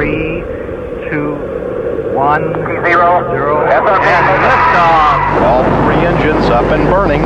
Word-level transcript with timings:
Three, 0.00 0.40
two, 1.10 1.34
one, 2.16 2.40
Zero. 2.54 3.20
zero, 3.34 3.68
SRB. 3.68 4.00
and 4.00 4.40
liftoff. 4.48 5.42
All 5.44 5.62
three 5.84 6.06
engines 6.06 6.48
up 6.48 6.64
and 6.72 6.88
burning. 6.88 7.20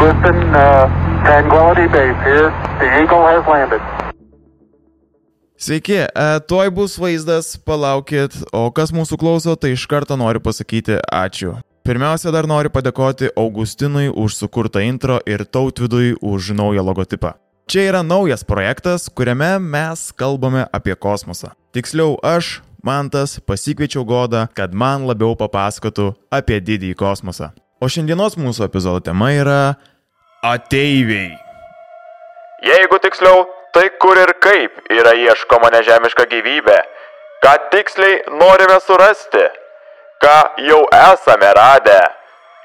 Houston, 0.00 0.54
uh, 0.54 1.24
Tranquility 1.24 1.86
Base 1.86 2.18
here. 2.24 2.50
The 2.80 3.02
Eagle 3.04 3.24
has 3.24 3.46
landed. 3.46 3.93
Sveiki, 5.64 5.94
e, 5.96 6.08
tuoj 6.44 6.68
bus 6.76 6.98
vaizdas, 7.00 7.54
palaukit, 7.64 8.34
o 8.52 8.66
kas 8.76 8.90
mūsų 8.92 9.16
klauso, 9.16 9.54
tai 9.56 9.70
iš 9.72 9.86
karto 9.88 10.12
noriu 10.20 10.42
pasakyti 10.44 10.98
ačiū. 11.08 11.54
Pirmiausia, 11.88 12.28
dar 12.34 12.44
noriu 12.44 12.68
padėkoti 12.74 13.30
Augustinui 13.32 14.10
už 14.12 14.36
sukurtą 14.36 14.82
intro 14.84 15.16
ir 15.24 15.46
Tautvidui 15.48 16.18
už 16.20 16.50
naują 16.58 16.84
logotipą. 16.84 17.32
Čia 17.64 17.86
yra 17.94 18.04
naujas 18.04 18.44
projektas, 18.44 19.08
kuriame 19.08 19.54
mes 19.56 20.04
kalbame 20.12 20.66
apie 20.68 20.98
kosmosą. 21.00 21.54
Tiksliau, 21.72 22.18
aš, 22.20 22.60
Mantas, 22.84 23.38
pasikviečiau 23.40 24.04
Godą, 24.04 24.44
kad 24.52 24.76
man 24.76 25.08
labiau 25.08 25.32
papasakotų 25.32 26.12
apie 26.28 26.60
didįjį 26.60 27.00
kosmosą. 27.00 27.54
O 27.80 27.88
šiandienos 27.88 28.36
mūsų 28.36 28.68
epizodo 28.68 29.00
tema 29.08 29.32
yra 29.32 29.60
ateiviai. 30.44 31.32
Jeigu 32.68 33.00
tiksliau, 33.00 33.46
tai 33.74 33.88
kur 33.98 34.18
ir 34.20 34.32
kaip 34.42 34.78
yra 34.94 35.12
ieškoma 35.18 35.72
nežemiška 35.74 36.28
gyvybė, 36.30 36.78
ką 37.42 37.54
tiksliai 37.72 38.20
norime 38.38 38.78
surasti, 38.86 39.44
ką 40.22 40.36
jau 40.68 40.82
esame 40.94 41.50
radę 41.58 42.00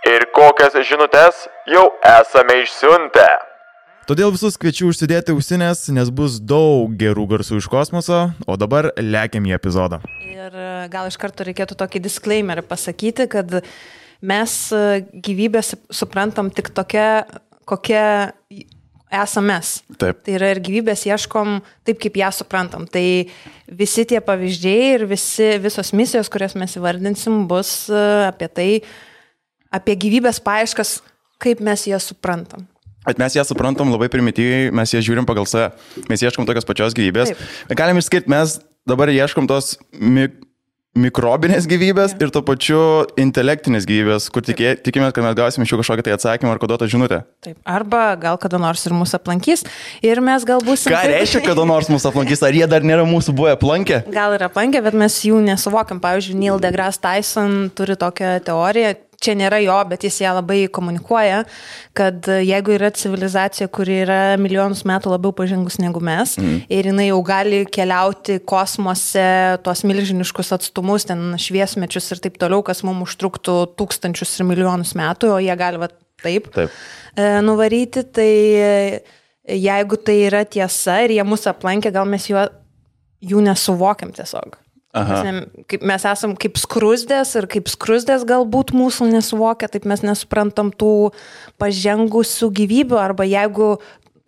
ir 0.08 0.28
kokias 0.36 0.78
žinutės 0.86 1.48
jau 1.68 1.90
esame 2.06 2.62
išsiuntę. 2.64 3.28
Todėl 4.10 4.32
visus 4.34 4.56
kviečiu 4.58 4.88
užsidėti 4.90 5.36
ausinės, 5.36 5.84
nes 5.94 6.10
bus 6.10 6.40
daug 6.42 6.96
gerų 6.98 7.28
garsų 7.30 7.60
iš 7.60 7.68
kosmoso, 7.70 8.22
o 8.50 8.56
dabar 8.58 8.90
lekiam 8.98 9.46
į 9.46 9.54
epizodą. 9.60 10.00
Ir 10.26 10.50
e, 10.50 10.70
gal 10.90 11.12
iš 11.12 11.18
karto 11.22 11.46
reikėtų 11.46 11.78
tokį 11.78 12.02
disclaimer 12.08 12.64
pasakyti, 12.66 13.28
kad 13.30 13.60
mes 14.26 14.56
e, 14.74 15.04
gyvybę 15.14 15.62
sup- 15.62 15.86
suprantam 15.94 16.50
tik 16.50 16.72
tokia, 16.74 17.28
kokia 17.70 18.34
esame 19.10 19.54
mes. 19.56 19.72
Taip. 20.00 20.22
Tai 20.26 20.36
yra 20.38 20.52
ir 20.54 20.62
gyvybės 20.64 21.06
ieškom 21.10 21.60
taip, 21.88 22.00
kaip 22.02 22.18
ją 22.22 22.32
suprantam. 22.36 22.86
Tai 22.90 23.04
visi 23.80 24.06
tie 24.10 24.22
pavyzdžiai 24.24 24.90
ir 24.96 25.06
visi, 25.10 25.52
visos 25.62 25.94
misijos, 25.98 26.30
kurias 26.32 26.56
mes 26.60 26.76
įvardinsim, 26.78 27.46
bus 27.50 27.90
e, 27.90 28.04
apie 28.28 28.50
tai, 28.54 28.68
apie 29.74 29.98
gyvybės 30.06 30.42
paaiškas, 30.46 31.00
kaip 31.42 31.64
mes 31.66 31.88
jas 31.90 32.10
suprantam. 32.12 32.68
Bet 33.08 33.22
mes 33.22 33.38
ją 33.38 33.46
suprantam 33.48 33.90
labai 33.94 34.10
primityviai, 34.12 34.74
mes 34.76 34.94
ją 34.94 35.02
žiūrim 35.06 35.26
pagal 35.26 35.48
save, 35.50 35.72
mes 36.12 36.22
ieškom 36.26 36.46
tokios 36.46 36.68
pačios 36.68 36.98
gyvybės. 36.98 37.32
Taip. 37.34 37.80
Galim 37.80 38.02
išskirti, 38.02 38.30
mes 38.30 38.60
dabar 38.90 39.10
ieškom 39.14 39.48
tos 39.50 39.78
mik 39.96 40.38
mikrobinės 40.98 41.68
gyvybės 41.70 42.16
ir 42.18 42.32
to 42.34 42.42
pačiu 42.46 42.80
intelektinės 43.20 43.86
gyvybės, 43.90 44.28
kur 44.34 44.44
tikė, 44.46 44.74
tikimės, 44.82 45.14
kad 45.16 45.26
mes 45.26 45.36
gausime 45.38 45.68
iš 45.68 45.74
jų 45.74 45.82
kažkokią 45.82 46.06
tai 46.08 46.16
atsakymą 46.16 46.54
ar 46.56 46.62
koduotą 46.62 46.88
žinutę. 46.90 47.22
Taip. 47.46 47.60
Arba 47.70 48.16
gal 48.20 48.40
kada 48.42 48.60
nors 48.62 48.86
ir 48.88 48.96
mūsų 48.98 49.20
aplankys 49.20 49.66
ir 50.06 50.22
mes 50.26 50.46
gal 50.50 50.64
būsim... 50.66 50.94
Ką 50.94 51.04
reiškia, 51.12 51.44
kada 51.46 51.68
nors 51.72 51.92
mūsų 51.94 52.10
aplankys, 52.12 52.42
ar 52.46 52.58
jie 52.58 52.66
dar 52.72 52.86
nėra 52.86 53.06
mūsų 53.10 53.36
buvę 53.38 53.54
aplankę? 53.58 54.02
Gal 54.14 54.38
ir 54.38 54.48
aplankę, 54.50 54.82
bet 54.86 54.98
mes 54.98 55.20
jų 55.28 55.44
nesuvokiam. 55.46 56.02
Pavyzdžiui, 56.02 56.40
Neil 56.40 56.64
deGrasse 56.64 57.02
Tyson 57.04 57.70
turi 57.76 57.98
tokią 58.00 58.40
teoriją, 58.48 58.96
čia 59.24 59.36
nėra 59.38 59.60
jo, 59.64 59.76
bet 59.90 60.06
jis 60.08 60.22
ją 60.24 60.34
labai 60.38 60.64
komunikuoja, 60.74 61.44
kad 61.98 62.28
jeigu 62.28 62.76
yra 62.78 62.92
civilizacija, 62.96 63.68
kuri 63.74 64.02
yra 64.06 64.20
milijonus 64.42 64.86
metų 64.88 65.14
labiau 65.14 65.34
pažengus 65.36 65.80
negu 65.82 66.02
mes 66.04 66.38
mm. 66.40 66.62
ir 66.72 66.90
jinai 66.92 67.10
jau 67.10 67.20
gali 67.28 67.64
keliauti 67.70 68.40
kosmose 68.50 69.28
tuos 69.66 69.84
milžiniškus 69.88 70.54
atstumus, 70.56 71.08
ten 71.10 71.36
šviesmečius 71.42 72.14
ir 72.16 72.24
taip 72.24 72.40
toliau, 72.42 72.64
kas 72.66 72.84
mums 72.88 73.10
užtruktų 73.10 73.58
tūkstančius 73.80 74.38
ir 74.40 74.50
milijonus 74.50 74.96
metų, 75.00 75.34
o 75.36 75.42
jie 75.44 75.56
gali 75.60 75.82
va 75.82 75.92
taip, 76.24 76.50
Taip. 76.56 76.72
e, 77.16 77.28
nuvaryti, 77.46 78.04
tai 78.16 78.32
e, 78.60 78.72
jeigu 79.60 80.00
tai 80.04 80.18
yra 80.28 80.46
tiesa 80.46 81.00
ir 81.06 81.18
jie 81.18 81.28
mūsų 81.28 81.54
aplankė, 81.54 81.94
gal 81.96 82.08
mes 82.10 82.28
juo, 82.30 82.48
jų 83.24 83.44
nesuvokiam 83.46 84.12
tiesiog. 84.16 84.60
Kaip, 84.90 85.84
mes 85.86 86.06
esam 86.10 86.34
kaip 86.40 86.58
skrusdės 86.58 87.36
ir 87.38 87.46
kaip 87.52 87.70
skrusdės 87.70 88.24
galbūt 88.26 88.74
mūsų 88.74 89.12
nesuvokia, 89.12 89.70
taip 89.70 89.86
mes 89.90 90.02
nesuprantam 90.02 90.72
tų 90.74 91.12
pažengusių 91.62 92.50
gyvybių 92.58 92.98
arba 92.98 93.28
jeigu 93.30 93.76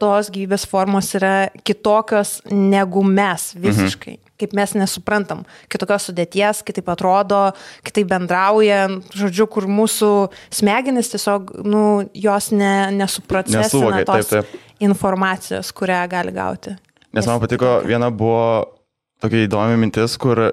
tos 0.01 0.31
gyvybės 0.33 0.65
formos 0.69 1.11
yra 1.17 1.49
kitokios 1.65 2.39
negu 2.49 3.03
mes 3.05 3.51
visiškai. 3.57 4.17
Mhm. 4.17 4.27
Kaip 4.41 4.53
mes 4.57 4.71
nesuprantam, 4.73 5.43
kitokios 5.69 6.07
sudėties, 6.09 6.63
kitaip 6.65 6.87
atrodo, 6.89 7.51
kitaip 7.85 8.07
bendrauja, 8.09 8.87
žodžiu, 9.13 9.45
kur 9.53 9.67
mūsų 9.69 10.09
smegenys 10.49 11.13
tiesiog, 11.13 11.51
nu, 11.61 11.83
jos 12.17 12.49
ne, 12.49 12.89
nesuprocesina 12.97 14.01
tos 14.09 14.31
taip, 14.33 14.49
taip. 14.49 14.77
informacijos, 14.81 15.69
kurią 15.77 16.01
gali 16.09 16.33
gauti. 16.33 16.73
Nes 17.13 17.29
man 17.29 17.37
patiko, 17.43 17.79
viena 17.85 18.09
buvo 18.09 18.80
tokia 19.21 19.45
įdomi 19.45 19.77
mintis, 19.79 20.17
kur 20.19 20.49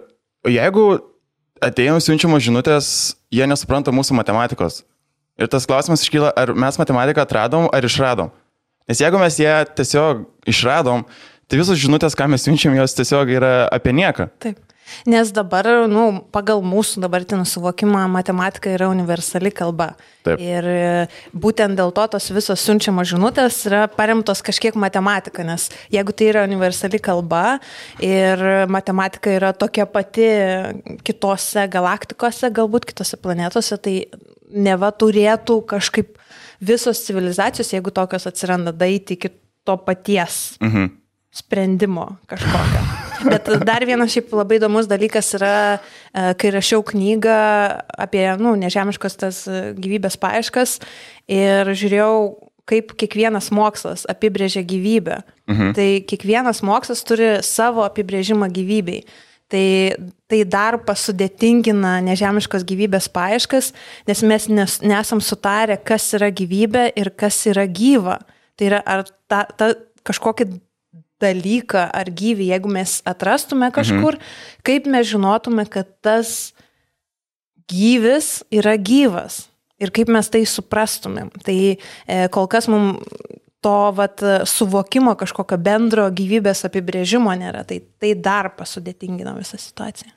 jeigu 0.49 0.87
atėjom 1.65 2.03
siunčiamos 2.03 2.45
žinutės, 2.45 2.91
jie 3.35 3.49
nesupranta 3.49 3.95
mūsų 3.95 4.17
matematikos. 4.21 4.83
Ir 5.39 5.51
tas 5.51 5.67
klausimas 5.71 6.03
iškyla, 6.03 6.33
ar 6.35 6.53
mes 6.59 6.79
matematiką 6.81 7.23
atradom 7.23 7.69
ar 7.75 7.87
išradom. 7.87 8.33
Nes 8.91 9.03
jeigu 9.03 9.21
mes 9.21 9.37
ją 9.39 9.59
tiesiog 9.79 10.25
išradom, 10.49 11.05
tai 11.49 11.61
visos 11.61 11.79
žinutės, 11.79 12.17
ką 12.19 12.27
mes 12.33 12.47
siunčiam, 12.47 12.75
jos 12.79 12.97
tiesiog 12.99 13.31
yra 13.37 13.53
apie 13.73 13.95
nieką. 13.95 14.31
Taip. 14.43 14.59
Nes 15.07 15.33
dabar, 15.35 15.67
nu, 15.91 16.25
pagal 16.35 16.63
mūsų 16.65 17.03
dabartinį 17.05 17.47
suvokimą, 17.49 18.07
matematika 18.13 18.71
yra 18.75 18.89
universali 18.93 19.51
kalba. 19.55 19.93
Taip. 20.27 20.41
Ir 20.43 20.67
e, 20.69 21.07
būtent 21.33 21.79
dėl 21.79 21.93
to 21.97 22.07
tos 22.15 22.29
visos 22.35 22.61
siunčiamos 22.61 23.09
žinutės 23.09 23.61
yra 23.71 23.87
paremtos 23.89 24.43
kažkiek 24.45 24.77
matematika, 24.77 25.45
nes 25.47 25.69
jeigu 25.95 26.13
tai 26.13 26.31
yra 26.33 26.45
universali 26.49 27.01
kalba 27.01 27.59
ir 28.05 28.43
matematika 28.69 29.33
yra 29.33 29.53
tokia 29.57 29.87
pati 29.87 30.29
kitose 31.07 31.69
galaktikose, 31.73 32.51
galbūt 32.53 32.89
kitose 32.91 33.17
planetose, 33.21 33.79
tai 33.81 33.97
neva 34.49 34.91
turėtų 34.93 35.61
kažkaip 35.69 36.17
visos 36.61 37.05
civilizacijos, 37.07 37.73
jeigu 37.73 37.93
tokios 37.95 38.27
atsiranda, 38.27 38.73
daiti 38.73 39.15
iki 39.19 39.31
to 39.65 39.77
paties 39.77 40.57
Mhm. 40.61 40.87
sprendimo 41.31 42.17
kažkokio. 42.27 43.08
Bet 43.27 43.49
dar 43.67 43.85
vienas 43.87 44.13
šiaip 44.15 44.33
labai 44.37 44.59
įdomus 44.59 44.89
dalykas 44.91 45.33
yra, 45.39 45.55
e, 46.13 46.33
kai 46.39 46.53
rašiau 46.55 46.85
knygą 46.87 47.39
apie 48.07 48.25
nu, 48.41 48.55
nežemiškas 48.61 49.19
tas 49.21 49.41
e, 49.51 49.73
gyvybės 49.79 50.19
paieškas 50.21 50.79
ir 51.31 51.73
žiūrėjau, 51.73 52.13
kaip 52.69 52.93
kiekvienas 53.01 53.49
mokslas 53.55 54.05
apibrėžia 54.11 54.63
gyvybę. 54.69 55.23
Mhm. 55.49 55.73
Tai 55.79 55.89
kiekvienas 56.11 56.63
mokslas 56.67 57.03
turi 57.09 57.39
savo 57.47 57.87
apibrėžimą 57.87 58.51
gyvybei. 58.53 59.03
Tai, 59.49 59.97
tai 60.29 60.43
dar 60.45 60.77
pasudėtingina 60.85 62.03
nežemiškos 62.05 62.67
gyvybės 62.69 63.07
paieškas, 63.09 63.71
nes 64.05 64.21
mes 64.29 64.49
nes, 64.53 64.75
nesam 64.85 65.23
sutarę, 65.25 65.79
kas 65.81 66.11
yra 66.19 66.29
gyvybė 66.29 66.91
ir 67.01 67.09
kas 67.17 67.41
yra 67.49 67.65
gyva. 67.65 68.19
Tai 68.61 68.69
yra 68.69 68.83
ar 68.85 69.07
ta, 69.31 69.47
ta 69.57 69.71
kažkokį 70.05 70.51
dalyką 71.23 71.89
ar 71.95 72.11
gyvį, 72.15 72.51
jeigu 72.53 72.71
mes 72.73 72.99
atrastume 73.09 73.71
kažkur, 73.75 74.19
mhm. 74.19 74.39
kaip 74.67 74.89
mes 74.91 75.09
žinotume, 75.11 75.67
kad 75.71 75.91
tas 76.05 76.53
gyvis 77.69 78.39
yra 78.55 78.77
gyvas 78.81 79.47
ir 79.79 79.93
kaip 79.95 80.11
mes 80.11 80.31
tai 80.33 80.45
suprastumėm. 80.49 81.31
Tai 81.45 81.59
e, 81.77 81.77
kol 82.35 82.49
kas 82.51 82.71
mums 82.71 83.03
to 83.65 83.79
vat, 83.95 84.23
suvokimo 84.47 85.17
kažkokio 85.19 85.59
bendro 85.59 86.07
gyvybės 86.15 86.63
apibrėžimo 86.69 87.33
nėra, 87.39 87.65
tai 87.67 87.81
tai 87.99 88.15
dar 88.15 88.53
pasudėtingina 88.55 89.35
visą 89.35 89.59
situaciją. 89.59 90.15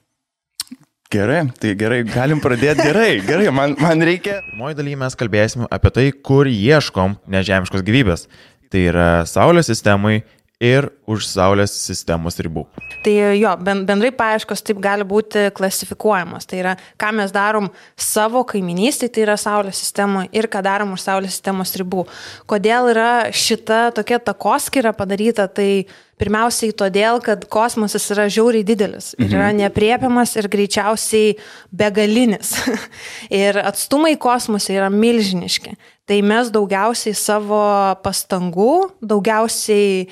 Gerai, 1.11 1.41
tai 1.59 1.73
gerai, 1.75 2.03
galim 2.07 2.39
pradėti 2.39 2.85
gerai, 2.85 3.09
gerai, 3.29 3.49
man, 3.51 3.73
man 3.81 4.03
reikia. 4.07 4.37
Pirmoji 4.47 4.77
dalyje 4.77 4.99
mes 5.01 5.17
kalbėsime 5.19 5.67
apie 5.67 5.91
tai, 5.91 6.05
kur 6.29 6.47
ieškom 6.47 7.17
nežemiškos 7.33 7.83
gyvybės. 7.87 8.29
Tai 8.71 8.83
yra 8.93 9.09
Saulės 9.27 9.67
sistemai 9.67 10.21
ir 10.61 10.91
už 11.09 11.25
Saulės 11.25 11.73
sistemos 11.73 12.37
ribų. 12.39 12.67
Tai 13.03 13.13
jo, 13.33 13.55
ben- 13.57 13.81
bendrai 13.87 14.11
paieškos 14.13 14.61
taip 14.61 14.79
gali 14.79 15.03
būti 15.03 15.49
klasifikuojamos. 15.57 16.45
Tai 16.45 16.59
yra, 16.61 16.75
ką 17.01 17.09
mes 17.17 17.33
darom 17.33 17.71
savo 17.97 18.43
kaiminystėje, 18.45 19.13
tai 19.15 19.25
yra 19.25 19.37
Saulės 19.41 19.81
sistemoje 19.81 20.29
ir 20.31 20.47
ką 20.47 20.61
darom 20.61 20.93
už 20.93 21.01
Saulės 21.01 21.33
sistemos 21.33 21.73
ribų. 21.75 22.05
Kodėl 22.45 22.91
yra 22.93 23.31
šita 23.33 23.91
tokia 23.97 24.21
takoskira 24.21 24.93
padaryta, 24.93 25.47
tai 25.49 25.87
Pirmiausiai 26.21 26.75
todėl, 26.77 27.17
kad 27.25 27.47
kosmosas 27.49 28.05
yra 28.13 28.27
žiauriai 28.29 28.65
didelis 28.67 29.15
ir 29.17 29.31
yra 29.33 29.49
nepriepiamas 29.57 30.35
ir 30.37 30.49
greičiausiai 30.53 31.33
begalinis. 31.73 32.53
ir 33.43 33.57
atstumai 33.63 34.13
kosmose 34.21 34.75
yra 34.75 34.91
milžiniški. 34.93 35.73
Tai 36.11 36.17
mes 36.27 36.49
daugiausiai 36.51 37.15
savo 37.15 37.61
pastangų, 38.03 38.71
daugiausiai 39.05 40.01
e, 40.03 40.07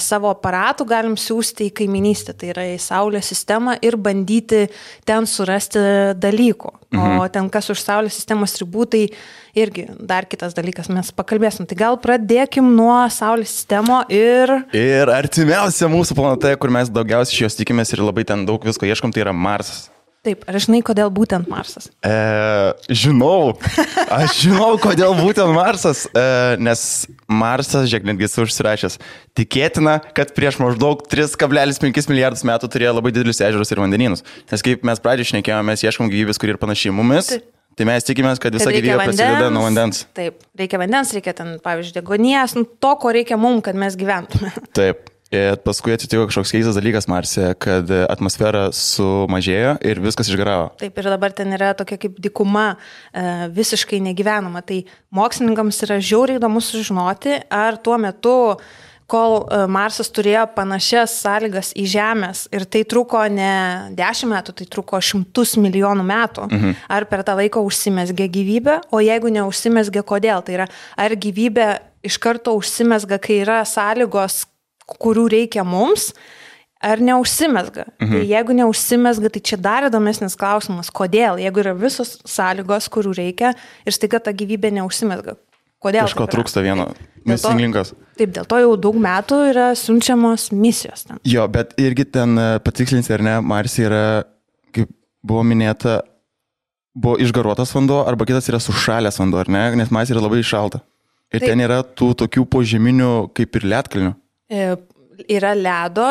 savo 0.00 0.30
aparatų 0.32 0.86
galim 0.88 1.16
siūsti 1.20 1.68
į 1.68 1.74
kaiminystę, 1.82 2.32
tai 2.38 2.52
yra 2.54 2.64
į 2.70 2.78
Saulės 2.80 3.28
sistemą 3.28 3.74
ir 3.84 3.98
bandyti 4.00 4.64
ten 5.04 5.28
surasti 5.28 5.82
dalykų. 6.16 6.72
Mhm. 6.94 7.18
O 7.20 7.28
ten 7.34 7.50
kas 7.52 7.68
už 7.74 7.82
Saulės 7.82 8.16
sistemos 8.16 8.56
ribų, 8.62 8.86
tai 8.94 9.02
irgi 9.58 9.86
dar 9.98 10.28
kitas 10.28 10.54
dalykas, 10.56 10.90
mes 10.92 11.10
pakalbėsim. 11.14 11.68
Tai 11.70 11.78
gal 11.78 11.98
pradėkim 12.02 12.74
nuo 12.76 12.96
Saulės 13.12 13.54
sistemo 13.54 14.02
ir... 14.12 14.52
Ir 14.76 15.10
artimiausia 15.14 15.90
mūsų 15.92 16.18
planeta, 16.18 16.54
kur 16.60 16.74
mes 16.74 16.92
daugiausiai 16.92 17.46
jos 17.46 17.58
tikimės 17.58 17.94
ir 17.94 18.04
labai 18.04 18.26
ten 18.28 18.46
daug 18.48 18.62
visko 18.66 18.88
ieškom, 18.88 19.14
tai 19.14 19.26
yra 19.26 19.36
Marsas. 19.36 19.88
Taip, 20.24 20.46
ar 20.48 20.56
žinai, 20.56 20.78
kodėl 20.80 21.10
būtent 21.12 21.50
Marsas? 21.52 21.90
E, 22.00 22.12
žinau, 22.96 23.58
aš 24.16 24.38
žinau, 24.46 24.70
kodėl 24.80 25.12
būtent 25.18 25.52
Marsas, 25.52 26.06
e, 26.08 26.22
nes 26.64 26.84
Marsas, 27.28 27.90
žiūrėk, 27.90 28.06
netgi 28.08 28.24
esu 28.24 28.46
užsirašęs, 28.46 28.96
tikėtina, 29.36 29.98
kad 30.16 30.32
prieš 30.32 30.62
maždaug 30.64 31.04
3,5 31.12 32.08
milijardus 32.08 32.46
metų 32.48 32.72
turėjo 32.72 32.94
labai 32.96 33.12
didelius 33.12 33.44
ežerus 33.44 33.74
ir 33.74 33.84
vandenynus. 33.84 34.24
Nes 34.48 34.64
kaip 34.64 34.88
mes 34.88 35.04
pradžioje 35.04 35.34
šnekėjome, 35.34 35.68
mes 35.74 35.84
ieškom 35.84 36.08
gyvybės, 36.08 36.40
kuri 36.40 36.56
ir 36.56 36.62
panašiai 36.62 36.96
mumis. 36.96 37.34
Taip. 37.34 37.53
Tai 37.74 37.86
mes 37.88 38.06
tikimės, 38.06 38.40
kad 38.42 38.54
visa 38.54 38.70
gyvybė 38.70 39.00
prasideda 39.00 39.48
nuo 39.52 39.64
vandens. 39.66 40.04
Taip, 40.14 40.44
reikia 40.58 40.78
vandens, 40.82 41.10
reikia 41.16 41.34
ten, 41.36 41.56
pavyzdžiui, 41.64 41.96
degonijas, 41.98 42.54
nu, 42.58 42.66
to, 42.66 42.94
ko 43.02 43.14
reikia 43.14 43.38
mums, 43.40 43.64
kad 43.66 43.78
mes 43.78 43.98
gyventume. 43.98 44.52
Taip. 44.78 45.10
Ir 45.34 45.56
paskui 45.64 45.90
atsitiko 45.94 46.28
kažkoks 46.28 46.52
keistas 46.54 46.76
dalykas 46.76 47.08
Marse, 47.10 47.48
kad 47.58 47.88
atmosfera 48.06 48.68
sumažėjo 48.76 49.72
ir 49.82 49.98
viskas 50.04 50.28
išgaravo. 50.30 50.68
Taip, 50.78 51.00
ir 51.00 51.08
dabar 51.10 51.34
ten 51.34 51.50
yra 51.56 51.72
tokia 51.74 51.98
kaip 51.98 52.20
dikuma, 52.22 52.76
e, 53.10 53.24
visiškai 53.56 53.98
negyvenama. 54.04 54.62
Tai 54.68 54.82
mokslininkams 55.16 55.80
yra 55.88 55.98
žiauriai 55.98 56.38
įdomu 56.38 56.62
sužinoti, 56.62 57.40
ar 57.50 57.80
tuo 57.82 57.98
metu 57.98 58.36
kol 59.14 59.44
e, 59.46 59.62
Marsas 59.70 60.10
turėjo 60.14 60.44
panašias 60.56 61.14
sąlygas 61.22 61.72
į 61.78 61.86
Žemės 61.94 62.44
ir 62.54 62.66
tai 62.66 62.84
truko 62.88 63.22
ne 63.30 63.94
10 63.94 64.30
metų, 64.32 64.56
tai 64.58 64.68
truko 64.70 65.00
šimtus 65.02 65.56
milijonų 65.60 66.06
metų. 66.10 66.48
Mhm. 66.50 66.76
Ar 66.96 67.08
per 67.10 67.24
tą 67.26 67.38
laiką 67.38 67.62
užsimesgė 67.64 68.28
gyvybė, 68.34 68.78
o 68.90 69.02
jeigu 69.04 69.32
neužsimesgė, 69.34 70.04
kodėl? 70.06 70.44
Tai 70.44 70.58
yra, 70.58 70.70
ar 70.98 71.14
gyvybė 71.14 71.68
iš 72.04 72.18
karto 72.22 72.56
užsimesga, 72.58 73.20
kai 73.22 73.40
yra 73.44 73.62
sąlygos, 73.68 74.44
kurių 75.00 75.28
reikia 75.32 75.64
mums, 75.64 76.10
ar 76.84 77.00
neužsimesga. 77.00 77.86
Mhm. 77.96 78.12
Tai 78.12 78.26
jeigu 78.28 78.56
neužsimesga, 78.58 79.30
tai 79.32 79.40
čia 79.40 79.56
dar 79.60 79.86
įdomesnis 79.88 80.36
klausimas, 80.36 80.90
kodėl, 80.92 81.40
jeigu 81.40 81.62
yra 81.62 81.72
visos 81.78 82.18
sąlygos, 82.28 82.90
kurių 82.92 83.14
reikia 83.16 83.54
ir 83.86 83.96
staiga 83.96 84.20
ta 84.20 84.34
gyvybė 84.36 84.74
neužsimesga. 84.80 85.38
Kodėl? 85.84 86.08
Taip 86.08 86.22
yra? 86.24 86.32
trūksta 86.32 86.62
vieno. 86.64 86.88
Misinglinkas. 87.28 87.92
Taip, 88.18 88.32
dėl 88.36 88.46
to 88.48 88.60
jau 88.62 88.72
daug 88.80 88.96
metų 89.00 89.40
yra 89.50 89.66
siunčiamos 89.78 90.50
misijos 90.54 91.06
ten. 91.08 91.20
Jo, 91.28 91.46
bet 91.50 91.72
irgi 91.80 92.06
ten 92.14 92.38
e, 92.40 92.48
patikslinti, 92.64 93.12
ar 93.16 93.24
ne, 93.24 93.36
Marse 93.44 93.84
yra, 93.84 94.02
kaip 94.76 94.92
buvo 95.24 95.44
minėta, 95.46 95.98
buvo 96.94 97.18
išgaruotas 97.24 97.72
vanduo, 97.74 98.02
arba 98.08 98.28
kitas 98.28 98.48
yra 98.52 98.60
sušalęs 98.62 99.20
vanduo, 99.20 99.40
ar 99.42 99.50
ne, 99.50 99.64
nes 99.80 99.92
Marse 99.94 100.14
yra 100.14 100.24
labai 100.24 100.44
šalta. 100.46 100.82
Ir 101.34 101.42
Taip. 101.42 101.50
ten 101.50 101.64
yra 101.64 101.80
tų 101.82 102.12
tokių 102.22 102.44
požeminių, 102.52 103.12
kaip 103.34 103.56
ir 103.58 103.70
lietkalnių. 103.72 104.12
E, 104.52 104.66
Yra 105.30 105.52
ledo, 105.54 106.04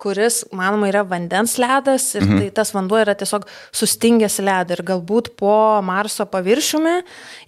kuris, 0.00 0.42
manoma, 0.54 0.88
yra 0.90 1.04
vandens 1.06 1.56
ledas 1.60 2.10
ir 2.16 2.24
mhm. 2.24 2.40
tai 2.40 2.50
tas 2.58 2.72
vanduo 2.74 2.98
yra 3.00 3.14
tiesiog 3.18 3.46
sustingęs 3.74 4.40
ledą 4.44 4.76
ir 4.76 4.82
galbūt 4.86 5.32
po 5.38 5.54
Marso 5.86 6.26
paviršiumi 6.30 6.94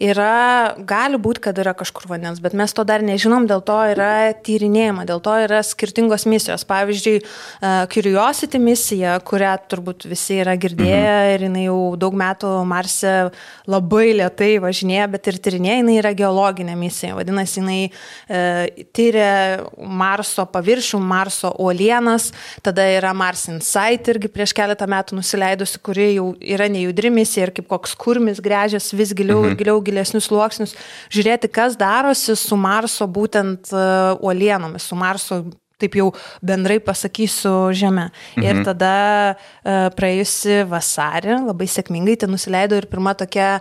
yra, 0.09 0.77
gali 0.89 1.21
būti, 1.23 1.43
kad 1.49 1.59
yra 1.63 1.75
kažkur 1.77 2.09
vandens, 2.11 2.41
bet 2.45 2.57
mes 2.57 2.75
to 2.77 2.85
dar 2.89 3.05
nežinom, 3.05 3.49
dėl 3.51 3.63
to 3.67 3.79
yra 3.93 4.11
tyrinėjama, 4.47 5.07
dėl 5.09 5.23
to 5.25 5.35
yra 5.47 5.63
skirtingos 5.67 6.27
misijos. 6.31 6.67
Pavyzdžiui, 6.69 7.17
e, 7.21 7.73
Curiosity 7.93 8.61
misija, 8.63 9.17
kurią 9.27 9.55
turbūt 9.71 10.07
visi 10.11 10.41
yra 10.43 10.57
girdėję 10.61 11.01
mhm. 11.03 11.35
ir 11.35 11.47
jinai 11.49 11.67
jau 11.67 11.81
daug 12.01 12.17
metų 12.17 12.53
Marse 12.69 13.15
labai 13.71 14.07
lietai 14.21 14.57
važinėja, 14.63 15.09
bet 15.13 15.31
ir 15.31 15.41
tyrinėja, 15.43 15.81
jinai 15.83 15.99
yra 16.01 16.15
geologinė 16.17 16.77
misija. 16.79 17.17
Vadinasi, 17.19 17.61
jinai 17.61 17.81
e, 17.87 18.87
tyria 18.97 19.65
Marso 19.77 20.47
paviršių, 20.53 21.01
Marso 21.03 21.53
uolienas, 21.63 22.31
tada 22.67 22.87
yra 22.97 23.13
Mars 23.17 23.47
Insight 23.53 24.09
irgi 24.13 24.31
prieš 24.33 24.55
keletą 24.57 24.89
metų 24.91 25.19
nusileidusi, 25.21 25.81
kuri 25.85 26.09
jau 26.17 26.31
yra 26.41 26.71
nejudri 26.73 27.13
misija 27.15 27.49
ir 27.49 27.55
kaip 27.57 27.69
koks 27.71 27.97
kurmis 27.99 28.43
grežės 28.45 28.93
vis 28.97 29.15
giliau 29.17 29.43
mhm. 29.43 29.53
ir 29.53 29.61
giliau 29.61 29.83
gilesnius 29.85 30.31
sluoksnius, 30.31 30.75
žiūrėti, 31.15 31.53
kas 31.53 31.79
darosi 31.81 32.37
su 32.39 32.59
Marso 32.61 33.07
būtent 33.07 33.73
e, 33.73 33.87
uolienomis, 34.21 34.89
su 34.89 34.99
Marso 34.99 35.45
taip 35.81 35.97
jau 35.99 36.07
bendrai 36.45 36.79
pasakysiu 36.81 37.73
žemę. 37.77 38.09
Mhm. 38.37 38.45
Ir 38.45 38.63
tada 38.65 38.93
e, 39.33 39.77
praėjusi 39.97 40.63
vasarį 40.71 41.43
labai 41.45 41.69
sėkmingai 41.69 42.17
ten 42.23 42.33
nusileido 42.33 42.79
ir 42.81 42.89
pirma 42.89 43.13
tokia 43.19 43.61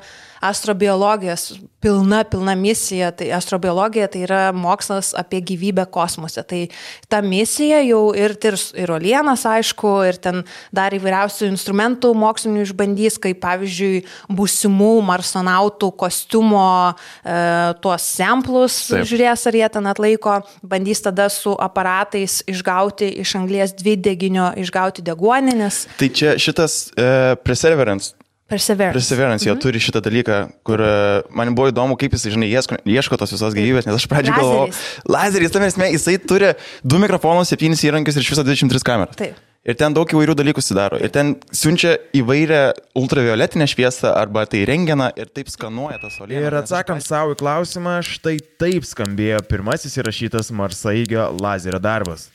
astrobiologijos 0.50 1.54
pilna, 1.86 2.24
pilna 2.24 2.56
misija. 2.56 3.12
Tai 3.12 3.28
astrobiologija 3.38 4.08
tai 4.12 4.24
yra 4.26 4.42
mokslas 4.56 5.14
apie 5.18 5.42
gyvybę 5.46 5.86
kosmose. 5.94 6.44
Tai 6.44 6.62
ta 7.10 7.22
misija 7.22 7.82
jau 7.86 8.02
ir 8.18 8.36
tirs 8.42 8.72
ir 8.78 8.92
olienas, 8.94 9.46
aišku, 9.50 9.94
ir 10.10 10.20
ten 10.22 10.44
dar 10.76 10.96
įvairiausių 10.98 11.50
instrumentų 11.52 12.14
mokslinių 12.18 12.66
išbandys, 12.66 13.20
kaip 13.22 13.42
pavyzdžiui, 13.44 14.04
būsimų 14.34 14.92
marsonautų 15.06 15.92
kostiumo 16.00 16.66
e, 16.90 17.38
tuos 17.84 18.10
samplus, 18.18 18.80
Taip. 18.90 19.06
žiūrės, 19.10 19.46
ar 19.50 19.60
jie 19.62 19.70
ten 19.78 19.92
atlaiko, 19.92 20.40
bandys 20.66 21.04
tada 21.06 21.30
su 21.34 21.54
aparatais 21.62 22.42
išgauti 22.50 23.12
iš 23.22 23.36
anglės 23.42 23.76
dvideginio, 23.78 24.52
išgauti 24.62 25.06
deguonį, 25.06 25.58
nes 25.62 25.86
Tai 26.00 26.10
čia 26.10 26.36
šitas 26.42 26.86
e, 26.98 27.36
Perseverance 27.46 28.16
perseverance. 28.52 28.98
Perseverance, 29.00 29.48
jie 29.48 29.56
turi 29.62 29.82
šitą 29.82 30.02
dalyką, 30.06 30.38
kur 30.68 30.84
e, 30.86 30.92
man 31.36 31.56
buvo 31.58 31.72
įdomu, 31.72 31.98
kaip 32.00 32.14
jis, 32.16 32.28
žinai, 32.36 32.52
ieško, 32.54 32.78
ieško 32.86 33.20
tos 33.22 33.34
visos 33.36 33.58
gyvybės, 33.58 33.88
nes 33.90 33.98
aš 33.98 34.06
pradžioje 34.12 34.38
galvojau, 34.38 34.70
Lazeris. 35.10 35.54
tam 35.56 35.66
esmė, 35.68 35.90
jisai 35.96 36.20
turi 36.22 36.54
du 36.86 37.02
mikrofonus, 37.02 37.52
septynis 37.54 37.84
įrankius 37.88 38.20
ir 38.20 38.26
iš 38.26 38.32
viso 38.36 38.46
23 38.46 38.86
kameras. 38.86 39.20
Taip. 39.20 39.42
Ir 39.66 39.74
ten 39.74 39.96
daug 39.98 40.12
įvairių 40.14 40.36
dalykų 40.38 40.62
sudaro. 40.62 41.00
Ir 41.02 41.10
ten 41.10 41.32
siunčia 41.50 41.96
įvairią 42.14 42.60
ultravioletinę 43.02 43.66
šviesą 43.66 44.12
arba 44.14 44.44
tai 44.46 44.62
renginą 44.70 45.08
ir 45.18 45.32
taip 45.34 45.50
skanuoja 45.50 45.98
tas 46.04 46.20
olienas. 46.22 46.46
Ir 46.46 46.58
atsakant 46.60 47.02
savo 47.02 47.34
į 47.34 47.40
klausimą, 47.40 47.96
štai 48.06 48.36
taip 48.62 48.86
skambėjo 48.86 49.42
pirmasis 49.50 49.98
įrašytas 49.98 50.54
Marsaigio 50.54 51.32
lazerio 51.42 51.82
darbas. 51.82 52.30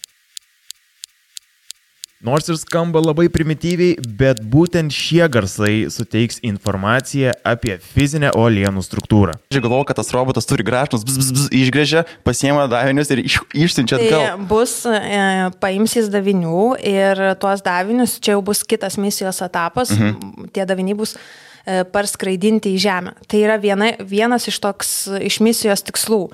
Nors 2.21 2.51
ir 2.53 2.57
skamba 2.61 3.01
labai 3.01 3.31
primityviai, 3.33 3.95
bet 4.21 4.43
būtent 4.53 4.93
šie 4.93 5.25
garsai 5.33 5.87
suteiks 5.89 6.43
informaciją 6.45 7.33
apie 7.49 7.79
fizinę 7.81 8.35
uolienų 8.37 8.83
struktūrą. 8.85 9.39
Aš 9.49 9.63
galvoju, 9.65 9.87
kad 9.89 9.97
tas 10.03 10.13
robotas 10.13 10.49
turi 10.51 10.67
gražnus, 10.69 11.07
bzz, 11.09 11.17
bzz, 11.17 11.33
bzz, 11.39 11.49
išgrėžia, 11.63 12.05
pasiema 12.29 12.67
davinius 12.69 13.09
ir 13.15 13.25
iš, 13.25 13.39
išsiunčia 13.57 13.97
atgal. 13.97 14.27
Tai 14.27 14.49
bus, 14.53 14.77
e, 14.85 15.25
paims 15.65 15.97
jis 15.97 16.13
davinių 16.13 16.67
ir 16.93 17.25
tuos 17.41 17.65
davinius, 17.65 18.19
čia 18.21 18.37
jau 18.37 18.45
bus 18.45 18.67
kitas 18.69 19.01
misijos 19.01 19.41
etapas, 19.49 19.97
mhm. 19.97 20.53
tie 20.53 20.69
daviniai 20.69 21.01
bus 21.01 21.17
e, 21.17 21.87
parskraidinti 21.89 22.77
į 22.77 22.85
Žemę. 22.85 23.17
Tai 23.33 23.41
yra 23.49 23.57
viena, 23.65 23.95
vienas 24.05 24.45
iš, 24.53 24.61
toks, 24.61 24.93
iš 25.25 25.41
misijos 25.41 25.89
tikslų, 25.89 26.27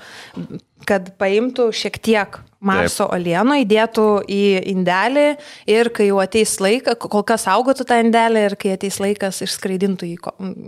kad 0.85 1.13
paimtų 1.17 1.71
šiek 1.75 1.97
tiek 2.03 2.39
Marso 2.59 3.05
olienų, 3.13 3.59
įdėtų 3.63 4.05
į 4.33 4.41
indelį 4.73 5.27
ir 5.69 5.89
kai 5.93 6.07
jau 6.09 6.17
ateis 6.23 6.55
laikas, 6.63 6.97
kol 6.97 7.21
kas 7.27 7.45
saugotų 7.45 7.85
tą 7.87 7.99
indelį 8.01 8.45
ir 8.47 8.55
kai 8.57 8.73
ateis 8.73 8.97
laikas 9.03 9.43
išskraidintų 9.45 10.09
į, 10.09 10.15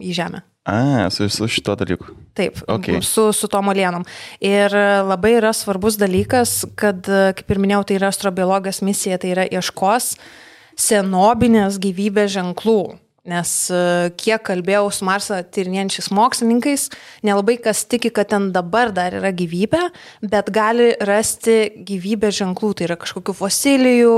į 0.06 0.14
Žemę. 0.20 0.44
A, 0.70 1.08
su, 1.10 1.26
su 1.34 1.48
šito 1.50 1.74
dalyku. 1.80 2.14
Taip, 2.38 2.60
Okay. 2.70 3.02
su, 3.02 3.32
su 3.34 3.48
tom 3.50 3.72
olienom. 3.72 4.06
Ir 4.44 4.70
labai 5.08 5.38
yra 5.40 5.50
svarbus 5.56 5.98
dalykas, 5.98 6.62
kad, 6.78 7.02
kaip 7.08 7.50
ir 7.50 7.62
minėjau, 7.64 7.88
tai 7.90 7.98
yra 7.98 8.12
astrobiologijos 8.14 8.84
misija, 8.86 9.18
tai 9.18 9.34
yra 9.34 9.48
ieškos 9.50 10.14
senobinės 10.80 11.80
gyvybės 11.82 12.36
ženklų. 12.38 12.82
Nes 13.28 13.50
e, 13.68 13.80
kiek 14.16 14.42
kalbėjau 14.48 14.88
su 14.96 15.06
Marsą 15.08 15.42
tyrinėjančiais 15.44 16.08
mokslininkais, 16.16 16.88
nelabai 17.28 17.58
kas 17.60 17.84
tiki, 17.90 18.12
kad 18.16 18.30
ten 18.32 18.50
dabar 18.56 18.94
dar 18.96 19.18
yra 19.18 19.34
gyvybė, 19.36 19.82
bet 20.24 20.52
gali 20.56 20.94
rasti 21.04 21.58
gyvybės 21.88 22.38
ženklų, 22.40 22.72
tai 22.80 22.88
yra 22.88 22.96
kažkokių 23.00 23.36
fosilijų, 23.36 24.16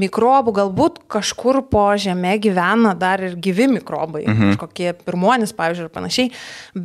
mikrobų, 0.00 0.54
galbūt 0.56 1.02
kažkur 1.10 1.60
po 1.68 1.84
žemė 2.00 2.36
gyvena 2.40 2.94
dar 2.98 3.20
ir 3.26 3.36
gyvi 3.42 3.68
mikrobai, 3.76 4.24
mhm. 4.24 4.54
kažkokie 4.54 4.94
pirmuonis, 5.04 5.52
pavyzdžiui, 5.58 5.88
ir 5.90 5.94
panašiai, 5.94 6.32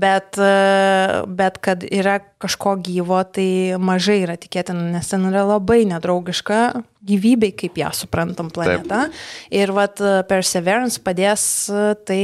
bet, 0.04 0.36
e, 0.42 1.24
bet 1.40 1.62
kad 1.64 1.86
yra 1.88 2.20
kažko 2.44 2.76
gyvo, 2.84 3.22
tai 3.24 3.80
mažai 3.80 4.20
yra 4.26 4.36
tikėtina, 4.40 4.92
nes 4.98 5.14
ten 5.14 5.24
yra 5.32 5.46
labai 5.56 5.86
nedraugiška 5.88 6.60
gyvybei, 7.06 7.54
kaip 7.58 7.78
ją 7.82 7.92
suprantam 7.96 8.50
planetą. 8.54 9.06
Taip. 9.08 9.20
Ir 9.54 9.74
vat 9.76 10.02
Perseverance 10.30 11.02
padės 11.06 11.46
tai 12.08 12.24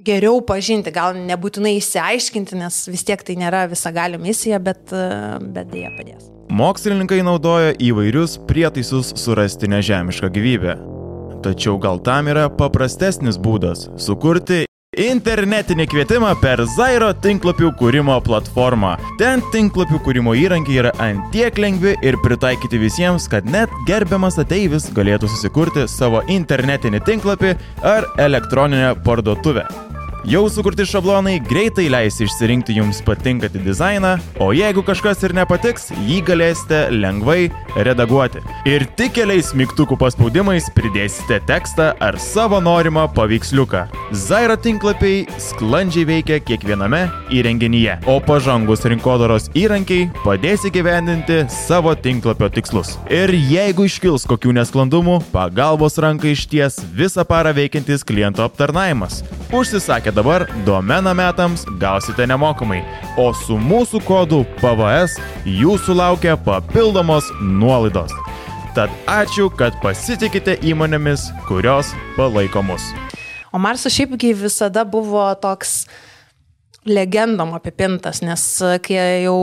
geriau 0.00 0.40
pažinti, 0.46 0.92
gal 0.94 1.16
nebūtinai 1.18 1.74
įsiaiškinti, 1.78 2.58
nes 2.60 2.82
vis 2.90 3.04
tiek 3.06 3.20
tai 3.26 3.36
nėra 3.40 3.66
visagali 3.70 4.20
misija, 4.20 4.60
bet, 4.62 4.88
bet 4.88 5.72
dėja 5.72 5.92
padės. 5.98 6.30
Mokslininkai 6.50 7.20
naudoja 7.22 7.76
įvairius 7.78 8.38
prietaisus 8.48 9.12
surasti 9.20 9.70
nežemišką 9.70 10.32
gyvybę. 10.34 10.80
Tačiau 11.44 11.78
gal 11.80 12.00
tam 12.04 12.28
yra 12.32 12.48
paprastesnis 12.52 13.38
būdas- 13.40 13.88
sukurti 14.06 14.64
internetinį 15.00 15.86
kvietimą 15.88 16.34
per 16.42 16.60
Zairo 16.74 17.08
tinklapių 17.24 17.70
kūrimo 17.80 18.18
platformą. 18.24 18.92
Ten 19.20 19.40
tinklapių 19.54 20.00
kūrimo 20.04 20.34
įrankiai 20.36 20.80
yra 20.82 20.92
antiek 21.00 21.56
lengvi 21.62 21.94
ir 22.04 22.18
pritaikyti 22.24 22.80
visiems, 22.82 23.28
kad 23.32 23.48
net 23.48 23.72
gerbiamas 23.88 24.36
ateivis 24.42 24.90
galėtų 24.96 25.30
susikurti 25.32 25.86
savo 25.88 26.20
internetinį 26.28 27.00
tinklapį 27.08 27.54
ar 27.94 28.10
elektroninę 28.20 28.92
parduotuvę. 29.06 29.64
Jau 30.28 30.42
sukurti 30.52 30.84
šablonai 30.84 31.38
greitai 31.40 31.86
leis 31.88 32.18
išsirinkti 32.20 32.74
jums 32.76 32.98
patinkantį 33.06 33.62
dizainą, 33.64 34.10
o 34.36 34.50
jeigu 34.52 34.82
kažkas 34.84 35.22
ir 35.24 35.32
nepatiks, 35.32 35.88
jį 36.04 36.18
galėsite 36.28 36.80
lengvai 36.92 37.48
redaguoti. 37.86 38.42
Ir 38.68 38.84
tik 38.98 39.14
keliais 39.16 39.54
mygtukų 39.56 39.96
paspaudimais 40.02 40.68
pridėsite 40.76 41.38
tekstą 41.48 41.94
ar 42.04 42.18
savo 42.20 42.60
norimą 42.60 43.06
paveiksliuką. 43.16 43.86
Zaira 44.12 44.58
tinklapiai 44.60 45.24
sklandžiai 45.40 46.04
veikia 46.10 46.40
kiekviename 46.44 47.06
įrenginyje, 47.32 47.96
o 48.04 48.18
pažangus 48.20 48.84
rinkodaros 48.92 49.48
įrankiai 49.56 50.10
padės 50.20 50.68
įgyvendinti 50.68 51.46
savo 51.54 51.96
tinklapio 51.96 52.50
tikslus. 52.52 52.98
Ir 53.08 53.32
jeigu 53.32 53.88
iškils 53.88 54.28
kokių 54.28 54.52
nesklandumų, 54.60 55.22
pagalbos 55.32 55.96
ranka 56.02 56.28
išties 56.28 56.82
visą 56.92 57.24
parą 57.24 57.56
veikiantis 57.56 58.04
kliento 58.04 58.44
aptarnaimas. 58.44 59.22
Užsisakę 59.50 60.10
dabar, 60.20 60.44
domeną 60.66 61.14
metams 61.14 61.64
gausite 61.80 62.26
nemokamai, 62.28 62.82
o 63.16 63.30
su 63.32 63.56
mūsų 63.56 64.02
kodu 64.04 64.42
PVS 64.60 65.14
jūsų 65.48 65.96
laukia 65.96 66.34
papildomos 66.44 67.30
nuolaidos. 67.40 68.12
Tad 68.76 68.92
ačiū, 69.08 69.48
kad 69.56 69.78
pasitikite 69.80 70.58
įmonėmis, 70.60 71.24
kurios 71.48 71.94
palaiko 72.18 72.60
mus. 72.68 72.90
O 73.48 73.58
Marsas 73.58 73.96
šiaipgi 73.96 74.34
visada 74.36 74.84
buvo 74.84 75.24
toks 75.40 75.86
legendom 76.84 77.56
apipintas, 77.56 78.20
nes 78.20 78.44
kai 78.84 79.24
jau 79.24 79.38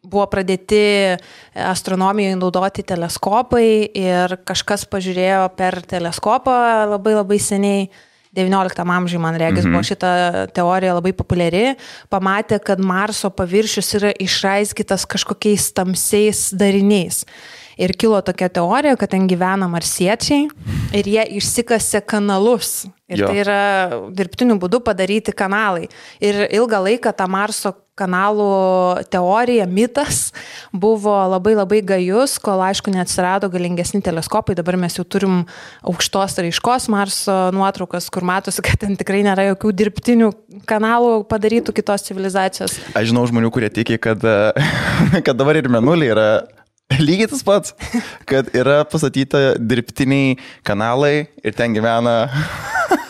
buvo 0.00 0.26
pradėti 0.32 1.18
astronomijai 1.52 2.40
naudoti 2.40 2.88
teleskopai 2.88 3.66
ir 3.84 4.40
kažkas 4.48 4.88
pažiūrėjo 4.88 5.44
per 5.60 5.82
teleskopą 5.92 6.86
labai 6.88 7.18
labai 7.20 7.40
seniai, 7.42 7.90
XIX 8.36 8.90
amžiui, 8.96 9.20
man 9.22 9.38
regis, 9.40 9.64
mhm. 9.64 9.74
buvo 9.74 9.86
šita 9.86 10.10
teorija 10.54 10.94
labai 10.98 11.12
populiari, 11.16 11.64
pamatė, 12.12 12.60
kad 12.62 12.82
Marso 12.82 13.30
paviršius 13.34 13.96
yra 13.98 14.12
išraizgytas 14.22 15.06
kažkokiais 15.10 15.72
tamsiais 15.74 16.50
dariniais. 16.54 17.24
Ir 17.80 17.94
kilo 17.96 18.18
tokia 18.20 18.50
teorija, 18.52 18.96
kad 19.00 19.08
ten 19.14 19.24
gyvena 19.30 19.64
marsiečiai 19.70 20.50
ir 20.96 21.06
jie 21.08 21.22
išsikasė 21.40 22.02
kanalus. 22.04 22.84
Ir 23.10 23.22
jo. 23.24 23.30
tai 23.30 23.40
yra 23.40 23.60
dirbtiniu 24.14 24.58
būdu 24.60 24.82
padaryti 24.84 25.32
kanalai. 25.34 25.88
Ir 26.22 26.44
ilgą 26.50 26.82
laiką 26.84 27.14
tą 27.16 27.26
Marso 27.30 27.72
kanalų 28.00 28.48
teorija, 29.12 29.66
mitas 29.68 30.30
buvo 30.72 31.14
labai 31.34 31.54
labai 31.58 31.80
gajus, 31.86 32.38
kol 32.42 32.62
aišku 32.64 32.92
neatsirado 32.94 33.50
galingesni 33.52 34.02
teleskopai, 34.04 34.56
dabar 34.58 34.78
mes 34.80 34.96
jau 34.98 35.04
turim 35.04 35.42
aukštos 35.86 36.38
raiškos 36.40 36.88
Marso 36.92 37.38
nuotraukas, 37.56 38.08
kur 38.12 38.26
matosi, 38.26 38.64
kad 38.64 38.80
ten 38.82 38.96
tikrai 39.00 39.22
nėra 39.26 39.50
jokių 39.50 39.74
dirbtinių 39.82 40.30
kanalų 40.70 41.20
padarytų 41.30 41.76
kitos 41.76 42.06
civilizacijos. 42.08 42.78
Aš 42.96 43.12
žinau 43.12 43.26
žmonių, 43.28 43.52
kurie 43.54 43.70
tiki, 43.72 44.00
kad, 44.02 44.24
kad 45.26 45.36
dabar 45.36 45.60
ir 45.60 45.70
menulį 45.72 46.14
yra 46.14 46.30
Lygiai 46.98 47.28
tas 47.30 47.44
pats, 47.46 47.74
kad 48.26 48.48
yra 48.56 48.80
pastatyta 48.90 49.54
dirbtiniai 49.62 50.34
kanalai 50.66 51.28
ir 51.38 51.54
ten 51.54 51.76
gyvena 51.76 52.14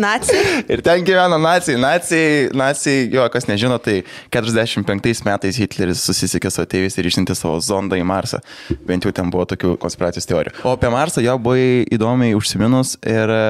Nacijai? 0.00 0.64
Ir 0.72 0.82
ten 0.84 1.04
gyvena 1.06 1.38
nacijai. 1.40 1.78
Nacijai, 1.80 2.48
nacijai 2.56 3.06
jo, 3.14 3.26
kas 3.32 3.48
nežino, 3.50 3.78
tai 3.82 4.00
45 4.34 5.24
metais 5.26 5.60
Hitleris 5.60 6.02
susisiekė 6.08 6.52
su 6.52 6.62
ateivis 6.64 6.98
ir 6.98 7.08
išsiuntė 7.10 7.36
savo 7.38 7.60
zondą 7.64 7.98
į 8.00 8.06
Marsą. 8.08 8.40
Bent 8.88 9.06
jau 9.06 9.12
ten 9.14 9.30
buvo 9.34 9.46
tokių 9.50 9.76
konspiracijos 9.82 10.28
teorijų. 10.30 10.56
O 10.64 10.74
apie 10.76 10.90
Marsą 10.94 11.24
jo 11.24 11.36
buvo 11.42 11.58
įdomiai 11.94 12.34
užsiminus 12.38 12.96
ir 13.02 13.30
e, 13.30 13.44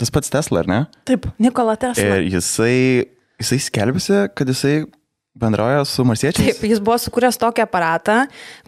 tas 0.00 0.14
pats 0.14 0.32
Tesla, 0.32 0.64
ar 0.64 0.70
ne? 0.70 0.80
Taip, 1.08 1.28
Nikola 1.42 1.76
Tesla. 1.80 2.18
Ir 2.18 2.28
jisai, 2.38 2.74
jisai 3.42 3.60
skelbėsi, 3.68 4.26
kad 4.38 4.50
jisai 4.52 4.82
bendrauja 5.34 5.84
su 5.88 6.04
marsiečiais? 6.06 6.52
Taip, 6.52 6.64
jis 6.68 6.80
buvo 6.84 6.98
sukūręs 7.00 7.38
tokį 7.40 7.64
aparatą, 7.64 8.16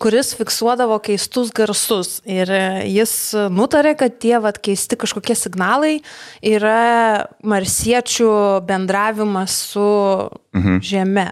kuris 0.02 0.32
fiksuodavo 0.38 0.98
keistus 1.04 1.52
garsus. 1.54 2.18
Ir 2.24 2.50
jis 2.88 3.14
nutarė, 3.52 3.94
kad 4.00 4.18
tie 4.22 4.36
vat, 4.42 4.60
keisti 4.64 4.98
kažkokie 5.00 5.36
signalai 5.38 5.98
yra 6.40 7.26
marsiečių 7.44 8.30
bendravimas 8.68 9.58
su 9.72 9.88
mhm. 10.56 10.80
Žeme 10.84 11.28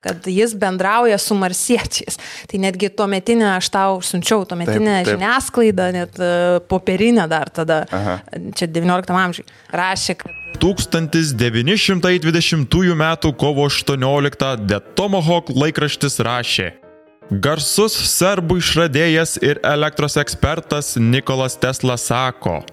kad 0.00 0.26
jis 0.26 0.54
bendrauja 0.56 1.18
su 1.20 1.34
marsiečiais. 1.36 2.16
Tai 2.48 2.60
netgi 2.62 2.88
tuo 2.96 3.04
metinę, 3.10 3.50
aš 3.58 3.68
tau 3.72 3.98
siunčiau, 4.04 4.46
tuo 4.48 4.56
metinę 4.56 5.02
žiniasklaidą, 5.04 5.90
net 5.92 6.20
uh, 6.20 6.56
popierinę 6.72 7.26
dar 7.28 7.52
tada, 7.52 7.82
Aha. 7.92 8.16
čia 8.56 8.70
19 8.72 9.12
amžiui, 9.24 9.44
rašė, 9.76 10.16
kad 10.22 10.39
1920 10.58 12.92
m. 12.92 13.16
kovo 13.36 13.68
18 13.68 14.66
The 14.66 14.80
Tomahawk 14.96 15.44
laikraštis 15.54 16.20
rašė. 16.20 16.72
Garsus 17.30 17.94
serbų 17.94 18.58
išradėjas 18.58 19.38
ir 19.38 19.62
elektros 19.62 20.18
ekspertas 20.18 20.96
Nikolas 20.98 21.54
Tesla 21.62 21.94
sako, 21.94 22.64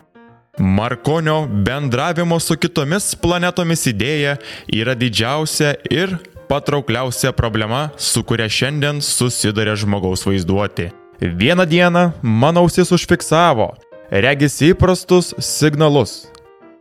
Markonio 0.60 1.48
bendravimo 1.48 2.40
su 2.40 2.56
kitomis 2.58 3.12
planetomis 3.22 3.86
idėja 3.92 4.38
yra 4.74 4.96
didžiausia 4.98 5.76
ir 5.94 6.16
patraukliausia 6.50 7.32
problema, 7.32 7.90
su 7.98 8.24
kuria 8.24 8.50
šiandien 8.50 9.02
susiduria 9.02 9.76
žmogaus 9.78 10.26
vaizduoti. 10.26 10.90
Vieną 11.22 11.66
dieną 11.66 12.12
mano 12.22 12.66
ausis 12.66 12.92
užfiksavo, 12.92 13.70
regis 14.10 14.58
įprastus 14.66 15.36
signalus, 15.38 16.26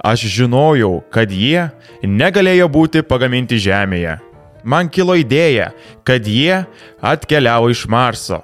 Aš 0.04 0.26
žinojau, 0.28 1.00
kad 1.10 1.32
jie 1.32 1.68
negalėjo 2.04 2.68
būti 2.72 3.02
pagaminti 3.06 3.58
Žemėje. 3.60 4.18
Man 4.66 4.90
kilo 4.90 5.14
idėja, 5.16 5.70
kad 6.04 6.26
jie 6.26 6.64
atkeliavo 7.00 7.70
iš 7.70 7.86
Marso. 7.88 8.42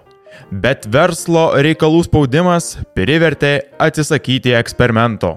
Bet 0.53 0.87
verslo 0.87 1.51
reikalų 1.65 2.05
spaudimas 2.07 2.77
privertė 2.97 3.55
atsisakyti 3.81 4.55
eksperimento. 4.59 5.37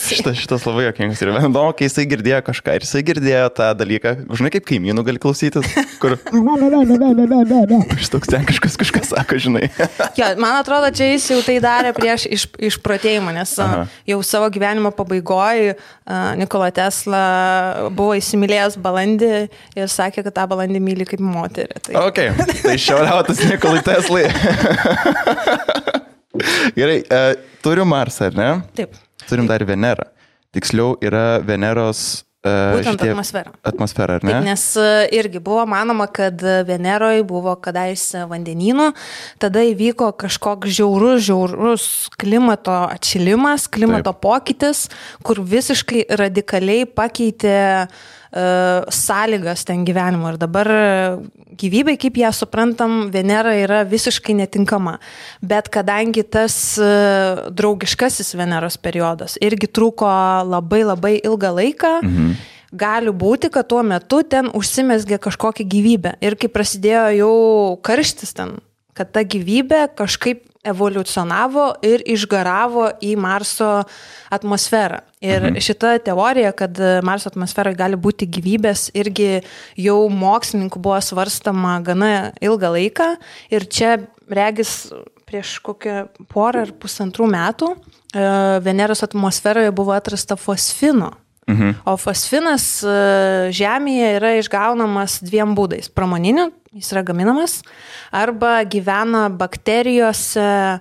Šitas, 0.00 0.36
šitas 0.38 0.64
labai 0.66 0.86
jokingas 0.86 1.20
ir 1.22 1.30
įdomu, 1.30 1.72
kai 1.76 1.86
jisai 1.86 2.04
girdėjo 2.08 2.40
kažką 2.46 2.74
ir 2.76 2.84
jisai 2.84 3.02
girdėjo 3.06 3.48
tą 3.54 3.68
dalyką, 3.78 4.12
žinai, 4.38 4.50
kaip 4.54 4.64
kaimynų 4.68 5.04
gali 5.06 5.20
klausytis, 5.22 5.66
kur... 6.02 6.16
Šitoks 8.00 8.32
ten 8.32 8.46
kažkas 8.48 8.78
kažką 8.80 9.02
sako, 9.06 9.38
žinai. 9.44 9.68
jo, 10.20 10.30
man 10.40 10.58
atrodo, 10.60 10.90
čia 10.96 11.10
jis 11.12 11.28
jau 11.32 11.40
tai 11.46 11.58
darė 11.62 11.92
prieš 11.96 12.26
iš, 12.30 12.46
išprotėjimą, 12.70 13.34
nes 13.36 13.54
Aha. 13.62 13.84
jau 14.08 14.20
savo 14.26 14.48
gyvenimo 14.52 14.92
pabaigoje 14.96 15.76
Nikola 16.40 16.70
Tesla 16.74 17.24
buvo 17.94 18.16
įsimylėjęs 18.18 18.78
balandį 18.82 19.34
ir 19.78 19.90
sakė, 19.90 20.24
kad 20.26 20.34
tą 20.40 20.48
balandį 20.50 20.80
myli 20.82 21.06
kaip 21.08 21.22
moterį. 21.22 21.84
Tai... 21.86 21.94
Ok, 22.06 22.18
tai 22.64 22.76
šiauriautas 22.80 23.44
Nikolai 23.50 23.84
Teslai. 23.86 24.26
Gerai, 26.78 26.98
uh, 27.04 27.30
turiu 27.62 27.84
Marsą, 27.88 28.30
ar 28.30 28.38
ne? 28.38 28.50
Taip. 28.78 28.98
Turim 29.30 29.46
dar 29.50 29.62
Venerą. 29.64 30.10
Tiksliau 30.50 30.96
yra 31.06 31.38
Veneros 31.46 32.24
e, 32.42 32.50
Būtent 32.50 32.98
šitie- 32.98 33.10
atmosfera. 33.12 33.52
Atmosfera, 33.70 34.16
ar 34.18 34.24
ne? 34.26 34.32
Taip, 34.34 34.46
nes 34.48 34.64
e, 34.82 34.86
irgi 35.20 35.38
buvo 35.46 35.62
manoma, 35.70 36.08
kad 36.10 36.42
Veneroje 36.66 37.22
buvo 37.28 37.54
kadaise 37.62 38.24
vandenynų, 38.30 38.90
tada 39.38 39.62
įvyko 39.70 40.10
kažkoks 40.18 40.72
žiaurus, 40.80 41.22
žiaurus 41.28 41.84
klimato 42.18 42.74
atšilimas, 42.90 43.68
klimato 43.70 44.10
Taip. 44.10 44.24
pokytis, 44.26 44.88
kur 45.22 45.38
visiškai 45.38 46.08
radikaliai 46.18 46.88
pakeitė 46.88 47.58
uh, 47.86 48.00
sąlygas 48.30 49.64
ten 49.66 49.84
gyvenimo. 49.84 50.30
Ir 50.30 50.36
dabar 50.38 50.68
gyvybei, 51.58 51.98
kaip 51.98 52.16
ją 52.20 52.30
suprantam, 52.34 53.10
Venera 53.10 53.56
yra 53.58 53.82
visiškai 53.88 54.36
netinkama. 54.38 54.98
Bet 55.42 55.70
kadangi 55.72 56.22
tas 56.22 56.54
uh, 56.78 57.50
draugiškasis 57.50 58.34
Veneros 58.38 58.78
periodas 58.80 59.36
irgi 59.42 59.66
truko 59.66 60.08
labai 60.46 60.82
labai 60.86 61.14
ilgą 61.18 61.52
laiką, 61.58 61.92
mhm. 62.06 62.32
gali 62.72 63.12
būti, 63.12 63.50
kad 63.52 63.68
tuo 63.68 63.82
metu 63.86 64.22
ten 64.22 64.50
užsimesgė 64.54 65.20
kažkokia 65.22 65.66
gyvybė. 65.66 66.16
Ir 66.24 66.38
kai 66.40 66.52
prasidėjo 66.52 67.06
jau 67.18 67.34
karštis 67.86 68.36
ten, 68.36 68.58
kad 69.00 69.12
ta 69.16 69.24
gyvybė 69.24 69.86
kažkaip 69.98 70.44
evoliucionavo 70.66 71.70
ir 71.88 72.02
išgaravo 72.04 72.90
į 73.00 73.14
Marso 73.20 73.70
atmosferą. 74.32 75.00
Ir 75.24 75.46
mhm. 75.48 75.60
šita 75.64 75.94
teorija, 76.04 76.52
kad 76.56 76.76
Marso 77.04 77.32
atmosferoje 77.32 77.78
gali 77.78 77.96
būti 78.00 78.28
gyvybės, 78.28 78.90
irgi 78.96 79.40
jau 79.80 80.02
mokslininkų 80.12 80.80
buvo 80.80 81.00
svarstama 81.04 81.78
gana 81.84 82.12
ilgą 82.44 82.74
laiką. 82.76 83.08
Ir 83.52 83.66
čia, 83.72 83.96
regis, 84.28 84.90
prieš 85.30 85.56
kokią 85.64 86.04
porą 86.32 86.66
ar 86.66 86.74
pusantrų 86.82 87.28
metų 87.30 87.72
e, 87.72 87.80
Veneros 88.64 89.04
atmosferoje 89.06 89.72
buvo 89.76 89.94
atrasta 89.96 90.36
fosfino. 90.40 91.12
Mhm. 91.50 91.74
O 91.88 91.96
fosfinas 91.98 92.64
e, 92.86 92.96
Žemėje 93.56 94.10
yra 94.20 94.32
išgaunamas 94.38 95.18
dviem 95.24 95.54
būdais- 95.58 95.90
pramoniniu, 95.96 96.50
jis 96.76 96.92
yra 96.94 97.02
gaminamas, 97.02 97.60
arba 98.12 98.60
gyvena 98.64 99.26
bakterijose, 99.34 100.80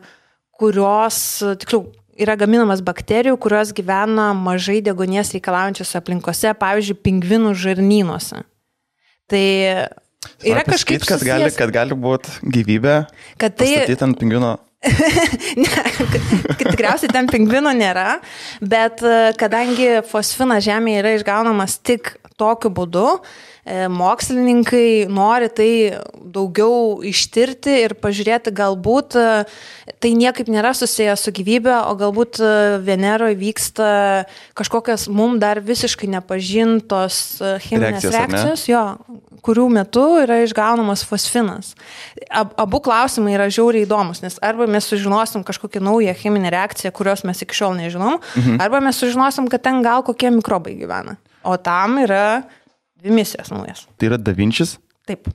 kurios, 0.60 1.42
tiksliau, 1.62 1.88
yra 2.20 2.36
gaminamas 2.36 2.84
bakterijų, 2.86 3.38
kurios 3.42 3.74
gyvena 3.74 4.30
mažai 4.36 4.82
degonės 4.86 5.34
reikalaujančiose 5.34 5.98
aplinkose, 5.98 6.54
pavyzdžiui, 6.60 7.00
pingvinų 7.08 7.56
žarnynuose. 7.56 8.44
Tai 9.30 9.46
yra 10.44 10.64
kažkaip, 10.68 11.00
pasakyt, 11.00 11.08
kad, 11.08 11.26
gali, 11.26 11.52
kad 11.56 11.72
gali 11.74 11.96
būti 11.96 12.40
gyvybė. 12.44 12.98
kad 13.38 13.56
tai 13.56 13.86
ant 13.88 14.20
pingvino. 14.20 14.58
Ne, 15.64 15.82
tikriausiai 16.56 17.12
ten 17.12 17.28
pingvino 17.28 17.72
nėra, 17.76 18.20
bet 18.64 19.04
e, 19.04 19.18
kadangi 19.40 19.90
fosfinas 20.08 20.64
žemėje 20.64 21.02
yra 21.02 21.12
išgaunamas 21.18 21.80
tik 21.84 22.14
tokiu 22.40 22.72
būdu, 22.72 23.08
mokslininkai 23.70 25.06
nori 25.14 25.50
tai 25.54 25.72
daugiau 26.34 27.00
ištirti 27.06 27.76
ir 27.86 27.96
pažiūrėti, 28.02 28.54
galbūt 28.56 29.18
e, 29.20 29.26
tai 30.02 30.12
niekaip 30.18 30.50
nėra 30.52 30.74
susiję 30.78 31.16
su 31.20 31.34
gyvybė, 31.36 31.76
o 31.90 31.96
galbūt 32.00 32.40
e, 32.42 32.52
Veneroje 32.86 33.38
vyksta 33.40 33.90
kažkokios 34.58 35.08
mums 35.14 35.42
dar 35.42 35.62
visiškai 35.66 36.10
nepažintos 36.16 37.40
e, 37.42 37.56
cheminės 37.66 38.06
Reakcijos, 38.06 38.18
reakcijos, 38.18 38.66
jo, 38.72 38.84
kurių 39.46 39.68
metu 39.80 40.06
yra 40.24 40.42
išgaunamas 40.44 41.06
fosfinas. 41.08 41.74
Ab, 42.30 42.54
abu 42.60 42.82
klausimai 42.84 43.38
yra 43.38 43.50
žiauriai 43.54 43.88
įdomus, 43.88 44.24
nes 44.26 44.38
arba 44.46 44.68
mes 44.70 44.90
sužinosim 44.90 45.46
kažkokią 45.48 45.84
naują 45.86 46.16
cheminę 46.20 46.52
reakciją, 46.56 46.94
kurios 46.96 47.26
mes 47.28 47.46
iki 47.46 47.58
šiol 47.62 47.78
nežinom, 47.80 48.20
mhm. 48.20 48.62
arba 48.64 48.84
mes 48.84 49.00
sužinosim, 49.00 49.50
kad 49.52 49.66
ten 49.66 49.84
gal 49.86 50.06
kokie 50.08 50.34
mikrobai 50.34 50.76
gyvena. 50.80 51.20
O 51.48 51.56
tam 51.56 52.02
yra 52.02 52.42
dvi 53.00 53.16
misijos 53.16 53.52
naujas. 53.54 53.86
Tai 53.98 54.12
yra 54.12 54.20
Davinčis 54.22 54.78
Taip. 55.10 55.30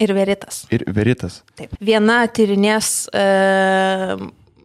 Ir 0.00 0.14
veritas. 0.16 0.64
ir 0.72 0.84
Veritas. 0.96 1.42
Taip. 1.58 1.74
Viena 1.80 2.22
tyrinės 2.32 3.08
e, 3.12 3.24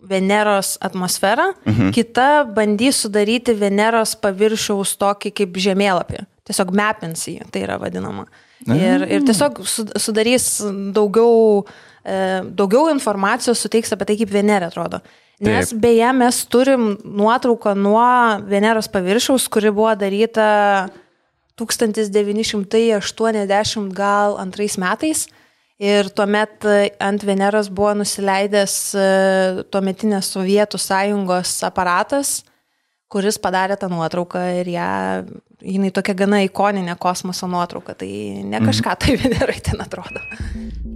Veneros 0.05 0.75
atmosferą, 0.85 1.49
mhm. 1.65 1.91
kita 1.95 2.45
bandys 2.55 3.01
sudaryti 3.03 3.55
Veneros 3.57 4.13
paviršiaus 4.21 4.95
tokį 5.01 5.33
kaip 5.41 5.59
žemėlapį. 5.65 6.23
Tiesiog 6.45 6.71
mapins 6.77 7.25
jį, 7.25 7.39
tai 7.51 7.65
yra 7.65 7.79
vadinama. 7.81 8.27
Ir, 8.69 9.03
ir 9.09 9.25
tiesiog 9.25 9.63
su- 9.67 9.87
sudarys 9.99 10.45
daugiau, 10.93 11.65
e, 12.05 12.17
daugiau 12.55 12.87
informacijos, 12.93 13.59
suteiks 13.65 13.91
apie 13.93 14.07
tai, 14.11 14.17
kaip 14.21 14.31
Venera 14.31 14.69
atrodo. 14.69 15.01
Nes 15.43 15.73
Taip. 15.73 15.81
beje, 15.83 16.11
mes 16.15 16.37
turim 16.47 16.93
nuotrauką 17.03 17.73
nuo 17.75 18.05
Veneros 18.47 18.87
paviršiaus, 18.93 19.49
kuri 19.51 19.73
buvo 19.73 19.91
daryta 19.99 20.45
1980 21.59 23.93
gal 23.95 24.37
antrais 24.41 24.77
metais. 24.77 25.27
Ir 25.75 26.07
tuomet 26.15 26.63
e, 26.63 26.95
ant 27.03 27.23
Veneros 27.27 27.67
buvo 27.67 27.91
nusileidęs 27.99 28.75
e, 28.95 28.99
tuometinės 29.71 30.29
Sovietų 30.31 30.79
sąjungos 30.79 31.57
aparatas, 31.67 32.45
kuris 33.11 33.35
padarė 33.43 33.75
tą 33.79 33.89
nuotrauką 33.91 34.39
ir 34.61 34.67
ją, 34.71 34.87
jinai 35.59 35.91
tokia 35.95 36.15
gana 36.15 36.39
ikoninė 36.47 36.95
kosmoso 36.95 37.47
nuotrauka, 37.51 37.95
tai 37.99 38.11
ne 38.47 38.59
kažką 38.63 38.95
tai 39.03 39.19
Venerai 39.19 39.59
ten 39.67 39.83
atrodo. 39.83 40.23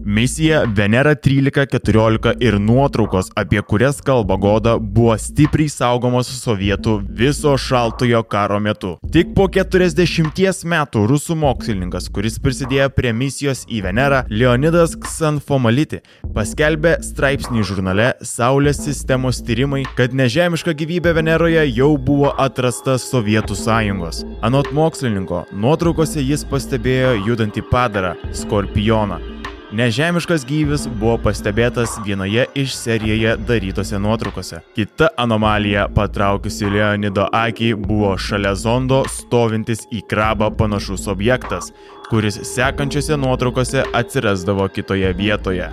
Misija 0.09 0.63
Venera 0.75 1.15
13-14 1.15 2.33
ir 2.39 2.55
nuotraukos, 2.61 3.27
apie 3.35 3.61
kurias 3.61 4.01
kalba 4.01 4.35
Goda, 4.35 4.71
buvo 4.81 5.13
stipriai 5.21 5.69
saugomos 5.69 6.31
sovietų 6.33 6.95
viso 7.19 7.53
šaltojo 7.61 8.23
karo 8.25 8.57
metu. 8.59 8.95
Tik 9.13 9.35
po 9.37 9.45
40 9.53 10.65
metų 10.73 11.05
rusų 11.13 11.37
mokslininkas, 11.43 12.09
kuris 12.09 12.39
prisidėjo 12.41 12.89
prie 12.97 13.13
misijos 13.13 13.67
į 13.69 13.83
Venerą, 13.85 14.23
Leonidas 14.33 14.97
Ksanfomaliti, 14.97 16.01
paskelbė 16.33 16.97
straipsnį 17.05 17.69
žurnale 17.69 18.11
Saulės 18.25 18.81
sistemos 18.81 19.43
tyrimai, 19.45 19.85
kad 19.93 20.17
nežemiška 20.17 20.73
gyvybė 20.73 21.13
Veneroje 21.21 21.67
jau 21.69 21.93
buvo 22.01 22.33
atrasta 22.33 22.97
Sovietų 22.97 23.61
sąjungos. 23.61 24.25
Anot 24.41 24.73
mokslininko, 24.73 25.45
nuotraukose 25.53 26.25
jis 26.25 26.49
pastebėjo 26.49 27.19
judantį 27.29 27.69
padarą- 27.69 28.17
skorpioną. 28.41 29.38
Nežemiškas 29.69 30.47
gyvis 30.49 30.88
buvo 30.97 31.19
pastebėtas 31.21 31.99
vienoje 32.01 32.47
iš 32.58 32.73
serijoje 32.73 33.36
darytose 33.45 33.99
nuotraukose. 34.01 34.63
Kita 34.73 35.12
anomalija 35.17 35.84
patraukusi 35.93 36.65
Leonido 36.73 37.27
akį 37.29 37.75
buvo 37.77 38.15
šalia 38.17 38.55
zondo 38.58 39.03
stovintis 39.13 39.86
į 39.93 40.01
krabą 40.10 40.49
panašus 40.58 41.05
objektas, 41.13 41.69
kuris 42.10 42.41
sekančiose 42.55 43.17
nuotraukose 43.21 43.86
atsirasdavo 43.93 44.65
kitoje 44.73 45.13
vietoje. 45.13 45.69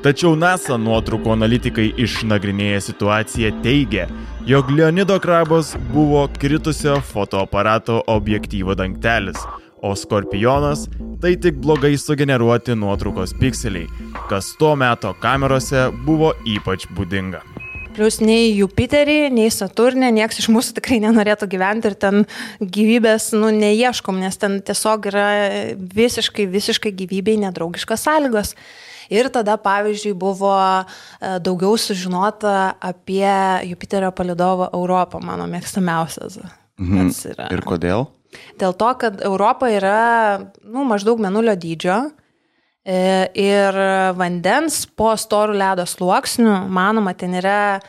Tačiau 0.00 0.32
NASA 0.32 0.80
nuotraukų 0.80 1.36
analitikai 1.36 1.90
išnagrinėję 2.00 2.80
situaciją 2.88 3.50
teigia, 3.60 4.08
jog 4.48 4.72
Leonido 4.72 5.20
krabas 5.20 5.74
buvo 5.92 6.24
kritusio 6.40 7.02
fotoaparato 7.04 8.00
objektyvo 8.08 8.72
dangtelis, 8.80 9.44
o 9.82 9.94
skorpionas 9.96 10.86
tai 11.20 11.36
tik 11.40 11.60
blogai 11.60 11.96
sugeneruoti 11.98 12.76
nuotraukos 12.78 13.34
pikseliai, 13.40 13.88
kas 14.28 14.54
tuo 14.58 14.74
metu 14.76 15.12
kamerose 15.20 15.88
buvo 16.06 16.32
ypač 16.48 16.86
būdinga. 16.96 17.42
Plius 17.90 18.20
nei 18.22 18.52
Jupiterį, 18.54 19.32
nei 19.34 19.50
Saturnė, 19.50 20.12
niekas 20.14 20.38
iš 20.40 20.46
mūsų 20.54 20.76
tikrai 20.78 21.00
nenorėtų 21.02 21.48
gyventi 21.50 21.90
ir 21.90 21.96
ten 21.98 22.22
gyvybės, 22.62 23.32
nu, 23.34 23.50
neieškom, 23.54 24.20
nes 24.22 24.38
ten 24.38 24.60
tiesiog 24.64 25.10
yra 25.10 25.26
visiškai, 25.98 26.46
visiškai 26.52 26.94
gyvybei 27.02 27.34
nedraugiškas 27.42 28.06
sąlygos. 28.06 28.54
Ir 29.10 29.26
tada, 29.34 29.56
pavyzdžiui, 29.58 30.14
buvo 30.14 30.52
e, 30.54 30.84
daugiau 31.42 31.74
sužinota 31.82 32.76
apie 32.78 33.26
Jupiterio 33.66 34.12
palidovą 34.14 34.70
Europą, 34.70 35.18
mano 35.18 35.50
mėgstamiausias. 35.50 36.38
Mhm. 36.78 37.10
Ir 37.50 37.66
kodėl? 37.66 38.06
Dėl 38.60 38.74
to, 38.78 38.90
kad 39.00 39.22
Europa 39.26 39.70
yra 39.72 40.00
nu, 40.62 40.84
maždaug 40.88 41.20
menulio 41.22 41.56
dydžio 41.58 41.96
e, 42.84 43.28
ir 43.34 43.80
vandens 44.18 44.84
po 44.86 45.14
storų 45.18 45.56
ledo 45.58 45.86
sluoksnių, 45.88 46.60
manoma, 46.70 47.16
ten 47.18 47.34
yra 47.40 47.80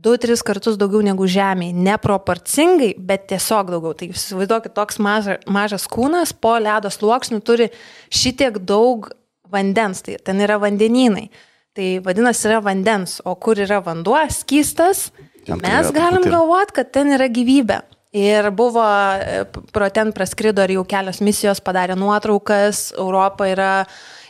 2-3 0.00 0.40
kartus 0.46 0.78
daugiau 0.80 1.02
negu 1.04 1.28
Žemėje. 1.28 1.76
Neproporcingai, 1.76 2.94
bet 2.96 3.26
tiesiog 3.32 3.72
daugiau. 3.74 3.92
Tai 3.96 4.08
įsivaizduokit, 4.14 4.74
toks 4.76 5.00
maža, 5.02 5.36
mažas 5.50 5.84
kūnas 5.90 6.32
po 6.32 6.56
ledo 6.60 6.92
sluoksnių 6.92 7.40
turi 7.44 7.68
šitiek 8.08 8.56
daug 8.64 9.10
vandens, 9.50 10.04
tai 10.06 10.16
ten 10.24 10.40
yra 10.40 10.60
vandenynai. 10.62 11.28
Tai 11.76 11.88
vadinasi, 12.04 12.48
yra 12.48 12.62
vandens, 12.64 13.20
o 13.28 13.36
kur 13.38 13.60
yra 13.60 13.78
vanduo, 13.84 14.18
skystas, 14.32 15.10
mes 15.46 15.92
galim 15.94 16.24
galvoti, 16.26 16.80
kad 16.80 16.90
ten 16.96 17.12
yra 17.14 17.28
gyvybė. 17.30 17.82
Ir 18.16 18.50
buvo, 18.50 18.82
e, 18.82 19.44
pro 19.70 19.86
ten 19.94 20.10
praskrido 20.10 20.64
ir 20.66 20.74
jau 20.74 20.86
kelios 20.88 21.20
misijos 21.22 21.60
padarė 21.62 21.94
nuotraukas, 21.98 22.88
Europa 22.98 23.46
yra 23.46 23.74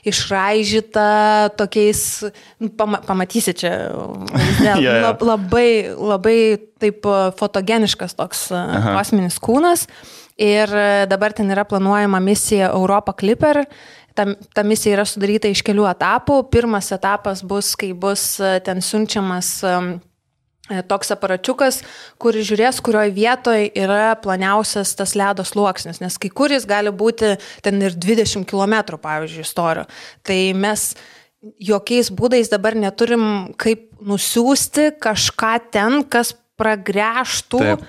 išraižyta 0.05 1.53
tokiais, 1.61 2.03
nu, 2.61 2.71
pama, 2.77 3.01
pamatysi 3.05 3.55
čia, 3.57 3.73
Jo, 4.61 4.75
jo. 4.85 4.97
lab, 5.05 5.25
labai, 5.25 5.71
labai 5.97 6.39
taip 6.81 7.09
e, 7.09 7.21
fotogeniškas 7.41 8.17
toks 8.21 8.49
Aha. 8.57 8.99
kosminis 8.99 9.41
kūnas. 9.41 9.87
Ir 10.41 10.73
e, 10.73 11.07
dabar 11.09 11.35
ten 11.37 11.53
yra 11.53 11.67
planuojama 11.69 12.21
misija 12.21 12.71
Europa 12.73 13.13
Clipper. 13.13 13.65
Ta, 14.17 14.25
ta 14.55 14.65
misija 14.67 14.97
yra 14.97 15.05
sudaryta 15.09 15.51
iš 15.53 15.61
kelių 15.67 15.85
etapų. 15.93 16.43
Pirmas 16.53 16.89
etapas 16.97 17.45
bus, 17.47 17.75
kai 17.79 17.93
bus 17.93 18.25
e, 18.41 18.57
ten 18.65 18.81
siunčiamas 18.85 19.53
e, 19.65 19.75
toks 20.91 21.13
aparačiukas, 21.15 21.81
kuris 22.21 22.49
žiūrės, 22.49 22.81
kurioje 22.85 23.15
vietoje 23.17 23.71
yra 23.79 24.15
planiausias 24.23 24.95
tas 24.99 25.17
ledo 25.19 25.45
sluoksnis, 25.47 26.03
nes 26.03 26.19
kai 26.21 26.31
kuris 26.33 26.67
gali 26.69 26.93
būti 26.95 27.37
ten 27.65 27.81
ir 27.83 27.97
20 27.97 28.47
km, 28.49 28.99
pavyzdžiui, 29.03 29.47
storio. 29.49 29.87
Tai 30.27 30.39
mes 30.59 30.93
jokiais 31.61 32.13
būdais 32.13 32.53
dabar 32.53 32.77
neturim 32.77 33.55
kaip 33.61 33.89
nusiųsti 34.05 34.91
kažką 35.01 35.55
ten, 35.73 36.03
kas 36.05 36.35
pragręžtų 36.61 37.61
Taip. 37.65 37.85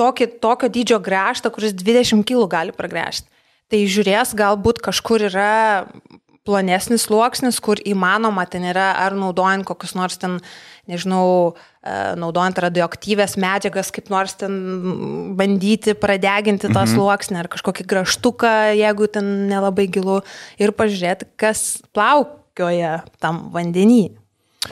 tokį, 0.00 0.28
tokio 0.40 0.70
dydžio 0.72 1.00
gręžtą, 1.04 1.52
kuris 1.52 1.76
20 1.76 2.24
kg 2.24 2.48
gali 2.58 2.76
pragręžti. 2.76 3.28
Tai 3.72 3.80
žiūrės, 3.88 4.34
galbūt 4.36 4.80
kažkur 4.84 5.24
yra 5.30 5.86
plonesnis 6.44 7.06
sluoksnis, 7.08 7.58
kur 7.64 7.80
įmanoma 7.80 8.44
ten 8.50 8.66
yra, 8.68 8.92
ar 9.00 9.16
naudojant 9.16 9.64
kokius 9.68 9.94
nors 9.96 10.20
ten, 10.20 10.38
nežinau, 10.90 11.54
e, 11.80 11.94
naudojant 12.20 12.58
radioaktyvės 12.66 13.36
medžiagas, 13.40 13.92
kaip 13.94 14.10
nors 14.12 14.36
ten 14.40 14.56
bandyti 15.38 15.96
pradeginti 15.98 16.68
tą 16.68 16.84
mhm. 16.84 16.94
sluoksnį, 16.94 17.40
ar 17.42 17.50
kažkokį 17.52 17.86
graštuką, 17.90 18.54
jeigu 18.78 19.08
ten 19.12 19.30
nelabai 19.50 19.88
gilu, 19.92 20.20
ir 20.60 20.74
pažiūrėti, 20.76 21.30
kas 21.40 21.82
plaukioja 21.96 23.00
tam 23.22 23.48
vandenį. 23.54 24.04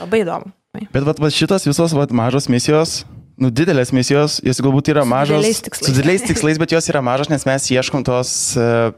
Labai 0.01 0.23
įdomu. 0.23 0.53
Bet 0.93 1.03
vat, 1.05 1.19
vat 1.21 1.35
šitos 1.35 1.67
visos 1.69 1.93
vat, 1.93 2.13
mažos 2.15 2.47
misijos, 2.49 3.03
nu 3.37 3.51
didelės 3.53 3.91
misijos, 3.93 4.39
jos 4.45 4.61
galbūt 4.63 4.89
yra 4.93 5.03
mažos. 5.05 5.43
dideliais 5.43 5.61
tikslais. 5.61 5.89
Su 5.89 5.93
dideliais 5.93 6.25
tikslais, 6.25 6.59
bet 6.61 6.73
jos 6.73 6.89
yra 6.89 7.03
mažos, 7.05 7.29
nes 7.29 7.45
mes 7.45 7.69
ieškom 7.75 8.05
tos 8.07 8.31
uh, 8.57 8.89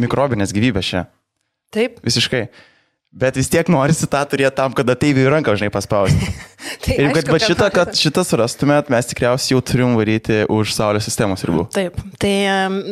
mikrobinės 0.00 0.54
gyvybės 0.56 0.92
čia. 0.92 1.04
Taip. 1.74 2.00
Visiškai. 2.06 2.48
Bet 3.10 3.34
vis 3.34 3.48
tiek 3.50 3.66
norisi 3.66 4.06
tą 4.06 4.20
turėti 4.30 4.54
tam, 4.54 4.74
kad 4.76 4.86
ateiviui 4.92 5.24
ranką, 5.32 5.56
žinai, 5.58 5.72
paspausti. 5.74 6.28
Tai 6.84 6.94
Ir 6.94 7.08
kad 7.10 7.24
aišku, 7.24 7.32
va 7.32 7.38
šitą, 7.42 7.66
kad 7.74 7.90
šitą 7.98 8.22
surastumėt, 8.22 8.90
mes 8.92 9.08
tikriausiai 9.10 9.56
jau 9.56 9.62
turim 9.66 9.96
varyti 9.98 10.44
už 10.52 10.70
Saulės 10.76 11.08
sistemos 11.08 11.42
ribų. 11.48 11.64
Taip, 11.74 11.98
tai 12.22 12.30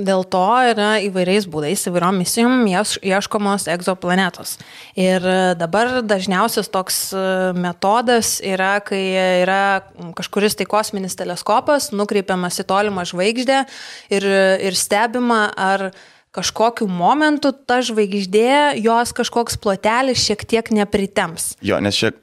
dėl 0.09 0.24
to 0.33 0.42
yra 0.72 0.88
įvairiais 1.07 1.46
būdais, 1.52 1.85
įvairiom 1.87 2.18
misijom 2.18 2.66
ieš- 2.66 2.98
ieškomos 3.07 3.68
egzoplanetos. 3.70 4.57
Ir 4.98 5.22
e, 5.22 5.38
dabar 5.61 6.00
dažniausias 6.02 6.72
toks 6.72 7.00
e, 7.12 7.24
metodas 7.54 8.38
yra, 8.42 8.74
kai 8.83 9.02
yra 9.44 9.62
kažkuris 10.18 10.59
tai 10.59 10.66
kosminis 10.68 11.14
teleskopas 11.20 11.92
nukreipiamas 11.94 12.59
į 12.59 12.68
tolimą 12.72 13.07
žvaigždę 13.12 13.62
ir, 14.18 14.31
ir 14.66 14.81
stebima, 14.81 15.46
ar 15.54 15.90
kažkokiu 16.38 16.88
momentu 16.90 17.53
ta 17.53 17.81
žvaigždė, 17.85 18.79
jos 18.81 19.12
kažkoks 19.16 19.59
plotelis 19.61 20.22
šiek 20.22 20.46
tiek 20.48 20.72
nepritems. 20.74 21.57
Jo, 21.64 21.83
nes 21.83 21.98
čia 21.98 22.14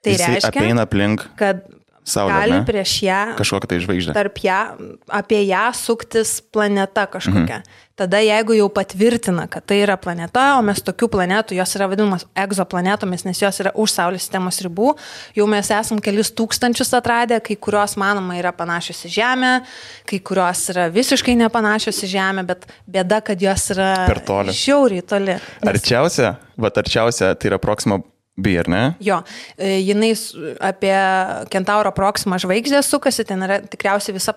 Tai 0.00 0.14
jisai 0.14 0.38
reiškia, 0.38 0.72
aplink 0.80 1.26
kad 1.36 1.66
Saulę. 2.04 2.32
gali 2.34 2.52
ne? 2.52 2.64
prieš 2.64 3.02
ją 3.02 3.20
kažkokią 3.38 3.66
tai 3.68 3.78
žvaigždę. 3.84 4.12
tarp 4.16 4.38
ją, 4.42 4.60
apie 5.08 5.44
ją 5.46 5.70
suktis 5.74 6.40
planeta 6.40 7.06
kažkokia. 7.06 7.60
Mhm. 7.60 7.78
Tada 8.00 8.16
jeigu 8.24 8.54
jau 8.56 8.70
patvirtina, 8.72 9.44
kad 9.46 9.60
tai 9.68 9.82
yra 9.84 9.98
planeta, 10.00 10.56
o 10.56 10.62
mes 10.64 10.80
tokių 10.80 11.04
planetų, 11.12 11.52
jos 11.58 11.74
yra 11.76 11.84
vadinamas 11.90 12.24
egzoplanetomis, 12.34 13.26
nes 13.28 13.36
jos 13.42 13.60
yra 13.60 13.72
už 13.76 13.92
Saulės 13.92 14.24
sistemos 14.24 14.56
ribų, 14.64 14.94
jau 15.36 15.46
mes 15.46 15.68
esam 15.68 16.00
kelis 16.00 16.30
tūkstančius 16.32 16.94
atradę, 16.96 17.36
kai 17.44 17.56
kurios 17.60 17.98
manoma 18.00 18.38
yra 18.40 18.54
panašios 18.56 19.04
į 19.04 19.12
Žemę, 19.18 19.52
kai 20.08 20.18
kurios 20.24 20.62
yra 20.72 20.88
visiškai 20.88 21.36
nepanašios 21.42 22.00
į 22.06 22.10
Žemę, 22.14 22.46
bet 22.48 22.64
bėda, 22.88 23.20
kad 23.22 23.36
jos 23.44 23.68
yra 23.76 24.06
Per 24.08 24.22
toli. 24.24 24.56
žiauriai 24.56 25.04
toli. 25.04 25.36
Nes- 25.36 25.74
Arčiausia, 25.74 26.38
va 26.56 26.72
arčiausia, 26.72 27.34
tai 27.36 27.50
yra 27.52 27.58
Proxima 27.60 28.00
B, 28.40 28.56
ar 28.60 28.70
ne? 28.70 28.82
Jo, 29.04 29.20
e, 29.56 29.76
jinai 29.84 30.12
apie 30.64 30.96
Kentauro 31.52 31.92
Proxima 31.96 32.40
žvaigždę 32.40 32.82
sukasi, 32.86 33.26
ten 33.28 33.44
yra 33.46 33.60
tikriausiai 33.62 34.16
visa 34.16 34.34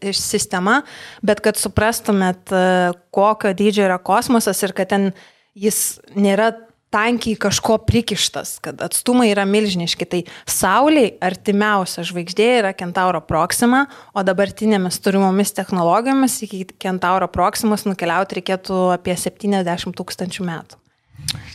iš 0.00 0.20
sistema, 0.20 0.82
bet 1.22 1.44
kad 1.44 1.60
suprastumėt, 1.60 2.50
e, 2.50 2.92
kokio 3.14 3.54
dydžio 3.54 3.88
yra 3.88 3.98
kosmosas 3.98 4.62
ir 4.62 4.72
kad 4.72 4.88
ten 4.88 5.12
jis 5.54 6.00
nėra 6.16 6.52
tankiai 6.94 7.34
kažko 7.40 7.80
prikištas, 7.88 8.58
kad 8.62 8.82
atstumai 8.84 9.26
yra 9.32 9.46
milžiniški. 9.48 10.06
Tai 10.06 10.20
Sauliai 10.46 11.14
artimiausia 11.24 12.04
žvaigždė 12.06 12.48
yra 12.60 12.70
Kentauro 12.76 13.22
Proxima, 13.24 13.84
o 14.14 14.22
dabartinėmis 14.26 15.00
turimomis 15.02 15.54
technologijomis 15.56 16.38
iki 16.46 16.64
Kentauro 16.78 17.28
Proximos 17.32 17.86
nukeliauti 17.88 18.38
reikėtų 18.38 18.80
apie 18.94 19.18
70 19.18 19.98
tūkstančių 19.98 20.46
metų. 20.46 20.83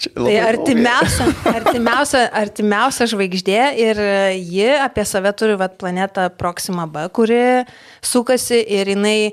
Tai 0.07 0.35
artimiausia, 0.39 1.27
artimiausia, 1.57 2.23
artimiausia 2.41 3.07
žvaigždė 3.11 3.61
ir 3.83 4.01
ji 4.37 4.67
apie 4.79 5.05
save 5.07 5.33
turi 5.35 5.57
vat, 5.59 5.77
planetą 5.81 6.29
Proxima 6.39 6.87
B, 6.87 7.07
kuri 7.13 7.39
sukasi 8.05 8.61
ir 8.79 8.93
jinai 8.95 9.31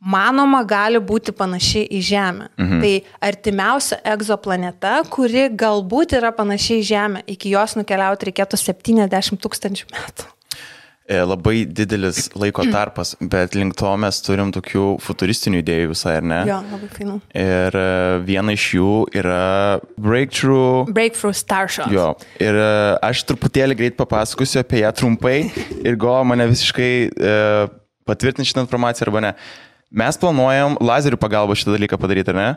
manoma 0.00 0.62
gali 0.68 1.00
būti 1.00 1.34
panaši 1.36 1.86
į 1.98 2.00
Žemę. 2.10 2.48
Mhm. 2.56 2.80
Tai 2.84 2.92
artimiausia 3.30 4.00
egzoplaneta, 4.14 4.98
kuri 5.10 5.48
galbūt 5.50 6.16
yra 6.20 6.32
panaši 6.36 6.80
į 6.80 6.86
Žemę, 6.92 7.26
iki 7.36 7.52
jos 7.56 7.76
nukeliauti 7.78 8.30
reikėtų 8.30 8.60
70 8.60 9.40
tūkstančių 9.42 9.92
metų. 9.92 10.32
E, 11.06 11.20
Labai 11.22 11.60
didelis 11.70 12.26
laiko 12.34 12.64
tarpas, 12.74 13.14
bet 13.20 13.54
link 13.54 13.76
to 13.78 13.92
mes 14.02 14.18
turim 14.26 14.50
tokių 14.54 14.86
futuristinių 15.04 15.60
idėjų 15.62 15.90
visai, 15.92 16.16
ar 16.18 16.26
ne? 16.26 16.40
Jo, 16.48 16.58
labai 16.72 16.88
fainu. 16.90 17.18
Ir 17.30 17.78
e, 17.78 17.86
viena 18.26 18.54
iš 18.56 18.64
jų 18.74 18.90
yra 19.14 19.40
Breakthrough. 20.02 20.90
Breakthrough 20.90 21.36
Starshot. 21.38 21.94
Jo, 21.94 22.08
ir 22.42 22.58
e, 22.58 22.70
aš 23.06 23.22
truputėlį 23.30 23.78
greit 23.78 23.98
papasakosiu 24.00 24.64
apie 24.64 24.82
ją 24.82 24.90
trumpai 24.98 25.36
ir 25.86 25.98
go 26.00 26.16
mane 26.26 26.48
visiškai 26.50 26.90
e, 27.06 27.36
patvirtinti 28.06 28.50
šitą 28.50 28.66
informaciją 28.66 29.06
arba 29.06 29.22
ne. 29.28 29.36
Mes 29.96 30.18
planuojam 30.18 30.74
lazerių 30.82 31.20
pagalba 31.22 31.54
šitą 31.54 31.76
dalyką 31.76 32.00
padaryti, 32.02 32.34
ar 32.34 32.40
ne? 32.40 32.48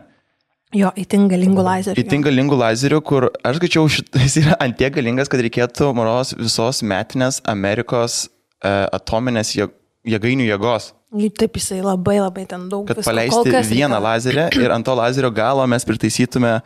Jo, 0.73 0.89
įtin 0.97 1.29
galingų 1.29 1.63
lazerių. 1.65 2.01
Įtin 2.01 2.25
galingų 2.25 2.57
lazerių, 2.57 2.99
kur 3.05 3.29
aš 3.45 3.61
skaičiau, 3.61 3.85
jis 4.25 4.41
yra 4.41 4.57
antiek 4.65 4.93
galingas, 4.97 5.29
kad 5.29 5.45
reikėtų 5.45 5.93
maros 5.97 6.33
visos 6.37 6.81
metinės 6.85 7.41
Amerikos 7.49 8.27
atominės 8.65 9.53
jėg, 9.55 9.71
jėgainių 10.07 10.49
jėgos. 10.49 10.91
Taip, 11.39 11.55
jisai 11.57 11.79
labai 11.81 12.19
labai 12.21 12.45
ten 12.45 12.67
daug. 12.69 12.85
kad 12.87 12.99
visko. 12.99 13.09
Paleisti 13.09 13.51
kas 13.55 13.71
vieną 13.71 13.97
reikia- 13.97 14.05
lazerį 14.05 14.45
ir 14.65 14.75
ant 14.75 14.85
to 14.85 14.93
lazerio 14.95 15.31
galo 15.33 15.65
mes 15.67 15.85
pritaisytume 15.87 16.59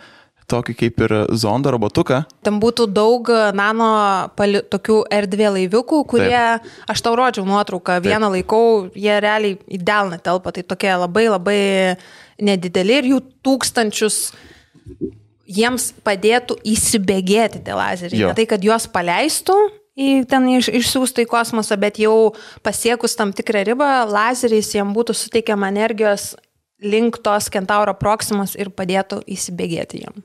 tokį 0.51 0.73
kaip 0.75 1.01
ir 1.05 1.13
zondo 1.39 1.71
robotuką. 1.71 2.17
Ten 2.43 2.57
būtų 2.59 2.89
daug 2.91 3.29
nano 3.55 3.85
pali, 4.35 4.59
tokių 4.67 4.97
erdvė 5.15 5.53
laiviukų, 5.55 6.01
kurie, 6.11 6.35
Taip. 6.35 6.73
aš 6.91 7.03
tau 7.05 7.13
rodžiau 7.15 7.45
nuotrauką, 7.47 8.01
vieną 8.03 8.27
laikau, 8.33 8.89
jie 8.91 9.15
realiai 9.23 9.55
į 9.71 9.79
delną 9.79 10.19
telpa, 10.19 10.51
tai 10.51 10.65
tokie 10.67 10.91
labai 10.91 11.29
labai 11.31 11.61
nedideli 12.43 12.99
ir 12.99 13.07
jų 13.13 13.21
tūkstančius 13.47 14.19
jiems 15.47 15.93
padėtų 16.03 16.57
įsibėgėti 16.73 17.63
tie 17.63 17.75
lazeriai. 17.77 18.27
Ne 18.27 18.35
tai, 18.37 18.45
kad 18.49 18.63
juos 18.63 18.87
paleistų 18.91 19.55
į 19.97 20.23
ten 20.29 20.47
iš, 20.55 20.69
išsiųstų 20.73 21.25
į 21.25 21.29
kosmosą, 21.31 21.77
bet 21.79 21.99
jau 22.01 22.33
pasiekus 22.65 23.17
tam 23.19 23.33
tikrą 23.35 23.63
ribą, 23.67 23.89
lazeriais 24.09 24.71
jiems 24.73 24.95
būtų 24.95 25.15
suteikiama 25.17 25.69
energijos 25.73 26.33
link 26.83 27.19
tos 27.23 27.49
kentauro 27.53 27.93
proksimos 27.95 28.57
ir 28.59 28.73
padėtų 28.73 29.21
įsibėgėti 29.29 30.03
jiem. 30.03 30.23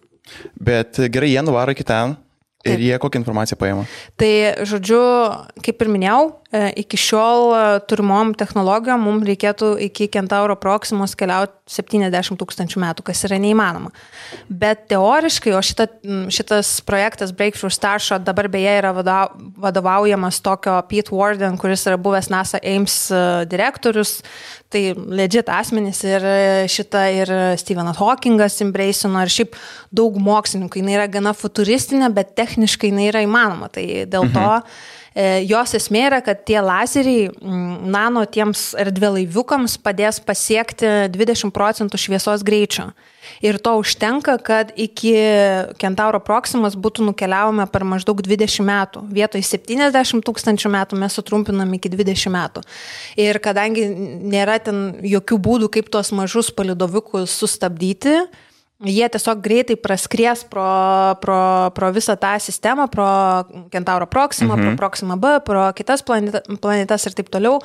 Bet 0.61 0.98
gerai, 1.09 1.33
jie 1.33 1.44
nuvaro 1.44 1.72
iki 1.72 1.87
ten 1.87 2.16
ir 2.64 2.75
Taip. 2.75 2.81
jie 2.81 2.99
kokią 2.99 3.21
informaciją 3.23 3.59
paima. 3.59 3.85
Tai, 4.18 4.33
žodžiu, 4.66 4.99
kaip 5.62 5.83
ir 5.85 5.90
minėjau, 5.94 6.23
e, 6.51 6.62
iki 6.83 6.99
šiol 6.99 7.53
e, 7.55 7.61
turimom 7.87 8.33
technologijom 8.38 9.05
mums 9.07 9.27
reikėtų 9.29 9.77
iki 9.87 10.09
Kentauro 10.11 10.57
Proximos 10.59 11.14
keliauti 11.18 11.55
70 11.71 12.35
tūkstančių 12.40 12.83
metų, 12.83 13.05
kas 13.07 13.23
yra 13.29 13.38
neįmanoma. 13.38 13.92
Bet 14.51 14.88
teoriškai, 14.90 15.53
o 15.55 15.62
šita, 15.62 15.87
šitas 16.35 16.73
projektas 16.88 17.31
Breakthrough 17.37 17.75
Starshot 17.75 18.27
dabar 18.27 18.51
beje 18.51 18.75
yra 18.81 18.90
vadovaujamas 18.97 20.42
tokio 20.42 20.81
Pete 20.90 21.14
Warden, 21.14 21.61
kuris 21.62 21.87
yra 21.87 22.01
buvęs 22.01 22.33
NASA 22.35 22.59
Ames 22.66 23.05
e, 23.12 23.23
direktorius, 23.47 24.18
tai 24.72 24.83
legit 24.96 25.48
asmenys 25.52 26.02
ir 26.04 26.26
e, 26.28 26.37
šitą 26.68 27.07
ir 27.14 27.33
Stephenas 27.61 27.98
Hawkingas 28.00 28.61
embraceino 28.64 29.24
ir 29.24 29.33
šiaip 29.33 29.57
daug 29.94 30.20
mokslininkų. 30.20 30.83
Jis 30.83 30.94
yra 30.98 31.09
gana 31.12 31.35
futuristinė, 31.37 32.12
bet 32.14 32.37
techniškai 32.38 32.92
jinai 32.92 33.09
yra 33.12 33.24
įmanoma. 33.26 33.72
Tai 33.72 33.87
dėl 34.12 34.31
to 34.35 34.48
E, 34.52 35.08
jos 35.49 35.75
esmė 35.75 36.05
yra, 36.09 36.21
kad 36.25 36.44
tie 36.47 36.59
lazeriai 36.62 37.29
nano 37.88 38.25
tiems 38.29 38.73
erdvėlaiviukams 38.79 39.79
padės 39.83 40.21
pasiekti 40.25 41.11
20 41.14 41.55
procentų 41.55 42.01
šviesos 42.01 42.44
greičio. 42.47 42.90
Ir 43.44 43.59
to 43.62 43.75
užtenka, 43.79 44.38
kad 44.42 44.73
iki 44.79 45.12
Kentauro 45.79 46.21
Proximas 46.25 46.77
būtų 46.79 47.07
nukeliavome 47.11 47.66
per 47.71 47.85
maždaug 47.87 48.23
20 48.25 48.64
metų. 48.66 49.05
Vietoj 49.14 49.44
70 49.44 50.25
tūkstančių 50.27 50.73
metų 50.75 50.99
mes 50.99 51.18
sutrumpinam 51.18 51.73
iki 51.77 51.92
20 51.92 52.33
metų. 52.35 52.64
Ir 53.21 53.38
kadangi 53.44 53.87
nėra 53.92 54.59
ten 54.64 54.99
jokių 55.05 55.40
būdų, 55.44 55.73
kaip 55.77 55.90
tuos 55.92 56.12
mažus 56.16 56.51
palidoviukus 56.55 57.35
sustabdyti, 57.42 58.23
Jie 58.79 59.09
tiesiog 59.11 59.41
greitai 59.43 59.75
praskries 59.75 60.45
pro, 60.47 60.64
pro, 61.19 61.38
pro 61.75 61.88
visą 61.91 62.14
tą 62.14 62.37
sistemą, 62.38 62.85
pro 62.87 63.07
Kentauro 63.73 64.07
Proxima, 64.07 64.55
mhm. 64.55 64.69
pro 64.69 64.77
Proxima 64.77 65.17
B, 65.19 65.33
pro 65.43 65.64
kitas 65.75 66.05
planeta, 66.07 66.45
planetas 66.62 67.09
ir 67.11 67.17
taip 67.19 67.27
toliau. 67.35 67.57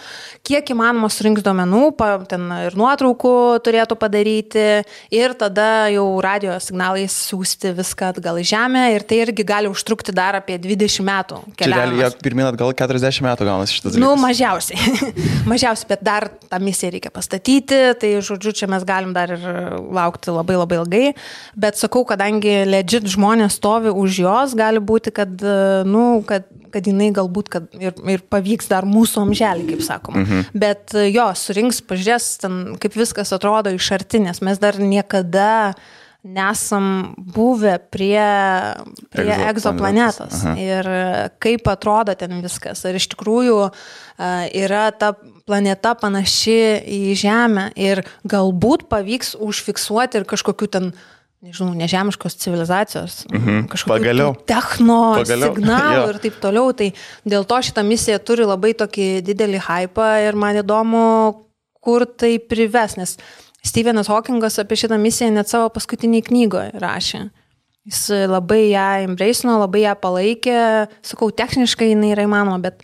Kiek 0.42 0.72
įmanoma 0.74 1.12
surinks 1.14 1.46
duomenų, 1.46 1.82
pa, 2.00 2.08
ten 2.26 2.48
ir 2.64 2.74
nuotraukų 2.74 3.34
turėtų 3.62 3.98
padaryti 4.02 4.64
ir 5.14 5.36
tada 5.38 5.92
jau 5.94 6.08
radio 6.26 6.56
signalais 6.58 7.14
siūsti 7.28 7.76
viską 7.78 8.10
atgal 8.16 8.42
į 8.42 8.48
Žemę 8.50 8.88
ir 8.96 9.06
tai 9.06 9.22
irgi 9.28 9.46
gali 9.46 9.70
užtrukti 9.70 10.18
dar 10.18 10.40
apie 10.42 10.58
20 10.58 11.06
metų. 11.06 11.44
Čia 11.62 11.70
gali 11.76 12.02
jie 12.02 12.10
pirmin 12.26 12.50
atgal 12.50 12.74
40 12.74 13.22
metų 13.28 13.50
gaunasi 13.52 13.78
šitas 13.78 14.00
Nu, 14.02 14.16
dalykas. 14.16 14.26
mažiausiai. 14.26 15.14
mažiausiai, 15.54 15.92
bet 15.94 16.02
dar 16.10 16.30
tą 16.50 16.58
misiją 16.58 16.96
reikia 16.98 17.14
pastatyti, 17.14 17.84
tai 18.02 18.16
žodžiu, 18.18 18.58
čia 18.64 18.74
mes 18.74 18.82
galim 18.82 19.14
dar 19.14 19.38
ir 19.38 19.48
laukti 19.94 20.34
labai 20.34 20.58
labai 20.58 20.82
ilgai 20.82 21.03
gerai, 21.04 21.22
bet 21.56 21.80
sakau, 21.80 22.04
kadangi 22.08 22.64
legit 22.68 23.08
žmonės 23.10 23.58
stovi 23.60 23.92
už 23.92 24.20
jos, 24.24 24.56
gali 24.56 24.80
būti, 24.80 25.14
kad, 25.14 25.30
nu, 25.86 26.24
kad, 26.28 26.48
kad 26.74 26.88
jinai 26.88 27.12
galbūt 27.14 27.50
kad 27.50 27.68
ir, 27.80 27.94
ir 28.10 28.24
pavyks 28.30 28.70
dar 28.72 28.86
mūsų 28.86 29.28
amželį, 29.28 29.68
kaip 29.74 29.84
sakoma. 29.86 30.24
Mhm. 30.24 30.46
Bet 30.54 30.94
jo, 30.94 31.28
surinks, 31.36 31.82
pažiūrės, 31.86 32.30
ten, 32.44 32.62
kaip 32.82 32.96
viskas 32.98 33.34
atrodo 33.36 33.74
iš 33.74 33.92
arti, 33.96 34.24
nes 34.24 34.42
mes 34.42 34.62
dar 34.62 34.80
niekada 34.80 35.74
nesam 36.24 37.14
buvę 37.18 37.78
prie, 37.92 38.24
prie 39.12 39.36
egzoplanetos 39.50 40.44
ir 40.58 40.88
kaip 41.44 41.68
atrodo 41.68 42.16
ten 42.16 42.38
viskas. 42.44 42.86
Ar 42.88 42.96
iš 42.96 43.10
tikrųjų 43.12 43.58
yra 44.56 44.86
ta 44.96 45.14
planeta 45.48 45.92
panaši 46.00 46.56
į 46.88 47.02
Žemę 47.20 47.66
ir 47.76 48.04
galbūt 48.24 48.88
pavyks 48.92 49.36
užfiksuoti 49.44 50.22
ir 50.22 50.28
kažkokiu 50.30 50.70
ten 50.72 50.94
nežinau, 51.44 51.74
nežemiškos 51.76 52.38
civilizacijos, 52.40 53.26
Mhm. 53.28 53.66
tų 53.68 54.46
techno 54.48 55.00
Pagaliau. 55.20 55.52
signalų 55.58 55.98
Jo. 55.98 56.10
ir 56.14 56.20
taip 56.24 56.40
toliau. 56.40 56.72
Tai 56.72 56.88
dėl 57.28 57.44
to 57.44 57.56
šitą 57.68 57.84
misiją 57.84 58.20
turi 58.24 58.46
labai 58.48 58.72
tokį 58.80 59.10
didelį 59.28 59.60
hypą 59.68 60.08
ir 60.24 60.36
man 60.40 60.56
įdomu, 60.64 61.44
kur 61.84 62.06
tai 62.08 62.38
prives, 62.40 62.96
nes 62.96 63.18
Stevenas 63.64 64.10
Hawkingas 64.12 64.60
apie 64.60 64.78
šitą 64.80 64.98
misiją 65.00 65.32
net 65.32 65.52
savo 65.52 65.70
paskutiniai 65.74 66.24
knygoje 66.26 66.74
rašė. 66.84 67.22
Jis 67.88 68.02
labai 68.32 68.70
ją 68.72 68.88
embraceino, 69.10 69.58
labai 69.60 69.84
ją 69.84 69.94
palaikė, 70.00 70.58
sakau, 71.04 71.32
techniškai 71.36 71.90
jinai 71.92 72.14
yra 72.14 72.24
įmanoma, 72.28 72.62
bet 72.64 72.84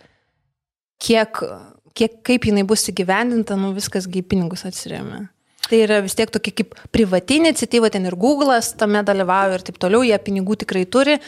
kiek, 1.00 1.40
kiek 1.96 2.18
kaip 2.28 2.48
jinai 2.50 2.66
bus 2.68 2.84
įgyvendinta, 2.92 3.56
nu 3.60 3.72
viskas 3.76 4.08
į 4.08 4.24
pinigus 4.28 4.66
atsiriamė. 4.68 5.28
Tai 5.70 5.80
yra 5.86 6.00
vis 6.04 6.16
tiek 6.18 6.32
tokia 6.34 6.56
kaip 6.62 6.76
privati 6.96 7.38
iniciatyva, 7.40 7.92
ten 7.94 8.08
ir 8.10 8.18
Google'as 8.20 8.74
tame 8.80 9.04
dalyvauja 9.06 9.60
ir 9.60 9.66
taip 9.68 9.80
toliau, 9.80 10.02
jie 10.08 10.18
pinigų 10.26 10.58
tikrai 10.64 10.84
turi, 10.90 11.20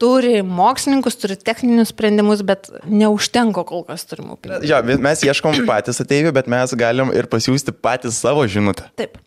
turi 0.00 0.40
mokslininkus, 0.46 1.18
turi 1.20 1.36
techninius 1.36 1.92
sprendimus, 1.92 2.44
bet 2.46 2.70
neužtenka 2.88 3.64
kol 3.68 3.84
kas 3.88 4.06
turimų 4.08 4.38
pinigų. 4.40 4.70
Jo, 4.70 4.80
mes 5.04 5.24
ieškom 5.26 5.62
patys 5.68 6.00
ateivių, 6.02 6.32
bet 6.36 6.50
mes 6.50 6.74
galim 6.78 7.12
ir 7.16 7.28
pasiūsti 7.30 7.76
patys 7.76 8.18
savo 8.22 8.46
žinutę. 8.48 8.88
Taip. 9.00 9.20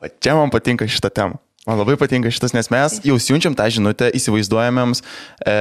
Va 0.00 0.08
čia 0.08 0.34
man 0.38 0.52
patinka 0.52 0.88
šitą 0.88 1.12
temą. 1.12 1.40
Man 1.68 1.76
labai 1.76 1.98
patinka 2.00 2.32
šitas, 2.32 2.54
nes 2.56 2.70
mes 2.72 3.00
jau 3.04 3.18
siunčiam 3.20 3.54
tą 3.56 3.66
žinutę 3.68 4.08
įsivaizduojamiems 4.16 5.02
e, 5.44 5.56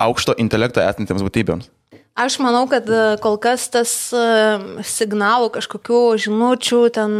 aukšto 0.00 0.34
intelekto 0.40 0.80
esantiems 0.80 1.24
būtybėms. 1.26 1.68
Aš 2.14 2.38
manau, 2.38 2.62
kad 2.70 2.88
e, 2.88 3.02
kol 3.20 3.36
kas 3.42 3.66
tas 3.74 3.92
e, 4.14 4.24
signalų 4.86 5.50
kažkokių 5.58 6.00
žinučių, 6.24 6.80
ten 6.94 7.14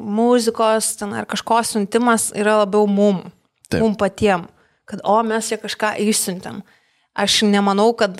muzikos, 0.00 0.94
ten 0.98 1.12
ar 1.20 1.28
kažko 1.30 1.60
siuntimas 1.68 2.30
yra 2.34 2.58
labiau 2.64 2.88
mum, 2.90 3.20
Taip. 3.68 3.84
mum 3.84 3.94
patiem, 4.00 4.48
kad 4.88 5.02
o 5.04 5.18
mes 5.26 5.50
čia 5.50 5.60
kažką 5.62 5.94
išsiuntėm. 6.04 6.62
Aš 7.14 7.44
nemanau, 7.46 7.92
kad, 7.94 8.18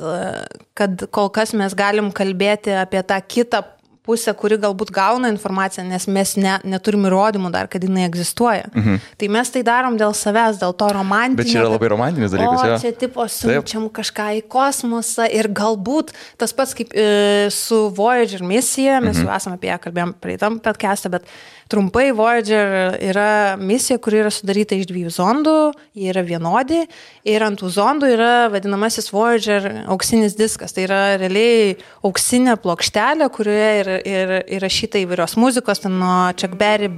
kad 0.79 1.07
kol 1.11 1.31
kas 1.35 1.51
mes 1.57 1.75
galim 1.75 2.13
kalbėti 2.15 2.77
apie 2.79 3.03
tą 3.03 3.19
kitą 3.27 3.65
pusę, 4.05 4.35
kuri 4.37 4.59
galbūt 4.61 4.93
gauna 4.95 5.31
informaciją, 5.33 5.85
nes 5.89 6.05
mes 6.13 6.35
ne, 6.37 6.59
neturim 6.69 7.07
įrodymų 7.09 7.51
dar, 7.55 7.69
kad 7.73 7.85
jinai 7.85 8.05
egzistuoja. 8.05 8.67
Mhm. 8.75 9.01
Tai 9.21 9.31
mes 9.33 9.53
tai 9.55 9.63
darom 9.67 9.97
dėl 10.01 10.13
savęs, 10.17 10.61
dėl 10.61 10.77
to 10.77 10.91
romantinio. 10.93 11.41
Bet 11.41 11.51
čia 11.51 11.63
yra 11.63 11.73
labai 11.73 11.91
romantinis 11.93 12.35
dalykas, 12.35 12.65
O, 12.65 12.79
čia 12.83 12.93
tipo 13.01 13.25
siunčiam 13.31 13.89
kažką 13.93 14.29
į 14.41 14.45
kosmosą 14.53 15.29
ir 15.33 15.49
galbūt 15.57 16.13
tas 16.41 16.53
pats 16.57 16.77
kaip 16.77 16.93
e, 16.93 17.49
su 17.55 17.87
Voyager 17.97 18.45
misija, 18.45 19.01
mes 19.01 19.17
mhm. 19.17 19.25
jau 19.25 19.39
esame 19.39 19.61
apie 19.61 19.73
ją 19.73 19.81
kalbėjom 19.89 20.15
praeitam 20.21 20.61
podcast'e, 20.65 21.13
bet 21.15 21.29
trumpai 21.69 22.13
Voyager 22.13 22.97
yra 23.03 23.57
misija, 23.61 23.99
kuri 24.03 24.21
yra 24.23 24.33
sudaryta 24.35 24.77
iš 24.79 24.89
dviejų 24.91 25.13
zondų, 25.15 25.57
jie 25.97 26.11
yra 26.13 26.25
vienodi 26.27 26.83
ir 27.29 27.45
ant 27.47 27.61
tų 27.61 27.71
zondų 27.75 28.11
yra 28.15 28.33
vadinamasis 28.53 29.11
Voyager 29.15 29.69
auksinis 29.91 30.37
diskas. 30.39 30.75
Tai 30.77 30.87
yra 30.87 31.01
realiai 31.21 31.75
auksinė 32.05 32.57
plokštelė, 32.63 33.29
kurioje 33.35 33.73
yra 33.83 33.99
ir, 34.05 34.35
įrašyta 34.59 35.03
įvairios 35.03 35.37
muzikos, 35.41 35.83
ten 35.85 35.99
nuo 36.01 36.31
Chuck 36.39 36.59
Berry. 36.61 36.91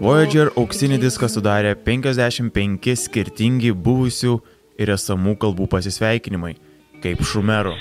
Voyager 0.00 0.52
auksinį 0.60 1.00
diską 1.02 1.30
sudarė 1.32 1.74
55 1.86 2.96
skirtingi 3.06 3.72
buvusių 3.74 4.38
ir 4.80 4.92
esamų 4.96 5.36
kalbų 5.40 5.68
pasisveikinimai, 5.74 6.54
kaip 7.04 7.22
šumerų, 7.24 7.76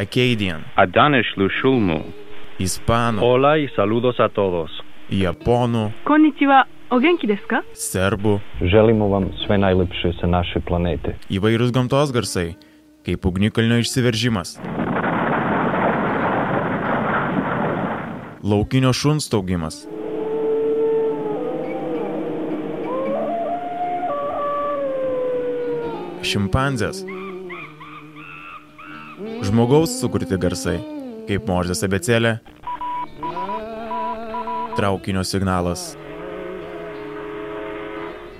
Acadian, 0.00 0.64
Adanesh 0.80 1.36
Lushulmu, 1.36 2.02
ispanų, 2.60 3.20
Hola 3.20 3.56
y 3.58 3.68
saludos 3.76 4.20
a 4.20 4.28
todos 4.28 4.83
japonų, 5.10 5.90
Konnichiwa. 6.08 6.64
O 6.94 7.00
genki 7.02 7.26
desu 7.26 7.46
ka? 7.50 7.62
Serbų. 7.74 8.36
Želimo 8.70 9.08
vam 9.10 9.30
sve 9.42 9.56
najlepše 9.58 10.12
sa 10.20 10.28
naše 10.30 10.60
planete. 10.62 11.16
Įvairūs 11.32 11.72
gamtos 11.74 12.12
garsai, 12.14 12.54
kaip 13.06 13.24
ugnikalnio 13.26 13.80
išsiveržimas. 13.82 14.58
Laukinio 18.44 18.92
šuns 18.92 19.26
taugimas. 19.32 19.80
Šimpanzės. 26.24 27.02
Žmogaus 29.44 29.98
sukurti 29.98 30.38
garsai, 30.40 30.78
kaip 31.26 31.48
morzės 31.48 31.82
abecelė 31.88 32.38
traukinio 34.76 35.24
signalas. 35.24 35.94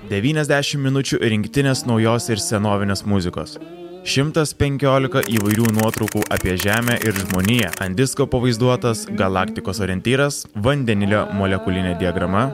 90 0.09 0.77
minučių 0.85 1.17
rinktinės 1.23 1.85
naujos 1.89 2.29
ir 2.29 2.41
senovinės 2.41 3.05
muzikos. 3.09 3.57
115 4.05 5.23
įvairių 5.33 5.71
nuotraukų 5.79 6.21
apie 6.35 6.53
Žemę 6.61 6.99
ir 7.07 7.17
žmoniją. 7.23 7.71
Ant 7.81 7.97
disko 7.97 8.27
pavaizduotas 8.29 9.07
galaktikos 9.09 9.81
orientyras, 9.81 10.43
vandenilio 10.53 11.23
molekulinė 11.33 11.95
diagrama 11.97 12.45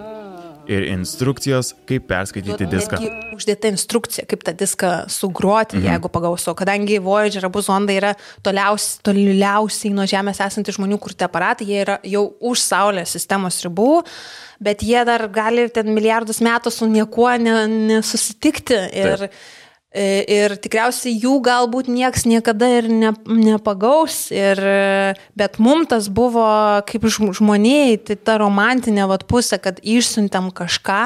ir 0.69 0.85
instrukcijos, 0.91 1.71
kaip 1.89 2.05
perskaityti 2.09 2.67
diską. 2.69 2.99
Uždėta 3.35 3.71
instrukcija, 3.71 4.25
kaip 4.29 4.43
tą 4.45 4.53
diską 4.57 4.91
sugroti, 5.11 5.79
mhm. 5.79 5.87
jeigu 5.89 6.11
pagauso. 6.13 6.53
Kadangi 6.57 6.99
Voyager 7.03 7.47
abu 7.47 7.63
zondai 7.65 7.97
yra 8.01 8.13
toliausiai, 8.45 9.01
toliausiai 9.07 9.93
nuo 9.95 10.07
Žemės 10.09 10.41
esantys 10.45 10.77
žmonių 10.77 10.99
kurti 11.01 11.25
aparatai, 11.27 11.69
jie 11.69 11.81
yra 11.85 11.97
jau 12.07 12.27
už 12.51 12.61
Saulės 12.65 13.15
sistemos 13.15 13.61
ribų, 13.65 14.03
bet 14.61 14.85
jie 14.85 15.01
dar 15.07 15.25
gali 15.33 15.67
ten 15.73 15.89
milijardus 15.95 16.41
metų 16.45 16.73
su 16.73 16.89
niekuo 16.89 17.31
ne, 17.41 17.55
nesusitikti. 17.89 18.77
Ir, 19.01 19.27
e, 19.27 19.33
ir 19.91 20.55
tikriausiai 20.63 21.17
jų 21.19 21.37
galbūt 21.43 21.89
nieks 21.91 22.23
niekada 22.29 22.69
ir 22.79 22.89
ne, 22.91 23.13
nepagaus. 23.27 24.29
Ir, 24.31 24.61
bet 25.35 25.59
mum 25.59 25.83
tas 25.89 26.07
buvo 26.07 26.45
kaip 26.87 27.07
žm- 27.11 27.33
žmonijai, 27.35 27.97
tai 27.99 28.15
ta 28.15 28.37
romantinė 28.41 29.09
vat, 29.11 29.27
pusė, 29.27 29.59
kad 29.59 29.81
išsiuntėm 29.83 30.53
kažką 30.55 31.01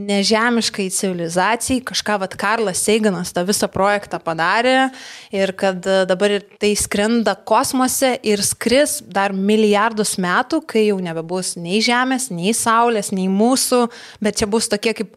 nežemiškai 0.00 0.88
civilizacijai, 0.94 1.82
kažką 1.84 2.18
vat 2.22 2.34
Karlas 2.38 2.82
Seiganas 2.84 3.32
tą 3.34 3.44
visą 3.48 3.68
projektą 3.72 4.20
padarė 4.22 4.90
ir 5.34 5.52
kad 5.58 5.84
e, 5.84 6.04
dabar 6.08 6.36
ir 6.38 6.46
tai 6.62 6.72
skrenda 6.78 7.34
kosmose 7.34 8.14
ir 8.26 8.42
skris 8.46 9.00
dar 9.02 9.34
milijardus 9.36 10.16
metų, 10.22 10.62
kai 10.70 10.86
jau 10.88 11.00
nebebus 11.02 11.56
nei 11.60 11.82
Žemės, 11.84 12.30
nei 12.34 12.54
Saulės, 12.56 13.12
nei 13.12 13.28
mūsų, 13.30 13.86
bet 14.22 14.40
čia 14.40 14.48
bus 14.50 14.70
tokie 14.70 14.94
kaip 14.96 15.16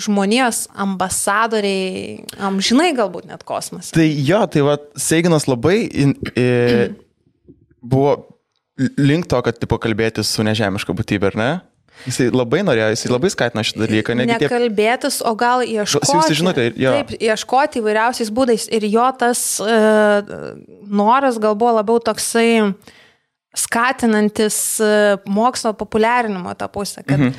žmonijos 0.00 0.64
ambasadoriai, 0.74 2.24
amžinai 2.40 2.90
galbūt 2.98 3.28
net 3.30 3.44
kosmose. 3.48 3.92
Tai 3.96 4.06
jo, 4.06 4.40
tai 4.50 4.64
va, 4.66 4.78
Seiginas 4.96 5.46
labai 5.50 5.82
in, 5.90 6.14
e, 6.34 6.90
buvo 7.82 8.16
link 8.96 9.26
to, 9.28 9.40
kad 9.44 9.58
tipo 9.60 9.76
kalbėti 9.80 10.24
su 10.24 10.44
nežemiška 10.46 10.94
būtybė, 10.96 11.32
ar 11.34 11.36
ne? 11.40 11.50
Jisai 12.06 12.30
labai 12.32 12.62
norėjo, 12.64 12.86
jisai 12.94 13.10
labai 13.12 13.28
skatino 13.28 13.60
šitą 13.66 13.82
dalyką. 13.84 14.14
negi 14.16 14.38
tie- 14.40 14.48
Nekalbėtis, 14.48 15.18
o 15.20 15.34
gal 15.36 15.60
ieškoti. 15.60 16.08
Siųsti 16.08 16.36
žinutę, 16.38 16.64
jo. 16.80 16.92
Taip, 16.96 17.10
ieškoti 17.20 17.82
įvairiausiais 17.82 18.30
būdais. 18.32 18.64
Ir 18.72 18.86
jo 18.88 19.04
tas 19.20 19.42
e, 19.60 19.74
noras 20.88 21.36
gal 21.42 21.54
buvo 21.60 21.74
labiau 21.76 22.00
toksai 22.00 22.72
skatinantis 23.56 24.78
e, 24.78 25.18
mokslo 25.26 25.72
populiarinimo 25.74 26.54
tą 26.54 26.68
pusę. 26.68 27.02
Kad, 27.02 27.18
mhm. 27.18 27.32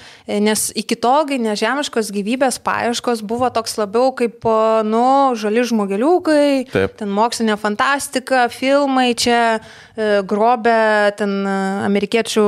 Nes 0.43 0.65
iki 0.75 0.97
tolgi 0.99 1.37
nežemiškos 1.39 2.11
gyvybės 2.11 2.59
paieškos 2.63 3.23
buvo 3.27 3.47
toks 3.53 3.77
labiau 3.79 4.11
kaip, 4.15 4.43
o, 4.43 4.83
nu, 4.83 5.31
žali 5.39 5.63
žmogeliukai, 5.67 6.67
Taip. 6.71 6.97
ten 6.99 7.13
mokslinė 7.15 7.55
fantastika, 7.59 8.43
filmai 8.51 9.13
čia 9.15 9.39
e, 9.55 10.19
grobė 10.27 11.15
ten 11.19 11.37
e, 11.47 11.55
amerikiečių 11.87 12.45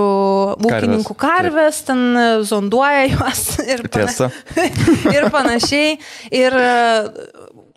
ūkininkų 0.60 1.18
karvės, 1.24 1.86
ten 1.88 2.06
e, 2.12 2.28
zonduoja 2.48 3.08
juos 3.14 3.48
ir, 3.74 3.88
pana- 3.88 4.32
ir 5.16 5.32
panašiai. 5.32 5.98
Ir 6.36 6.60
e, 6.60 6.78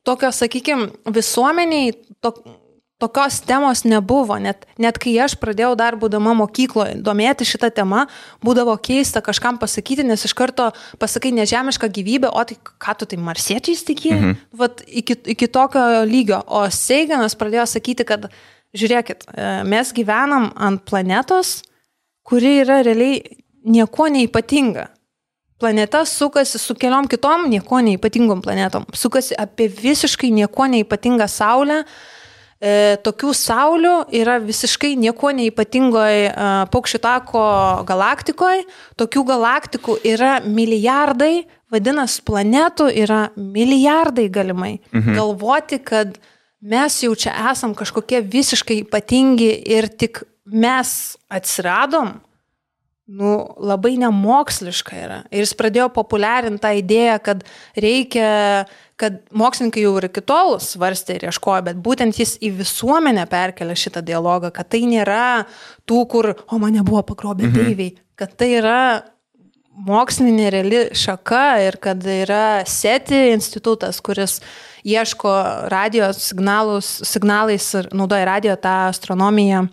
tokio, 0.07 0.35
sakykime, 0.35 0.91
visuomeniai 1.15 1.95
to, 2.19 2.35
tokios 2.99 3.41
temos 3.41 3.85
nebuvo. 3.85 4.39
Net, 4.41 4.65
net 4.81 4.99
kai 5.01 5.15
aš 5.21 5.37
pradėjau 5.41 5.75
dar 5.77 5.97
būdama 6.01 6.33
mokykloje 6.39 6.97
domėti 7.05 7.47
šitą 7.49 7.71
temą, 7.77 8.07
būdavo 8.45 8.77
keista 8.81 9.21
kažkam 9.25 9.61
pasakyti, 9.61 10.07
nes 10.07 10.25
iš 10.25 10.35
karto 10.37 10.71
pasakai 11.01 11.35
nežemišką 11.37 11.91
gyvybę, 11.93 12.33
o 12.33 12.45
tai 12.49 12.57
ką 12.57 12.97
tu 12.99 13.09
tai 13.11 13.21
marsiečiais 13.21 13.85
tikėjai? 13.87 14.21
Mhm. 14.21 14.37
Vat 14.57 14.83
iki, 14.87 15.19
iki 15.37 15.49
tokio 15.53 16.05
lygio. 16.09 16.41
O 16.47 16.65
Seiganas 16.73 17.37
pradėjo 17.37 17.69
sakyti, 17.77 18.09
kad 18.09 18.31
žiūrėkit, 18.77 19.29
e, 19.29 19.49
mes 19.69 19.93
gyvenam 19.97 20.51
ant 20.57 20.85
planetos, 20.89 21.61
kuri 22.27 22.61
yra 22.65 22.83
realiai 22.85 23.21
nieko 23.67 24.09
neipatinga. 24.13 24.89
Planeta 25.57 26.03
sukasi 26.05 26.59
su 26.61 26.75
keliom 26.77 27.07
kitom 27.09 27.47
nieko 27.49 27.81
neipatingom 27.81 28.43
planetom. 28.45 28.85
Sukasi 28.93 29.37
apie 29.41 29.71
visiškai 29.73 30.29
nieko 30.31 30.67
neipatingą 30.69 31.29
Saulę. 31.33 31.85
E, 32.57 32.97
tokių 33.05 33.35
saulių 33.37 33.97
yra 34.17 34.39
visiškai 34.41 34.95
nieko 34.97 35.29
neipatingoje 35.37 36.31
e, 36.31 36.47
paukščių 36.73 37.01
tako 37.05 37.43
galaktikoje. 37.89 38.63
Tokių 38.97 39.25
galaktikų 39.29 39.99
yra 40.09 40.39
milijardai, 40.45 41.45
vadinasi, 41.73 42.23
planetų 42.25 42.89
yra 43.05 43.27
milijardai 43.37 44.31
galimai. 44.33 44.79
Mhm. 44.95 45.19
Galvoti, 45.19 45.83
kad 45.85 46.17
mes 46.65 47.03
jau 47.05 47.13
čia 47.13 47.35
esam 47.53 47.77
kažkokie 47.77 48.23
visiškai 48.25 48.81
ypatingi 48.87 49.53
ir 49.77 49.91
tik 49.93 50.25
mes 50.47 51.17
atsiradom, 51.29 52.17
nu, 53.07 53.33
labai 53.63 53.95
nemoksliška 54.01 54.97
yra. 54.99 55.19
Ir 55.31 55.45
jis 55.45 55.55
pradėjo 55.59 55.91
populiarinti 55.95 56.63
tą 56.63 56.73
idėją, 56.81 57.19
kad 57.23 57.45
reikia, 57.79 58.31
kad 59.01 59.19
mokslininkai 59.37 59.83
jau 59.85 59.97
ir 60.01 60.09
iki 60.09 60.23
tol 60.25 60.57
svarstė 60.63 61.19
ir 61.19 61.27
ieškojo, 61.29 61.65
bet 61.69 61.81
būtent 61.85 62.17
jis 62.17 62.37
į 62.41 62.55
visuomenę 62.63 63.27
perkelia 63.29 63.77
šitą 63.77 64.03
dialogą, 64.07 64.51
kad 64.55 64.71
tai 64.73 64.87
nėra 64.89 65.45
tų, 65.89 66.01
kur, 66.13 66.33
o 66.49 66.61
mane 66.63 66.85
buvo 66.87 67.05
pagrobę 67.13 67.49
mhm. 67.49 67.59
deiviai, 67.61 67.93
kad 68.17 68.33
tai 68.41 68.55
yra 68.61 68.81
mokslinė 69.87 70.49
reali 70.55 70.83
šaka 70.97 71.47
ir 71.67 71.77
kad 71.83 72.01
yra 72.09 72.65
SETI 72.65 73.35
institutas, 73.35 74.01
kuris 74.01 74.39
ieško 74.87 75.33
radio 75.73 76.09
signalus, 76.17 76.89
signalais 77.05 77.67
ir 77.77 77.91
naudoja 77.93 78.29
radio 78.29 78.57
tą 78.57 78.87
astronomiją 78.89 79.67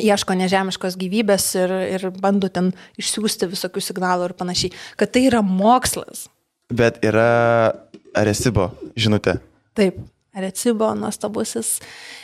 ieško 0.00 0.36
nežemiškos 0.36 0.96
gyvybės 1.00 1.46
ir, 1.60 1.72
ir 1.96 2.06
bando 2.20 2.48
ten 2.52 2.70
išsiųsti 3.00 3.48
visokių 3.52 3.82
signalų 3.84 4.30
ir 4.30 4.36
panašiai. 4.36 4.76
Kad 5.00 5.12
tai 5.12 5.26
yra 5.28 5.42
mokslas. 5.44 6.26
Bet 6.72 7.02
yra 7.04 7.72
Aresibo 8.14 8.70
žinutė. 8.96 9.38
Taip. 9.76 10.00
Recibo, 10.32 10.94
nuostabusis. 10.96 11.74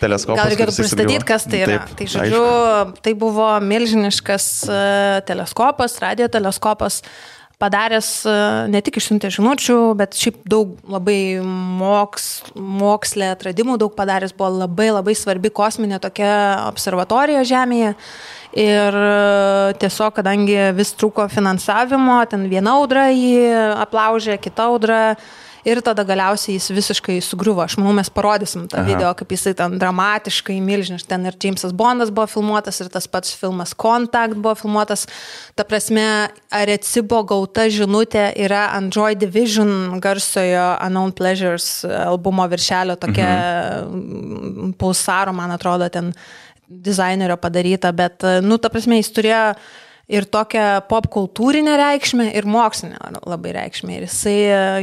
Teleskopas. 0.01 0.40
Gal 0.40 0.48
reikėtų 0.55 0.74
pristatyti, 0.79 1.24
kas 1.29 1.44
tai 1.44 1.59
yra. 1.61 1.81
Taip, 1.83 1.96
tai 1.98 2.07
žodžiu, 2.09 2.38
aišku. 2.40 3.01
tai 3.05 3.12
buvo 3.20 3.48
milžiniškas 3.61 4.46
e, 4.64 4.79
teleskopas, 5.29 5.98
radio 6.01 6.24
teleskopas, 6.33 7.03
padaręs 7.61 8.09
e, 8.24 8.37
ne 8.72 8.81
tik 8.81 8.96
išsiuntė 8.96 9.29
žinučių, 9.37 9.77
bet 10.01 10.16
šiaip 10.16 10.38
daug 10.48 10.79
labai 10.88 11.18
moks, 11.44 12.31
mokslė 12.57 13.29
atradimų 13.35 13.77
daug 13.83 13.92
padaręs, 13.98 14.33
buvo 14.38 14.55
labai 14.62 14.88
labai 14.88 15.12
svarbi 15.12 15.53
kosminė 15.53 15.98
tokia 16.01 16.33
observatorija 16.70 17.42
Žemėje. 17.44 17.90
Ir 18.57 18.96
e, 19.03 19.11
tiesiog, 19.85 20.16
kadangi 20.16 20.57
vis 20.79 20.94
trūko 20.96 21.29
finansavimo, 21.29 22.22
ten 22.33 22.48
viena 22.48 22.79
audra 22.81 23.11
jį 23.12 23.53
aplaužė, 23.85 24.38
kita 24.40 24.70
audra. 24.72 25.03
Ir 25.66 25.80
tada 25.82 26.04
galiausiai 26.06 26.56
jis 26.56 26.68
visiškai 26.70 27.18
sugriuvo. 27.24 27.62
Aš 27.64 27.76
manau, 27.80 27.94
mes 27.96 28.10
parodysim 28.14 28.66
tą 28.70 28.80
Aha. 28.82 28.86
video, 28.86 29.10
kaip 29.18 29.32
jisai 29.34 29.54
ten 29.58 29.78
dramatiškai, 29.80 30.58
milžiniškai. 30.64 31.08
Ten 31.10 31.26
ir 31.26 31.38
Jamesas 31.42 31.74
Bondas 31.76 32.12
buvo 32.14 32.28
filmuotas, 32.30 32.78
ir 32.82 32.90
tas 32.92 33.08
pats 33.10 33.34
filmas 33.38 33.74
Contact 33.74 34.38
buvo 34.38 34.54
filmuotas. 34.58 35.06
Ta 35.58 35.66
prasme, 35.68 36.06
Arecibo 36.54 37.22
gauta 37.28 37.66
žinutė 37.72 38.28
yra 38.38 38.68
Android 38.76 39.18
Division 39.20 39.98
garsiojo 40.04 40.68
Unknown 40.86 41.14
Pleasures 41.18 41.82
albumo 41.88 42.46
viršelio 42.48 42.98
tokia 43.00 43.32
mhm. 43.88 44.76
pulsaro, 44.78 45.34
man 45.34 45.56
atrodo, 45.56 45.90
ten 45.92 46.14
dizainerio 46.68 47.36
padaryta. 47.40 47.92
Bet, 47.96 48.24
nu, 48.44 48.60
ta 48.60 48.70
prasme, 48.72 49.00
jis 49.00 49.12
turėjo 49.16 49.42
ir 50.08 50.24
tokią 50.24 50.66
pop 50.88 51.08
kultūrinę 51.12 51.76
reikšmę, 51.78 52.30
ir 52.36 52.48
mokslinę 52.48 52.98
labai 53.28 53.52
reikšmę. 53.56 53.98
Ir 53.98 54.06
jisai 54.08 54.36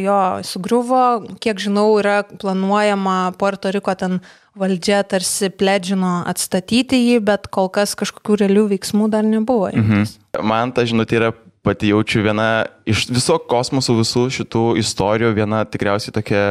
jo 0.03 0.19
sugriuvo, 0.45 1.03
kiek 1.41 1.61
žinau, 1.61 1.87
yra 2.01 2.21
planuojama 2.23 3.33
Puerto 3.39 3.73
Riko 3.73 3.95
ten 3.97 4.19
valdžia 4.55 5.01
tarsi 5.03 5.49
pledžino 5.51 6.21
atstatyti 6.29 6.99
jį, 7.01 7.19
bet 7.25 7.49
kol 7.51 7.71
kas 7.73 7.97
kažkokių 7.97 8.39
realių 8.45 8.69
veiksmų 8.75 9.09
dar 9.11 9.25
nebuvo. 9.27 9.71
Mhm. 9.73 10.05
Man 10.45 10.71
ta 10.75 10.85
žinutė 10.87 11.19
yra 11.19 11.33
pati 11.65 11.89
jaučiu 11.89 12.21
viena 12.21 12.67
iš 12.85 13.07
viso 13.09 13.39
kosmoso 13.49 13.95
visų 13.97 14.27
šitų 14.37 14.65
istorijų, 14.81 15.33
viena 15.33 15.63
tikriausiai 15.65 16.13
tokia 16.13 16.43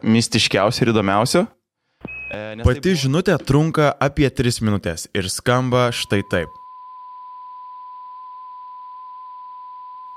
mistiškiausia 0.00 0.86
ir 0.86 0.94
įdomiausia. 0.94 1.44
E, 2.32 2.40
tai 2.56 2.64
Pati 2.64 2.96
žinutė 2.96 3.36
trunka 3.44 3.92
apie 4.00 4.30
3 4.32 4.64
minutės 4.64 5.06
ir 5.12 5.28
skamba 5.28 5.90
štai 5.92 6.24
taip. 6.32 6.61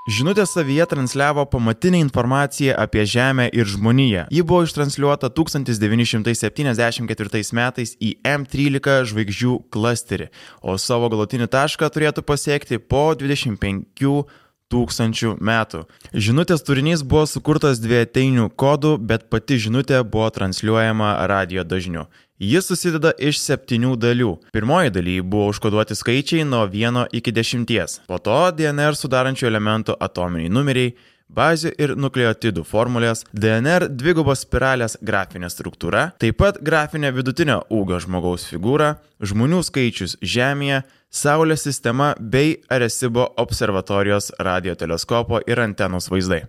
Žinutė 0.06 0.44
savyje 0.46 0.84
transliavo 0.86 1.42
pamatinę 1.50 1.98
informaciją 1.98 2.78
apie 2.78 3.02
Žemę 3.10 3.50
ir 3.50 3.66
žmoniją. 3.66 4.30
Ji 4.30 4.42
buvo 4.46 4.62
ištransliuota 4.62 5.26
1974 5.34 7.42
metais 7.58 7.98
į 7.98 8.14
M13 8.22 9.02
žvaigždžių 9.10 9.66
klasterį, 9.74 10.30
o 10.62 10.78
savo 10.78 11.10
galutinį 11.10 11.50
tašką 11.50 11.90
turėtų 11.90 12.22
pasiekti 12.22 12.78
po 12.78 13.18
25 13.18 14.30
tūkstančių 14.70 15.42
metų. 15.42 15.90
Žinutės 16.14 16.62
turinys 16.66 17.02
buvo 17.02 17.26
sukurtas 17.26 17.78
dviejatinių 17.82 18.50
kodų, 18.54 19.02
bet 19.02 19.26
pati 19.30 19.58
žinutė 19.62 20.02
buvo 20.06 20.30
transliuojama 20.30 21.26
radio 21.30 21.64
dažniu. 21.66 22.06
Jis 22.36 22.66
susideda 22.68 23.14
iš 23.16 23.38
septynių 23.40 23.94
dalių. 23.96 24.34
Pirmoji 24.52 24.92
daly 24.92 25.20
buvo 25.24 25.48
užkoduoti 25.54 25.96
skaičiai 25.96 26.44
nuo 26.44 26.66
1 26.68 27.06
iki 27.16 27.32
10. 27.32 28.00
Po 28.06 28.18
to 28.20 28.40
DNR 28.52 28.96
sudarančių 28.98 29.46
elementų 29.48 29.94
atominiai 30.04 30.52
numeriai, 30.52 30.90
bazių 31.32 31.72
ir 31.80 31.94
nukleotidų 31.96 32.64
formulės, 32.68 33.24
DNR 33.32 33.88
dvigubos 33.88 34.44
spiralės 34.44 34.98
grafinė 35.00 35.48
struktūra, 35.50 36.10
taip 36.20 36.36
pat 36.42 36.60
grafinė 36.60 37.14
vidutinio 37.16 37.62
ūgio 37.72 38.02
žmogaus 38.04 38.44
figūra, 38.50 38.98
žmonių 39.24 39.62
skaičius 39.64 40.18
Žemėje, 40.20 40.84
Saulės 41.16 41.62
sistema 41.64 42.10
bei 42.20 42.58
Arecibo 42.68 43.24
observatorijos 43.40 44.34
radioteleskopo 44.42 45.40
ir 45.48 45.62
antenos 45.62 46.10
vaizdai. 46.12 46.42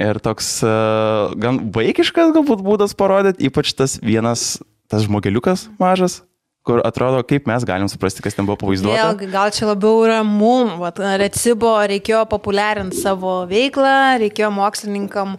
Ir 0.00 0.18
toks 0.24 0.48
uh, 0.64 1.30
gan 1.38 1.60
vaikiškas 1.70 2.32
galbūt 2.34 2.64
būdas 2.66 2.96
parodyti, 2.98 3.46
ypač 3.46 3.74
tas 3.78 3.98
vienas, 4.02 4.56
tas 4.90 5.06
žmogeliukas 5.06 5.68
mažas, 5.80 6.20
kur 6.66 6.82
atrodo, 6.84 7.22
kaip 7.26 7.46
mes 7.48 7.64
galim 7.66 7.88
suprasti, 7.88 8.22
kas 8.24 8.36
ten 8.36 8.48
buvo 8.48 8.58
pavaizduota. 8.60 8.98
Vėlgi, 8.98 9.30
gal 9.32 9.54
čia 9.54 9.70
labiau 9.70 10.02
yra 10.04 10.20
mum, 10.26 10.76
vat, 10.82 11.00
Recibo 11.22 11.72
reikėjo 11.88 12.26
populiarinti 12.30 13.00
savo 13.00 13.40
veiklą, 13.50 14.20
reikėjo 14.24 14.52
mokslininkam 14.54 15.38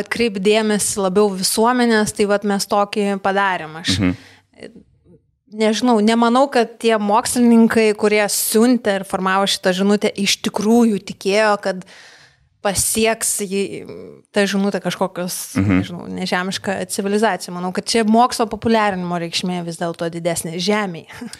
atkreipdėmėsi 0.00 1.00
labiau 1.02 1.28
visuomenės, 1.34 2.14
tai 2.16 2.26
vat 2.30 2.46
mes 2.48 2.66
tokį 2.70 3.18
padarėm. 3.22 3.76
Aš 3.82 3.98
mhm. 3.98 4.78
nežinau, 5.60 5.98
nemanau, 6.04 6.46
kad 6.52 6.78
tie 6.80 6.96
mokslininkai, 6.96 7.90
kurie 8.00 8.22
siuntė 8.32 9.00
ir 9.00 9.06
formavo 9.08 9.48
šitą 9.50 9.74
žinutę, 9.76 10.12
iš 10.24 10.38
tikrųjų 10.46 11.02
tikėjo, 11.12 11.52
kad 11.62 11.84
pasieks 12.64 13.38
jį, 13.44 13.62
ta 14.34 14.44
žinutė 14.48 14.82
kažkokios, 14.84 15.38
mhm. 15.60 15.80
nežinau, 15.80 16.08
nežemiška 16.20 16.76
civilizacija. 16.92 17.54
Manau, 17.54 17.72
kad 17.76 17.88
čia 17.88 18.04
mokslo 18.08 18.48
populiarinimo 18.50 19.20
reikšmė 19.22 19.62
vis 19.66 19.80
dėlto 19.80 20.10
didesnė 20.12 20.60
Žemėje. 20.60 21.30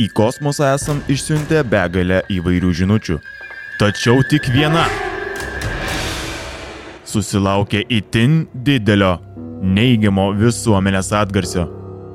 Į 0.00 0.08
kosmosą 0.16 0.72
esam 0.78 1.02
išsiuntę 1.12 1.60
begalę 1.68 2.22
įvairių 2.32 2.72
žinučių. 2.80 3.20
Tačiau 3.80 4.22
tik 4.28 4.48
viena 4.52 4.86
susilaukė 7.10 7.82
itin 7.90 8.44
didelio 8.54 9.16
neigiamo 9.60 10.30
visuomenės 10.38 11.12
atgarsio. 11.16 11.66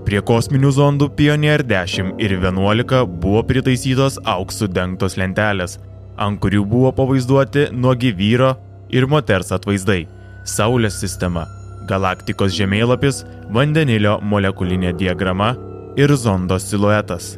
Prie 0.06 0.22
kosminių 0.22 0.70
zondų 0.74 1.10
Pionier 1.18 1.64
10 1.66 2.20
ir 2.22 2.36
11 2.38 3.06
buvo 3.22 3.42
pritaisytos 3.50 4.20
auksų 4.22 4.70
dengtos 4.74 5.18
lentelės, 5.18 5.80
ant 6.18 6.40
kurių 6.42 6.64
buvo 6.70 6.92
pavaizduoti 6.96 7.70
nuogi 7.72 8.12
vyro 8.16 8.56
ir 8.90 9.08
moters 9.08 9.52
atvaizdai- 9.56 10.08
Saulės 10.56 11.00
sistema, 11.02 11.46
galaktikos 11.90 12.54
žemėlapis, 12.54 13.24
vandenilio 13.50 14.20
molekulinė 14.22 14.94
diagrama 14.98 15.56
ir 15.98 16.10
zondo 16.16 16.60
siluetas. 16.60 17.36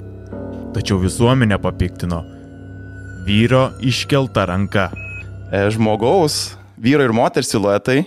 Tačiau 0.73 0.99
visuomenė 0.99 1.57
papiktino 1.61 2.23
vyro 3.27 3.71
iškelta 3.83 4.45
ranka. 4.47 4.91
E, 5.51 5.69
Žmogaus, 5.71 6.55
vyro 6.79 7.03
ir 7.03 7.11
moters 7.11 7.49
siluetai, 7.51 8.05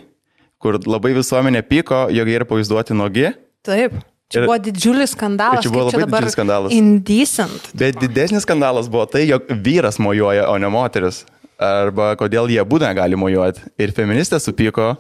kur 0.61 0.79
labai 0.87 1.13
visuomenė 1.17 1.61
pyko, 1.69 2.07
jog 2.13 2.29
jie 2.29 2.39
yra 2.39 2.47
pavaizduoti 2.49 2.97
nogi. 2.97 3.27
Taip. 3.67 3.99
Čia 4.31 4.45
buvo 4.47 4.57
didžiulis 4.63 5.11
skandalas. 5.17 5.65
Čia 5.67 5.73
buvo 5.75 5.89
labai 5.89 6.05
dabar 6.05 6.23
didžiulis 6.23 6.37
skandalas. 6.39 6.73
Indecent. 6.77 7.71
Bet 7.75 7.99
didesnis 7.99 8.47
skandalas 8.47 8.87
buvo 8.91 9.07
tai, 9.11 9.25
jog 9.27 9.49
vyras 9.51 9.99
mojuoja, 9.99 10.47
o 10.53 10.59
ne 10.59 10.71
moteris. 10.71 11.25
Arba 11.61 12.15
kodėl 12.17 12.49
jie 12.49 12.63
būdą 12.65 12.93
gali 12.97 13.19
mojuoti. 13.21 13.61
Ir 13.83 13.91
feministė 13.93 14.39
supyko, 14.41 14.95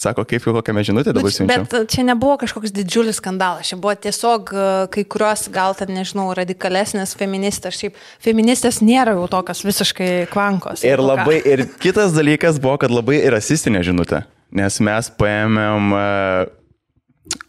sako, 0.00 0.22
kaip 0.24 0.46
jau 0.46 0.54
kokią 0.56 0.84
žinutę 0.86 1.12
dabar 1.12 1.26
Nu, 1.28 1.32
čia- 1.34 1.42
siunčiam. 1.42 1.66
Bet 1.68 1.90
čia 1.92 2.04
nebuvo 2.08 2.38
kažkoks 2.40 2.72
didžiulis 2.72 3.18
skandalas, 3.20 3.68
čia 3.68 3.76
buvo 3.76 3.92
tiesiog 3.94 4.52
e, 4.54 4.86
kai 4.94 5.04
kurios 5.04 5.48
gal 5.52 5.74
ten, 5.76 5.90
nežinau, 5.92 6.30
radikalesnės 6.38 7.12
feministės. 7.18 7.74
Šiaip 7.76 7.98
feministės 8.22 8.80
nėra 8.80 9.12
jau 9.18 9.26
tokios 9.28 9.60
visiškai 9.66 10.30
kvankos. 10.32 10.86
Ir 10.86 11.02
labai, 11.04 11.42
ir 11.44 11.66
kitas 11.82 12.14
dalykas 12.16 12.62
buvo, 12.62 12.78
kad 12.80 12.90
labai 12.94 13.20
rasistinė 13.34 13.82
žinutė. 13.84 14.22
Nes 14.56 14.80
mes 14.80 15.10
paėmėm 15.20 15.92
kaukaziečio, 15.94 16.59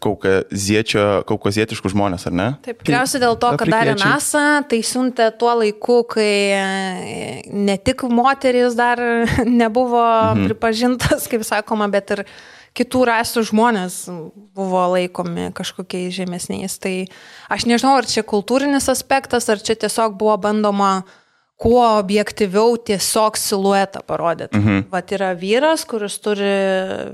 kaukazietiškų 0.02 1.90
žmonės, 1.92 2.26
ar 2.28 2.34
ne? 2.36 2.48
Taip, 2.64 2.82
tikriausiai 2.82 3.22
dėl 3.22 3.36
to, 3.40 3.52
kad 3.58 3.70
darė. 3.72 3.94
NASA, 3.98 4.62
tai 4.68 4.82
siuntė 4.86 5.30
tuo 5.40 5.54
laiku, 5.58 6.02
kai 6.12 6.32
e, 6.54 6.64
ne 7.48 7.76
tik 7.80 8.04
moteris 8.12 8.76
dar 8.78 9.00
nebuvo 9.62 10.02
mhm. 10.02 10.50
pripažintas, 10.50 11.28
kaip 11.30 11.46
sakoma, 11.48 11.88
bet 11.92 12.14
ir 12.16 12.24
kitų 12.76 13.04
rasių 13.08 13.44
žmonės 13.50 13.96
buvo 14.56 14.84
laikomi 14.94 15.50
kažkokiais 15.56 16.14
žemesniais. 16.16 16.78
Tai 16.80 16.94
aš 17.52 17.66
nežinau, 17.68 17.96
ar 18.00 18.08
čia 18.08 18.24
kultūrinis 18.24 18.88
aspektas, 18.92 19.48
ar 19.52 19.60
čia 19.60 19.76
tiesiog 19.76 20.16
buvo 20.20 20.38
bandoma 20.40 21.02
kuo 21.62 21.82
objektyviau 21.98 22.74
tiesiog 22.88 23.36
siluetą 23.38 24.02
parodyti. 24.06 24.58
Mhm. 24.58 24.80
Vat 24.90 25.12
yra 25.14 25.30
vyras, 25.38 25.84
kuris 25.86 26.18
turi 26.22 26.50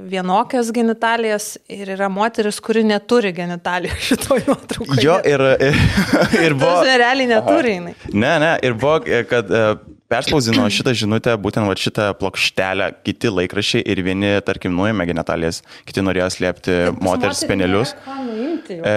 vienokias 0.08 0.72
genitalijas 0.72 1.50
ir 1.68 1.92
yra 1.96 2.08
moteris, 2.12 2.60
kuri 2.64 2.86
neturi 2.88 3.34
genitalijų 3.36 3.98
šitoje 4.08 4.46
nuotraukoje. 4.48 5.04
Jo, 5.04 5.18
ir, 5.28 5.44
ir, 5.68 5.78
ir 6.40 6.56
buvo. 6.60 6.78
Tas 6.80 6.96
realiai 7.04 7.28
neturi 7.34 7.76
jinai. 7.76 7.94
Ne, 8.14 8.34
ne, 8.44 8.52
ir 8.64 8.78
buvo, 8.80 9.02
kad 9.28 9.52
e, 9.52 9.64
perspausdino 10.08 10.64
šitą 10.72 10.94
žinutę, 10.96 11.34
būtent 11.40 11.68
va, 11.68 11.76
šitą 11.78 12.08
plokštelę, 12.18 12.88
kiti 13.04 13.30
laikrašiai 13.32 13.84
ir 13.92 14.00
vieni, 14.04 14.30
tarkim, 14.44 14.72
nuėmė 14.76 15.06
genitalijas, 15.10 15.60
kiti 15.88 16.04
norėjo 16.04 16.30
slėpti 16.32 16.78
moters 17.04 17.44
penelius. 17.48 17.94
E, 18.68 18.94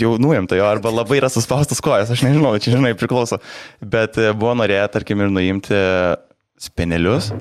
jau 0.00 0.14
nuimta 0.22 0.58
jo, 0.58 0.68
arba 0.68 0.92
labai 0.94 1.18
yra 1.20 1.30
suspaustas 1.32 1.82
kojas, 1.84 2.12
aš 2.14 2.22
nežinau, 2.26 2.54
čia 2.62 2.76
žinai 2.76 2.94
priklauso. 2.98 3.40
Bet 3.82 4.18
e, 4.20 4.30
buvo 4.36 4.54
norėję, 4.62 4.86
tarkim, 4.94 5.26
ir 5.26 5.34
nuimti 5.34 5.82
spenelius. 6.62 7.32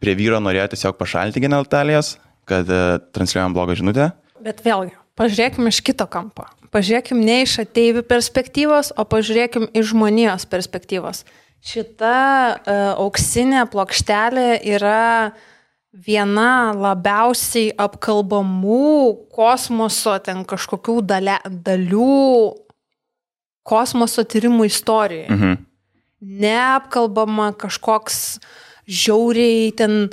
Prie 0.00 0.16
vyro 0.16 0.40
norėjo 0.42 0.72
tiesiog 0.74 0.98
pašalinti 1.00 1.44
genitalijas, 1.44 2.16
kad 2.48 2.68
e, 2.68 2.82
transliuojam 3.16 3.56
blogą 3.56 3.76
žinutę. 3.80 4.10
Bet 4.44 4.64
vėlgi, 4.64 4.96
pažiūrėkime 5.20 5.72
iš 5.72 5.84
kito 5.84 6.08
kampo. 6.08 6.48
Pažiūrėkime 6.74 7.22
ne 7.22 7.42
iš 7.44 7.60
ateivių 7.62 8.02
perspektyvos, 8.08 8.90
o 8.98 9.04
pažiūrėkime 9.06 9.68
iš 9.78 9.92
žmonijos 9.92 10.48
perspektyvos. 10.50 11.22
Šita 11.64 12.16
uh, 12.52 12.92
auksinė 13.00 13.64
plokštelė 13.72 14.48
yra 14.74 15.32
viena 15.94 16.74
labiausiai 16.74 17.70
apkalbamų 17.78 19.14
kosmoso 19.32 20.18
ten 20.24 20.42
kažkokių 20.48 20.98
dale, 21.06 21.38
dalių 21.46 22.54
kosmoso 23.64 24.26
tyrimų 24.28 24.68
istorijoje. 24.68 25.30
Mhm. 25.30 25.62
Neapkalbama 26.24 27.52
kažkoks 27.60 28.40
žiauriai 28.88 29.72
ten, 29.76 30.08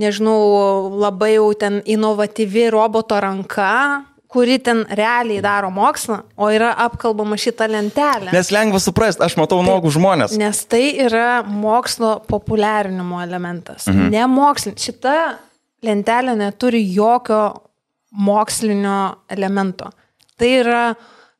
nežinau, 0.00 0.88
labai 1.00 1.34
jau 1.34 1.50
ten 1.54 1.80
inovatyvi 1.84 2.70
roboto 2.72 3.18
ranka, 3.20 4.04
kuri 4.30 4.58
ten 4.62 4.84
realiai 4.86 5.42
daro 5.42 5.70
mokslą, 5.74 6.20
o 6.38 6.48
yra 6.54 6.70
apkalbama 6.86 7.38
šitą 7.40 7.66
lentelę. 7.70 8.30
Nes 8.34 8.52
lengva 8.54 8.78
suprasti, 8.82 9.24
aš 9.26 9.34
matau 9.40 9.58
nuogų 9.66 9.90
žmonės. 9.96 10.36
Nes 10.38 10.62
tai 10.70 10.84
yra 11.02 11.42
mokslo 11.42 12.20
populiarinimo 12.30 13.22
elementas. 13.24 13.88
Mhm. 13.90 14.10
Ne 14.14 14.26
mokslinis. 14.30 14.86
Šita 14.90 15.16
lentelė 15.86 16.36
neturi 16.38 16.84
jokio 16.94 17.42
mokslinio 18.10 19.00
elemento. 19.30 19.90
Tai 20.38 20.50
yra, 20.60 20.82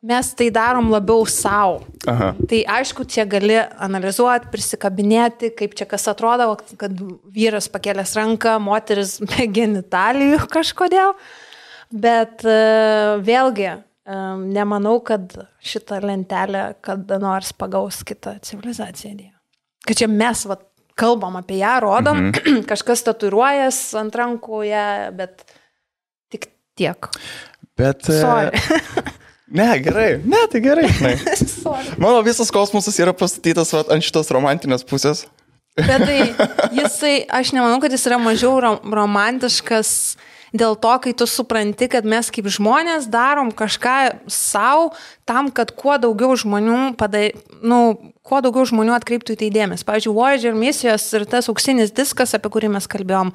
mes 0.07 0.33
tai 0.37 0.49
darom 0.55 0.91
labiau 0.93 1.25
savo. 1.29 1.85
Tai 2.05 2.61
aišku, 2.77 3.05
čia 3.11 3.27
gali 3.29 3.59
analizuoti, 3.59 4.51
prisikabinėti, 4.53 5.53
kaip 5.57 5.77
čia 5.79 5.87
kas 5.89 6.09
atrodo, 6.11 6.53
kad 6.81 6.99
vyras 7.35 7.71
pakėlęs 7.73 8.17
ranką, 8.19 8.57
moteris 8.63 9.19
be 9.23 9.47
genitalijų 9.61 10.43
kažkodėl. 10.53 11.15
Bet 11.91 12.45
e, 12.47 12.57
vėlgi, 13.27 13.69
e, 13.71 14.19
nemanau, 14.55 15.01
kad 15.03 15.33
šitą 15.67 15.99
lentelę 16.05 16.65
kada 16.87 17.19
nors 17.23 17.53
pagaus 17.53 18.05
kitą 18.07 18.37
civilizaciją. 18.47 19.15
Dėjo. 19.19 19.37
Kad 19.89 20.03
čia 20.03 20.11
mes 20.11 20.45
vat, 20.47 20.67
kalbam 21.01 21.39
apie 21.41 21.59
ją, 21.59 21.79
rodom, 21.83 22.19
mm 22.19 22.33
-hmm. 22.33 22.67
kažkas 22.73 23.03
tatuiruojas 23.07 23.95
ant 23.99 24.15
rankų 24.15 24.63
ją, 24.69 24.87
bet 25.17 25.45
tik 26.31 26.51
tiek. 26.77 27.11
Bet. 27.77 28.09
e, 28.09 28.21
Sorry. 28.21 28.51
Ne, 29.51 29.67
gerai, 29.83 30.21
ne, 30.25 30.47
tai 30.51 30.61
gerai. 30.63 30.87
Mano 32.03 32.23
visas 32.23 32.53
kosmosas 32.55 32.99
yra 33.03 33.11
pastatytas 33.13 33.73
vat, 33.75 33.89
ant 33.91 34.05
šitos 34.07 34.31
romantinės 34.31 34.85
pusės. 34.87 35.25
Bet 35.75 36.05
tai 36.07 36.19
jisai, 36.79 37.15
aš 37.27 37.51
nemanau, 37.57 37.81
kad 37.83 37.91
jis 37.91 38.07
yra 38.07 38.21
mažiau 38.23 38.61
rom 38.63 38.95
romantiškas 38.95 39.91
dėl 40.57 40.77
to, 40.81 40.95
kai 41.03 41.13
tu 41.17 41.27
supranti, 41.31 41.89
kad 41.91 42.07
mes 42.09 42.31
kaip 42.33 42.49
žmonės 42.51 43.09
darom 43.11 43.53
kažką 43.55 44.27
savo 44.31 44.91
tam, 45.29 45.51
kad 45.55 45.71
kuo 45.79 45.95
daugiau 46.01 46.35
žmonių 46.39 46.97
padai, 46.99 47.31
nu, 47.63 48.13
kuo 48.27 48.41
daugiau 48.43 48.67
žmonių 48.69 48.95
atkreiptų 48.97 49.35
į 49.35 49.39
tai 49.41 49.49
dėmesį. 49.55 49.87
Pavyzdžiui, 49.87 50.15
Voyager 50.15 50.57
misijos 50.59 51.05
ir 51.17 51.25
tas 51.31 51.49
auksinis 51.51 51.93
diskas, 51.95 52.35
apie 52.37 52.51
kurį 52.53 52.71
mes 52.75 52.87
kalbėjom, 52.91 53.33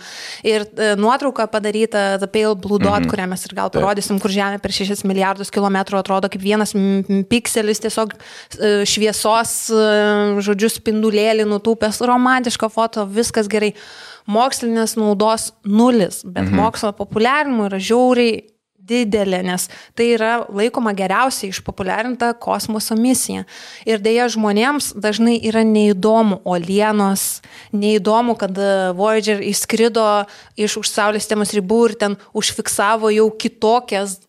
ir 0.47 0.65
e, 0.67 0.91
nuotrauka 0.99 1.47
padaryta 1.51 2.05
The 2.21 2.29
Pale 2.31 2.55
Blue 2.55 2.79
Dot, 2.79 2.99
mm 2.99 3.05
-hmm. 3.05 3.11
kurią 3.11 3.27
mes 3.31 3.45
ir 3.45 3.55
gal 3.57 3.71
parodysim, 3.71 4.19
kur 4.19 4.31
Žemė 4.31 4.59
per 4.63 4.71
6 4.71 5.05
milijardus 5.07 5.51
kilometrų 5.51 5.99
atrodo 5.99 6.29
kaip 6.29 6.41
vienas 6.41 6.75
pikselis, 7.29 7.79
tiesiog 7.79 8.13
e, 8.13 8.85
šviesos, 8.85 9.69
e, 9.69 10.41
žodžiu, 10.47 10.69
spindulėlį 10.79 11.47
nutūpęs, 11.47 12.03
romantiška 12.05 12.69
foto, 12.69 13.05
viskas 13.05 13.47
gerai. 13.47 13.73
Mokslinės 14.25 14.95
naudos 14.97 15.51
nulis, 15.65 16.23
bet 16.25 16.47
mhm. 16.47 16.59
mokslo 16.61 16.91
populiarinimo 16.97 17.69
yra 17.69 17.81
žiauriai 17.81 18.43
didelė, 18.85 19.41
nes 19.45 19.67
tai 19.97 20.11
yra 20.13 20.31
laikoma 20.53 20.93
geriausiai 20.97 21.51
išpopuliarinta 21.53 22.31
kosmoso 22.41 22.97
misija. 22.99 23.45
Ir 23.87 24.03
dėja 24.03 24.27
žmonėms 24.35 24.93
dažnai 25.01 25.37
yra 25.49 25.65
neįdomu 25.65 26.41
olienos, 26.45 27.41
neįdomu, 27.75 28.37
kad 28.39 28.57
e, 28.57 28.71
Voyager 28.97 29.41
įskrido 29.45 30.05
iš 30.57 30.79
už 30.81 30.91
Saulės 30.91 31.25
sistemos 31.25 31.55
ribų 31.57 31.81
ir 31.89 31.97
ten 32.01 32.19
užfiksavo 32.37 33.11
jau 33.15 33.29
kitokias 33.33 34.19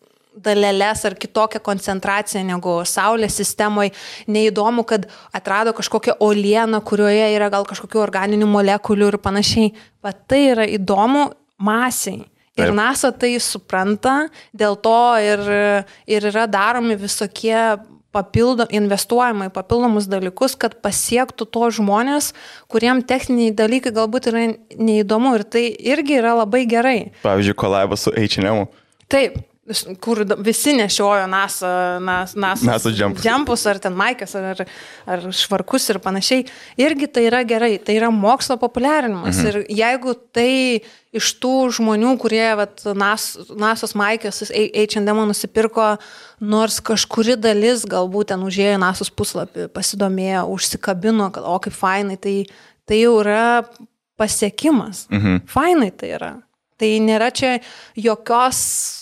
daleles 0.43 1.03
ar 1.07 1.15
kitokią 1.17 1.61
koncentraciją 1.65 2.43
negu 2.47 2.77
Saulės 2.87 3.37
sistemoje. 3.39 3.93
Neįdomu, 4.31 4.85
kad 4.87 5.09
atrado 5.35 5.73
kažkokią 5.77 6.17
olieną, 6.23 6.81
kurioje 6.85 7.27
yra 7.35 7.51
gal 7.53 7.67
kažkokių 7.67 8.01
organinių 8.03 8.47
molekulių 8.49 9.11
ir 9.13 9.19
panašiai. 9.23 9.75
Bet 10.03 10.25
tai 10.29 10.41
yra 10.53 10.67
įdomu 10.77 11.29
masiai. 11.57 12.25
Ir. 12.57 12.71
NASA 12.73 13.11
tai 13.13 13.35
supranta, 13.37 14.31
dėl 14.49 14.79
to 14.81 14.97
ir, 15.21 15.43
ir 16.09 16.25
yra 16.25 16.47
daromi 16.49 16.95
visokie 16.97 17.53
papildo, 18.17 18.65
investuojama 18.73 19.49
į 19.49 19.53
papildomus 19.53 20.07
dalykus, 20.09 20.55
kad 20.59 20.79
pasiektų 20.81 21.45
to 21.53 21.69
žmonės, 21.77 22.31
kuriem 22.71 23.03
techniniai 23.05 23.53
dalykai 23.55 23.93
galbūt 23.95 24.31
yra 24.31 24.47
neįdomu 24.73 25.35
ir 25.37 25.45
tai 25.45 25.67
irgi 25.69 26.17
yra 26.21 26.33
labai 26.39 26.63
gerai. 26.69 26.97
Pavyzdžiui, 27.25 27.57
kolabas 27.61 28.07
su 28.07 28.15
H&M. 28.15 28.65
Taip, 29.11 29.37
kur 29.99 30.21
visi 30.43 30.73
nešiojo 30.77 31.27
NASA, 31.27 31.69
nas, 31.99 32.35
NASA, 32.35 32.65
NASA 32.65 32.91
džempus. 32.91 33.23
džempus 33.23 33.65
ar 33.67 33.79
ten 33.83 33.95
maikas, 33.97 34.35
ar, 34.35 34.63
ar 35.05 35.25
švarkus 35.35 35.89
ir 35.91 35.99
panašiai. 36.03 36.45
Irgi 36.79 37.09
tai 37.11 37.25
yra 37.27 37.43
gerai, 37.47 37.75
tai 37.83 37.97
yra 37.99 38.11
mokslo 38.13 38.57
populiarinimas. 38.61 39.35
Mhm. 39.35 39.47
Ir 39.47 39.81
jeigu 39.81 40.15
tai 40.35 40.53
iš 41.17 41.33
tų 41.41 41.53
žmonių, 41.79 42.13
kurie 42.21 42.45
vat, 42.59 42.79
nas, 42.95 43.29
NASA's 43.49 43.95
maikės 43.97 44.45
H&M 44.47 45.21
nusipirko, 45.27 45.97
nors 46.39 46.79
kažkuri 46.79 47.35
dalis 47.39 47.83
galbūt 47.89 48.31
ten 48.31 48.47
užėjo 48.47 48.79
NASA's 48.79 49.11
puslapį, 49.11 49.67
pasidomėjo, 49.75 50.47
užsikabino, 50.55 51.31
kad 51.35 51.47
o 51.47 51.59
kaip 51.63 51.75
fainai, 51.75 52.19
tai, 52.21 52.39
tai 52.87 53.03
jau 53.03 53.17
yra 53.19 53.63
pasiekimas. 54.17 55.07
Mhm. 55.11 55.47
Fainai 55.51 55.91
tai 55.91 56.15
yra. 56.15 56.35
Tai 56.77 56.89
nėra 57.01 57.31
čia 57.33 57.55
jokios, 57.97 58.57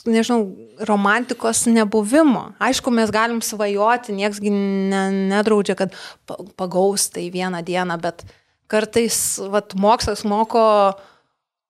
nežinau, 0.08 0.46
romantikos 0.88 1.66
nebuvimo. 1.68 2.54
Aišku, 2.64 2.88
mes 2.96 3.12
galim 3.12 3.42
svajoti, 3.44 4.16
nieksgi 4.16 4.52
ne, 4.54 5.02
nedraudžia, 5.34 5.76
kad 5.76 5.98
pa- 6.26 6.40
pagaus 6.56 7.10
tai 7.12 7.28
vieną 7.34 7.60
dieną, 7.68 7.98
bet 8.00 8.24
kartais 8.72 9.18
vat, 9.52 9.76
mokslas 9.76 10.24
moko 10.24 10.96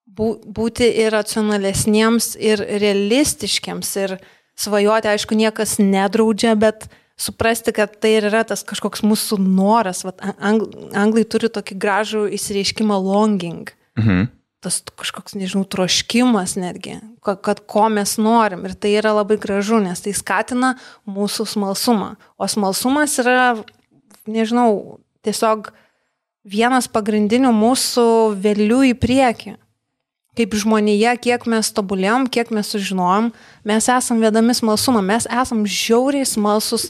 bū- 0.06 0.38
būti 0.46 0.86
ir 0.94 1.12
racionalesniems, 1.18 2.36
ir 2.38 2.62
realistiškiams. 2.62 3.96
Ir 4.04 4.18
svajoti, 4.56 5.10
aišku, 5.10 5.34
niekas 5.36 5.80
nedraudžia, 5.82 6.54
bet 6.54 6.86
suprasti, 7.18 7.74
kad 7.74 7.98
tai 8.00 8.20
yra 8.22 8.44
tas 8.46 8.62
kažkoks 8.64 9.02
mūsų 9.02 9.40
noras. 9.42 10.04
Vat, 10.06 10.22
ang, 10.40 10.62
anglai 10.94 11.24
turi 11.26 11.50
tokį 11.50 11.80
gražų 11.82 12.28
įsireiškimą 12.38 12.96
longing 13.02 13.74
Mhm. 13.98 14.28
Tas 14.66 14.82
kažkoks, 14.98 15.36
nežinau, 15.38 15.64
troškimas 15.70 16.56
netgi, 16.58 16.98
kad, 17.26 17.40
kad 17.46 17.62
ko 17.70 17.86
mes 17.94 18.16
norim. 18.22 18.66
Ir 18.68 18.74
tai 18.74 18.96
yra 18.98 19.14
labai 19.16 19.38
gražu, 19.42 19.80
nes 19.84 20.02
tai 20.02 20.16
skatina 20.18 20.74
mūsų 21.10 21.48
smalsumą. 21.54 22.16
O 22.42 22.50
smalsumas 22.50 23.16
yra, 23.22 23.54
nežinau, 24.26 24.98
tiesiog 25.26 25.70
vienas 26.46 26.90
pagrindinių 26.92 27.54
mūsų 27.56 28.08
vėlių 28.42 28.82
į 28.92 28.96
priekį. 29.02 29.56
Kaip 30.36 30.56
žmonėje, 30.60 31.14
kiek 31.24 31.46
mes 31.48 31.70
tobulėjom, 31.72 32.26
kiek 32.28 32.50
mes 32.52 32.68
sužinojom, 32.74 33.30
mes 33.64 33.86
esam 33.88 34.20
vedami 34.20 34.58
smalsumą, 34.58 35.00
mes 35.06 35.30
esam 35.32 35.64
žiauriai 35.64 36.28
smalsus 36.28 36.90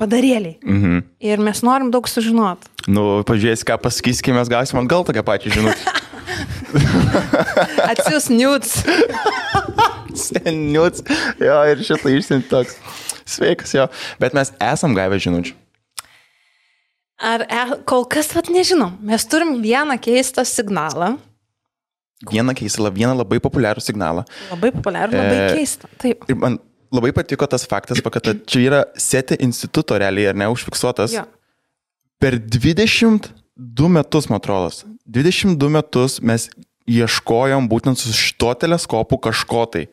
padarėliai. 0.00 0.58
Mhm. 0.62 1.02
Ir 1.22 1.42
mes 1.42 1.62
norim 1.64 1.92
daug 1.94 2.08
sužinoti. 2.10 2.70
Nu, 2.90 3.22
pažiūrės, 3.26 3.64
ką 3.64 3.78
pasakys, 3.80 4.20
kai 4.24 4.34
mes 4.36 4.50
gausim 4.50 4.80
atgal 4.82 5.06
tokią 5.06 5.24
pačią 5.24 5.54
žinutę. 5.54 5.94
Atsius 7.90 8.28
niuts. 8.32 8.78
Seniuts. 10.14 11.02
Jo, 11.42 11.58
ir 11.72 11.82
šitą 11.86 12.12
išsiuntį 12.14 12.48
toks. 12.50 12.76
Sveikas, 13.24 13.72
jo. 13.74 13.86
Bet 14.20 14.34
mes 14.36 14.52
esam 14.62 14.94
gavę 14.96 15.16
žinučių. 15.22 15.54
Ar 17.24 17.44
e, 17.46 17.62
kol 17.88 18.04
kas 18.10 18.28
vat 18.34 18.50
nežinom, 18.52 18.96
mes 19.06 19.22
turim 19.30 19.56
vieną 19.64 19.98
keistą 20.02 20.44
signalą, 20.48 21.14
Vieną 22.24 22.54
keistą, 22.56 22.88
vieną 22.94 23.12
labai 23.18 23.36
populiarų 23.42 23.82
signalą. 23.84 24.22
labai 24.48 24.70
populiarų, 24.72 25.12
labai 25.18 25.40
E, 25.42 25.48
keistą. 25.58 25.88
Taip. 26.00 26.22
Ir 26.32 26.38
man 26.40 26.54
labai 26.94 27.10
patiko 27.12 27.44
tas 27.50 27.66
faktas, 27.68 28.00
kad 28.00 28.30
čia 28.48 28.60
yra 28.64 28.78
SETI 28.96 29.36
instituto 29.44 29.98
realiai, 30.00 30.30
ar 30.30 30.38
ne, 30.38 30.46
užfiksuotas. 30.48 31.12
Jo. 31.12 31.26
Per 32.22 32.38
22 33.56 33.88
metus, 33.88 34.28
man 34.28 34.36
atrodo, 34.36 34.70
22 35.06 35.70
metus 35.70 36.20
mes 36.20 36.48
ieškojom 36.90 37.68
būtent 37.70 37.98
su 37.98 38.12
šito 38.12 38.52
teleskopu 38.58 39.18
kažko 39.18 39.64
tai. 39.70 39.86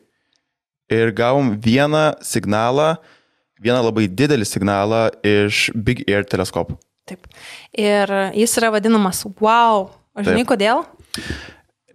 Ir 0.92 1.12
gavom 1.16 1.54
vieną 1.62 2.18
signalą, 2.26 2.96
vieną 3.62 3.80
labai 3.86 4.08
didelį 4.10 4.46
signalą 4.48 5.06
iš 5.24 5.70
Big 5.74 6.02
Air 6.10 6.26
teleskopų. 6.28 6.76
Taip. 7.08 7.26
Ir 7.78 8.10
jis 8.36 8.56
yra 8.60 8.72
vadinamas 8.74 9.24
wow. 9.40 9.88
O 10.12 10.24
žinai 10.26 10.44
kodėl? 10.44 10.82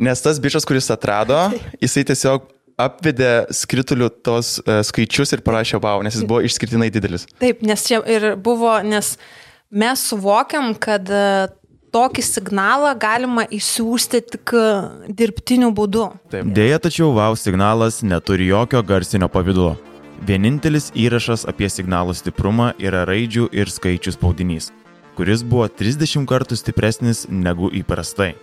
Nes 0.01 0.22
tas 0.24 0.39
bičias, 0.41 0.65
kuris 0.65 0.89
atrado, 0.93 1.38
jisai 1.84 2.05
tiesiog 2.07 2.47
apvedė 2.78 3.49
skritulių 3.53 4.09
tos 4.26 4.57
uh, 4.61 4.80
skaičius 4.86 5.34
ir 5.34 5.43
parašė 5.45 5.82
wow, 5.82 6.01
nes 6.05 6.18
jis 6.18 6.26
buvo 6.30 6.43
išskirtinai 6.45 6.89
didelis. 6.93 7.26
Taip, 7.41 7.61
nes 7.65 7.86
čia 7.86 8.01
ir 8.09 8.36
buvo, 8.41 8.76
nes 8.86 9.15
mes 9.70 10.03
suvokiam, 10.09 10.74
kad 10.80 11.09
e, 11.09 11.47
tokį 11.95 12.24
signalą 12.24 12.93
galima 12.99 13.45
įsiųsti 13.51 14.22
tik 14.32 14.53
e, 14.55 14.63
dirbtiniu 15.20 15.72
būdu. 15.76 16.07
Deja, 16.32 16.80
tačiau 16.80 17.11
WOW 17.15 17.38
signalas 17.39 18.01
neturi 18.03 18.49
jokio 18.51 18.84
garsinio 18.84 19.30
pavydulo. 19.32 19.76
Vienintelis 20.28 20.89
įrašas 20.97 21.45
apie 21.49 21.70
signalo 21.70 22.15
stiprumą 22.18 22.72
yra 22.82 23.03
raidžių 23.05 23.51
ir 23.53 23.70
skaičių 23.70 24.15
spaudinys, 24.15 24.72
kuris 25.18 25.43
buvo 25.45 25.68
30 25.70 26.26
kartų 26.30 26.57
stipresnis 26.57 27.28
negu 27.30 27.70
įprastai. 27.70 28.34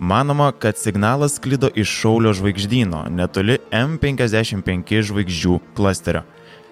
Manoma, 0.00 0.48
kad 0.56 0.78
signalas 0.80 1.36
sklido 1.36 1.68
iš 1.76 1.90
Šaulio 1.92 2.32
žvaigždyno, 2.32 3.04
netoli 3.12 3.58
M55 3.68 5.02
žvaigždžių 5.10 5.58
klasterio. 5.76 6.24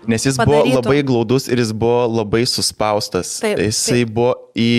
Nes 0.08 0.24
jis 0.24 0.38
Padarytų. 0.40 0.70
buvo 0.72 0.78
labai 0.80 1.02
glaudus 1.04 1.48
ir 1.52 1.60
jis 1.60 1.70
buvo 1.76 2.06
labai 2.08 2.40
suspaustas. 2.48 3.34
Taip, 3.42 3.58
Jisai 3.60 4.02
taip. 4.06 4.12
buvo 4.16 4.30
į 4.56 4.70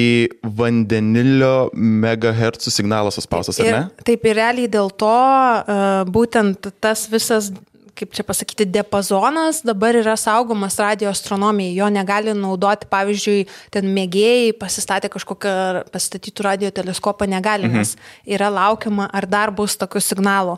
vandenilio 0.58 1.70
megahertzų 1.78 2.74
signalą 2.74 3.12
suspaustas, 3.14 3.60
ar 3.62 3.70
Ir, 3.70 3.76
ne? 3.78 4.04
taip 4.08 4.26
ir 4.26 4.40
realiai 4.42 4.68
dėl 4.72 4.90
to 5.00 5.12
uh, 5.14 6.02
būtent 6.10 6.72
tas 6.82 7.06
visas, 7.12 7.52
kaip 8.00 8.14
čia 8.16 8.24
pasakyti, 8.24 8.68
diapazonas 8.72 9.62
dabar 9.68 9.98
yra 10.00 10.16
saugomas 10.20 10.78
radioastronomijai. 10.80 11.76
Jo 11.76 11.90
negali 11.92 12.34
naudoti, 12.38 12.88
pavyzdžiui, 12.92 13.44
ten 13.74 13.90
mėgėjai 13.96 14.54
pasistatė 14.60 15.12
kažkokią 15.12 15.54
pastatytų 15.92 16.46
radio 16.46 16.72
teleskopą, 16.76 17.28
negali, 17.30 17.68
mhm. 17.68 17.82
nes 17.82 17.96
yra 18.24 18.50
laukiama, 18.54 19.10
ar 19.12 19.28
dar 19.30 19.54
bus 19.56 19.76
tokių 19.80 20.04
signalų. 20.04 20.56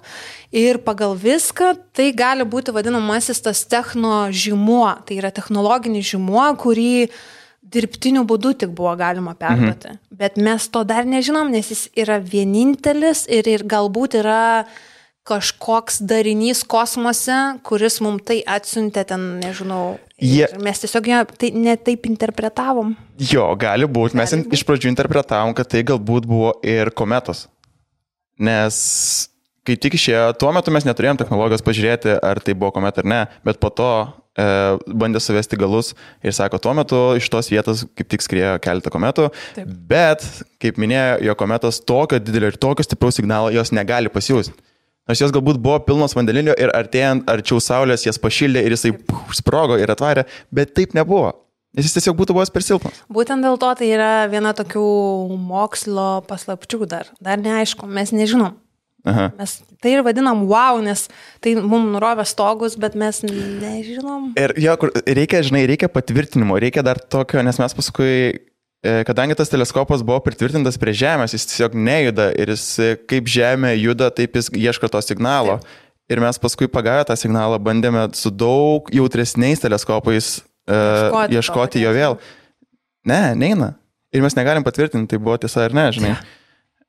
Ir 0.54 0.82
pagal 0.86 1.16
viską 1.18 1.74
tai 1.98 2.12
gali 2.18 2.46
būti 2.46 2.74
vadinamasis 2.76 3.42
tas 3.42 3.66
techno 3.66 4.28
žymuo, 4.30 4.88
tai 5.08 5.18
yra 5.22 5.34
technologinis 5.34 6.14
žymuo, 6.14 6.46
kurį 6.62 7.10
dirbtiniu 7.72 8.24
būdu 8.28 8.54
tik 8.64 8.72
buvo 8.76 8.94
galima 9.00 9.34
perduoti. 9.40 9.96
Mhm. 9.96 10.16
Bet 10.22 10.38
mes 10.38 10.68
to 10.70 10.84
dar 10.86 11.08
nežinom, 11.08 11.50
nes 11.54 11.72
jis 11.72 11.88
yra 11.98 12.20
vienintelis 12.20 13.26
ir, 13.32 13.48
ir 13.48 13.66
galbūt 13.66 14.20
yra 14.22 14.42
kažkoks 15.28 16.00
darinys 16.10 16.64
kosmose, 16.68 17.36
kuris 17.64 18.00
mums 18.02 18.24
tai 18.26 18.40
atsiuntė 18.48 19.04
ten, 19.08 19.26
nežinau. 19.44 20.00
Jie- 20.22 20.48
Ir 20.54 20.60
mes 20.62 20.80
tiesiog 20.82 21.08
ją 21.08 21.20
tai 21.38 21.52
netaip 21.52 22.06
interpretavom. 22.10 22.96
Jo, 23.18 23.56
gali 23.56 23.86
būti. 23.86 24.16
Mes 24.16 24.30
Gali 24.32 24.44
in- 24.44 24.52
iš 24.52 24.64
pradžių 24.66 24.90
interpretavom, 24.96 25.54
kad 25.56 25.70
tai 25.70 25.84
galbūt 25.84 26.26
buvo 26.26 26.54
ir 26.64 26.90
kometos. 26.92 27.48
Nes 28.40 29.30
kai 29.66 29.76
tik 29.78 29.94
išėjo, 29.94 30.38
tuo 30.42 30.52
metu 30.52 30.72
mes 30.74 30.84
neturėjom 30.88 31.18
technologijos 31.22 31.62
pažiūrėti, 31.62 32.16
ar 32.26 32.40
tai 32.42 32.54
buvo 32.58 32.72
kometa 32.74 33.04
ar 33.04 33.06
ne, 33.06 33.28
bet 33.46 33.60
po 33.62 33.70
to 33.70 34.14
e, 34.34 34.46
bandė 34.88 35.20
suvesti 35.22 35.58
galus 35.60 35.94
ir 36.24 36.32
sako, 36.34 36.58
tuo 36.58 36.74
metu 36.74 36.96
iš 37.20 37.28
tos 37.30 37.50
vietos 37.52 37.84
kaip 37.96 38.08
tik 38.10 38.22
skriejo 38.26 38.56
keletą 38.64 38.90
kometų, 38.90 39.28
Taip. 39.54 39.68
bet, 39.92 40.24
kaip 40.64 40.78
minėjo, 40.82 41.22
jo 41.28 41.36
kometos 41.36 41.82
tokio 41.86 42.18
didelio 42.18 42.48
ir 42.48 42.58
tokio 42.58 42.82
stipraus 42.88 43.20
signalo 43.20 43.52
jos 43.54 43.70
negali 43.76 44.10
pasiūsti. 44.10 44.56
Nors 45.10 45.22
jos 45.24 45.34
galbūt 45.34 45.58
buvo 45.62 45.80
pilnos 45.86 46.14
vandeninio 46.16 46.54
ir 46.62 46.72
artėjant 46.78 47.30
arčiau 47.32 47.62
Saulės 47.64 48.06
jas 48.06 48.20
pašildė 48.22 48.62
ir 48.66 48.76
jisai 48.76 48.94
puh, 48.94 49.24
sprogo 49.36 49.80
ir 49.82 49.90
atvarė, 49.92 50.28
bet 50.54 50.76
taip 50.78 50.94
nebuvo. 50.98 51.34
Nes 51.72 51.88
jis 51.88 51.96
tiesiog 51.96 52.18
būtų 52.20 52.36
buvęs 52.36 52.52
per 52.52 52.66
silpnas. 52.66 53.00
Būtent 53.12 53.46
dėl 53.48 53.56
to 53.60 53.70
tai 53.80 53.88
yra 53.94 54.12
viena 54.32 54.52
tokių 54.56 54.84
mokslo 55.40 56.10
paslapčių 56.28 56.88
dar. 56.92 57.08
Dar 57.24 57.40
neaišku, 57.40 57.88
mes 57.88 58.12
nežinom. 58.12 58.58
Aha. 59.08 59.32
Mes 59.40 59.56
tai 59.82 59.96
ir 59.96 60.04
vadinam 60.06 60.44
wow, 60.50 60.78
nes 60.84 61.08
tai 61.42 61.56
mums 61.58 61.90
nurovė 61.96 62.26
stogus, 62.30 62.76
bet 62.78 62.94
mes 63.00 63.24
nežinom. 63.26 64.34
Ir 64.38 64.54
jo, 64.62 64.76
reikia, 65.08 65.42
žinai, 65.48 65.64
reikia 65.72 65.90
patvirtinimo, 65.90 66.60
reikia 66.62 66.84
dar 66.86 67.02
tokio, 67.02 67.42
nes 67.42 67.58
mes 67.58 67.78
paskui, 67.78 68.12
kadangi 69.06 69.36
tas 69.38 69.50
teleskopas 69.52 70.02
buvo 70.02 70.18
pritvirtintas 70.26 70.80
prie 70.82 70.94
Žemės, 70.98 71.36
jis 71.36 71.46
tiesiog 71.52 71.76
nejuda 71.78 72.32
ir 72.34 72.50
jis 72.50 72.66
e, 72.82 72.96
kaip 73.10 73.30
Žemė 73.30 73.76
juda, 73.78 74.10
taip 74.10 74.40
jis 74.40 74.50
ieško 74.58 74.90
to 74.90 75.02
signalo. 75.06 75.60
Ir 76.12 76.20
mes 76.20 76.42
paskui 76.42 76.68
pagavę 76.68 77.06
tą 77.08 77.16
signalą 77.16 77.60
bandėme 77.62 78.08
su 78.18 78.34
daug 78.34 78.90
jautresniais 78.92 79.62
teleskopais 79.64 80.42
uh, 80.42 80.74
Ieškoti 80.74 81.30
to 81.30 81.38
ieškoti 81.38 81.84
jo 81.86 81.94
vėl. 81.96 82.18
Ne, 83.08 83.22
neina. 83.38 83.70
Ir 84.12 84.26
mes 84.26 84.36
negalim 84.36 84.66
patvirtinti, 84.66 85.14
tai 85.14 85.22
buvo 85.22 85.38
tiesa 85.40 85.68
ar 85.70 85.78
ne, 85.78 85.86
žinai. 85.96 86.18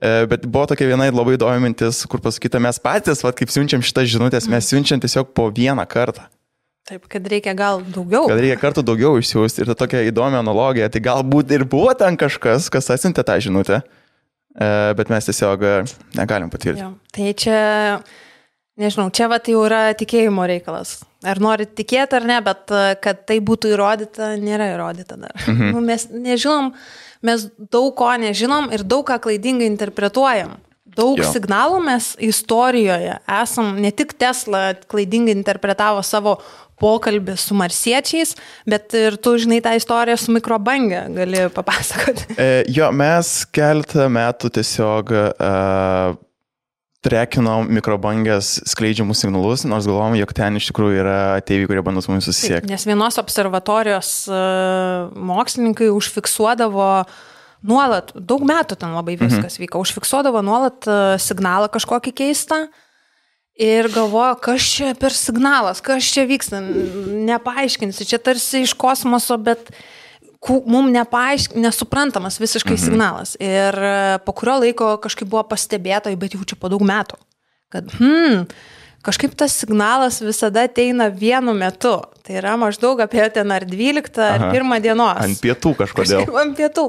E, 0.02 0.24
Bet 0.26 0.48
buvo 0.48 0.64
tokia 0.72 0.88
viena 0.90 1.06
labai 1.12 1.36
įdomi 1.36 1.68
mintis, 1.68 2.02
kur 2.10 2.24
pasakyta, 2.24 2.58
mes 2.58 2.80
patys, 2.82 3.22
va, 3.22 3.30
kaip 3.36 3.52
siunčiam 3.52 3.84
šitas 3.84 4.10
žinutės, 4.10 4.48
mes 4.50 4.66
siunčiam 4.72 4.98
tiesiog 5.04 5.30
po 5.36 5.46
vieną 5.54 5.84
kartą. 5.86 6.26
Taip, 6.82 7.04
kad 7.06 7.26
reikia 7.30 7.52
gal 7.54 7.78
daugiau. 7.94 8.24
kad 8.26 8.40
reikia 8.42 8.58
kartų 8.58 8.82
daugiau 8.82 9.14
išsiųsti 9.20 9.62
ir 9.62 9.68
ta 9.70 9.76
tokia 9.84 10.00
įdomi 10.08 10.34
analogija, 10.40 10.88
tai 10.90 11.02
galbūt 11.04 11.52
ir 11.54 11.62
buvo 11.70 11.92
ten 11.94 12.16
kažkas, 12.18 12.66
kas 12.74 12.90
atsintė 12.90 13.22
tą 13.28 13.36
žinutę, 13.44 13.78
e, 13.86 14.70
bet 14.98 15.12
mes 15.12 15.28
tiesiog 15.28 15.62
e, 15.62 15.76
negalim 16.18 16.50
patvirtinti. 16.50 16.82
Jo. 16.82 17.14
Tai 17.14 17.28
čia, 17.38 17.60
nežinau, 18.82 19.06
čia 19.14 19.28
va 19.30 19.38
tai 19.38 19.54
jau 19.54 19.62
yra 19.68 19.84
tikėjimo 19.94 20.48
reikalas. 20.50 20.96
Ar 21.22 21.38
norit 21.38 21.76
tikėti 21.78 22.18
ar 22.18 22.26
ne, 22.26 22.40
bet 22.42 22.74
e, 22.74 22.82
kad 23.04 23.22
tai 23.30 23.38
būtų 23.38 23.76
įrodyta, 23.76 24.32
nėra 24.42 24.72
įrodyta 24.74 25.20
dar. 25.22 25.38
Mhm. 25.46 25.70
Nu, 25.76 25.84
mes 25.86 26.08
nežinom, 26.10 26.72
mes 27.22 27.46
daug 27.70 27.94
ko 27.94 28.10
nežinom 28.18 28.72
ir 28.74 28.82
daug 28.82 29.06
ką 29.06 29.20
klaidingai 29.22 29.70
interpretuojam. 29.70 30.58
Daug 30.92 31.22
jo. 31.22 31.24
signalų 31.24 31.78
mes 31.86 32.10
istorijoje 32.20 33.14
esam, 33.40 33.70
ne 33.80 33.92
tik 33.96 34.12
Tesla 34.20 34.74
klaidingai 34.90 35.32
interpretavo 35.38 36.02
savo 36.04 36.36
pokalbį 36.82 37.36
su 37.38 37.56
marsiečiais, 37.58 38.34
bet 38.68 38.96
ir 38.98 39.16
tu 39.22 39.36
žinai 39.40 39.62
tą 39.64 39.76
istoriją 39.78 40.18
su 40.20 40.34
mikrobangė, 40.34 41.06
gali 41.14 41.46
papasakoti. 41.54 42.34
E, 42.36 42.50
jo, 42.74 42.90
mes 42.96 43.32
keletą 43.54 44.08
metų 44.12 44.50
tiesiog 44.58 45.16
uh, 45.16 46.20
trekinom 47.02 47.66
mikrobangės 47.74 48.60
skleidžiamus 48.70 49.24
signalus, 49.24 49.64
nors 49.66 49.88
galvom, 49.90 50.14
jog 50.18 50.32
ten 50.36 50.58
iš 50.58 50.70
tikrųjų 50.70 51.00
yra 51.02 51.18
ateiviai, 51.40 51.68
kurie 51.70 51.82
bando 51.84 52.02
su 52.04 52.12
mumis 52.12 52.28
susisiekti. 52.30 52.70
Nes 52.70 52.86
vienos 52.86 53.18
observatorijos 53.18 54.12
e, 54.30 54.38
mokslininkai 55.32 55.90
užfiksuodavo 55.90 56.86
nuolat, 57.66 58.14
daug 58.14 58.46
metų 58.46 58.78
ten 58.78 58.94
labai 58.94 59.16
viskas 59.18 59.56
mhm. 59.56 59.64
vyko, 59.64 59.82
užfiksuodavo 59.82 60.44
nuolat 60.46 60.86
e, 60.86 61.00
signalą 61.22 61.70
kažkokį 61.74 62.14
keistą. 62.22 62.64
Ir 63.60 63.88
galvoju, 63.92 64.38
kas 64.40 64.64
čia 64.64 64.94
per 64.96 65.12
signalas, 65.12 65.82
kas 65.84 66.06
čia 66.08 66.24
vyksta, 66.28 66.62
N- 66.64 67.24
nepaaiškinsi, 67.28 68.06
čia 68.08 68.18
tarsi 68.18 68.62
iš 68.64 68.72
kosmoso, 68.72 69.36
bet 69.36 69.68
mums 70.66 70.92
nepaaišk, 70.94 71.58
nesuprantamas 71.60 72.40
visiškai 72.40 72.74
mhm. 72.78 72.82
signalas. 72.82 73.34
Ir 73.40 73.76
e, 73.76 74.18
po 74.24 74.32
kurio 74.32 74.56
laiko 74.64 74.94
kažkaip 75.04 75.28
buvo 75.28 75.44
pastebėta, 75.52 76.14
bet 76.16 76.34
jau 76.36 76.46
čia 76.48 76.56
po 76.58 76.72
daug 76.72 76.82
metų, 76.86 77.20
kad, 77.72 77.92
hmm, 78.00 78.48
kažkaip 79.02 79.34
tas 79.38 79.54
signalas 79.58 80.20
visada 80.22 80.66
ateina 80.68 81.08
vienu 81.10 81.54
metu. 81.56 81.96
Tai 82.22 82.36
yra 82.38 82.52
maždaug 82.60 83.00
apie 83.02 83.24
ten 83.34 83.50
ar 83.50 83.64
12 83.66 84.20
ar 84.22 84.44
Aha. 84.46 84.50
1 84.54 84.84
dienos. 84.84 85.18
Ant 85.24 85.40
pietų 85.42 85.72
kažkodėl. 85.80 86.22
Kažkaip 86.22 86.38
ant 86.38 86.54
pietų. 86.58 86.84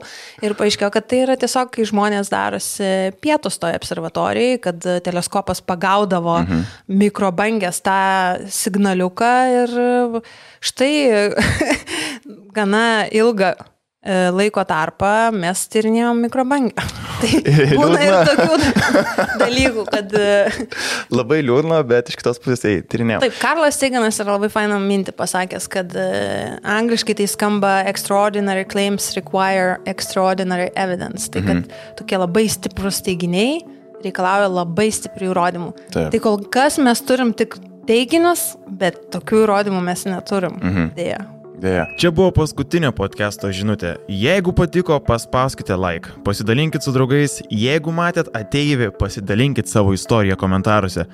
Ir 0.46 0.54
paaiškėjo, 0.60 0.92
kad 0.94 1.08
tai 1.10 1.24
yra 1.24 1.38
tiesiog, 1.42 1.72
kai 1.74 1.88
žmonės 1.90 2.30
darosi 2.30 2.92
pietus 3.24 3.58
toje 3.62 3.80
observatorijai, 3.82 4.62
kad 4.62 4.88
teleskopas 5.06 5.64
pagaudavo 5.66 6.38
mhm. 6.44 6.64
mikrobangės 7.02 7.82
tą 7.82 8.00
signaliuką 8.62 9.36
ir 9.58 9.78
štai 10.62 10.94
gana 12.58 12.88
ilgą 13.10 13.56
laiko 14.04 14.64
tarpą 14.68 15.32
mes 15.36 15.68
tyrinėjom 15.72 16.26
mikrobangę. 16.28 16.74
Tai 17.24 17.40
būna 17.80 18.00
ir 18.04 18.16
tokių 18.28 18.58
dalykų, 19.44 19.86
kad 19.90 20.16
e, 20.18 20.68
Labai 21.14 21.40
liūdna, 21.46 21.80
bet 21.88 22.12
iš 22.12 22.18
kitos 22.20 22.40
pusės, 22.44 22.64
tai 22.64 22.74
tyrinėjau. 22.90 23.22
Taip, 23.24 23.38
Karlas 23.42 23.80
Teiganas 23.82 24.20
yra 24.24 24.36
labai 24.36 24.50
fainą 24.54 24.80
mintį 24.84 25.16
pasakęs, 25.18 25.68
kad 25.72 25.94
uh, 25.98 26.56
angliškai 26.76 27.16
tai 27.20 27.28
skamba 27.32 27.76
extraordinary 27.90 28.66
claims 28.70 29.12
require 29.18 29.78
extraordinary 29.90 30.70
evidence. 30.80 31.30
Tai 31.34 31.44
kad 31.46 31.70
tokie 32.00 32.20
labai 32.20 32.48
stiprus 32.52 33.02
teiginiai 33.06 33.62
reikalauja 34.04 34.50
labai 34.52 34.90
stiprių 34.92 35.32
įrodymų. 35.32 35.70
Taip. 35.94 36.10
Tai 36.12 36.24
kol 36.24 36.42
kas 36.52 36.80
mes 36.84 37.00
turim 37.08 37.32
tik 37.38 37.56
teiginius, 37.88 38.54
bet 38.68 39.00
tokių 39.16 39.46
įrodymų 39.46 39.80
mes 39.86 40.04
neturim. 40.10 40.60
Mhm. 40.60 40.92
Dėja. 40.98 41.22
Dėja. 41.62 41.86
Čia 42.02 42.10
buvo 42.16 42.32
paskutinė 42.34 42.90
podcast'o 42.98 43.52
žinutė. 43.54 43.94
Jeigu 44.10 44.54
patiko, 44.58 44.98
paspauskite 45.04 45.78
like, 45.78 46.10
pasidalinkit 46.26 46.86
su 46.86 46.94
draugais, 46.96 47.40
jeigu 47.54 47.94
matėt 47.94 48.32
ateivį, 48.34 48.90
pasidalinkit 48.98 49.70
savo 49.70 49.94
istoriją 49.94 50.38
komentaruose. 50.40 51.06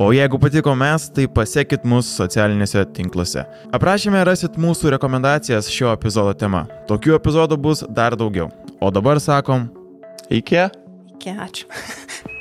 O 0.00 0.08
jeigu 0.10 0.40
patiko 0.42 0.72
mes, 0.74 1.06
tai 1.14 1.28
pasiekit 1.30 1.84
mus 1.86 2.08
socialinėse 2.16 2.82
tinkluose. 2.96 3.44
Aprašyme 3.76 4.24
rasit 4.26 4.58
mūsų 4.58 4.96
rekomendacijas 4.96 5.70
šio 5.70 5.92
epizodo 5.94 6.34
tema. 6.34 6.64
Tokių 6.90 7.14
epizodų 7.20 7.60
bus 7.68 7.84
dar 7.86 8.18
daugiau. 8.18 8.50
O 8.82 8.90
dabar 8.90 9.22
sakom, 9.22 9.68
Iki. 10.30 10.70
Iki, 11.14 11.30
ačiū. 11.30 11.68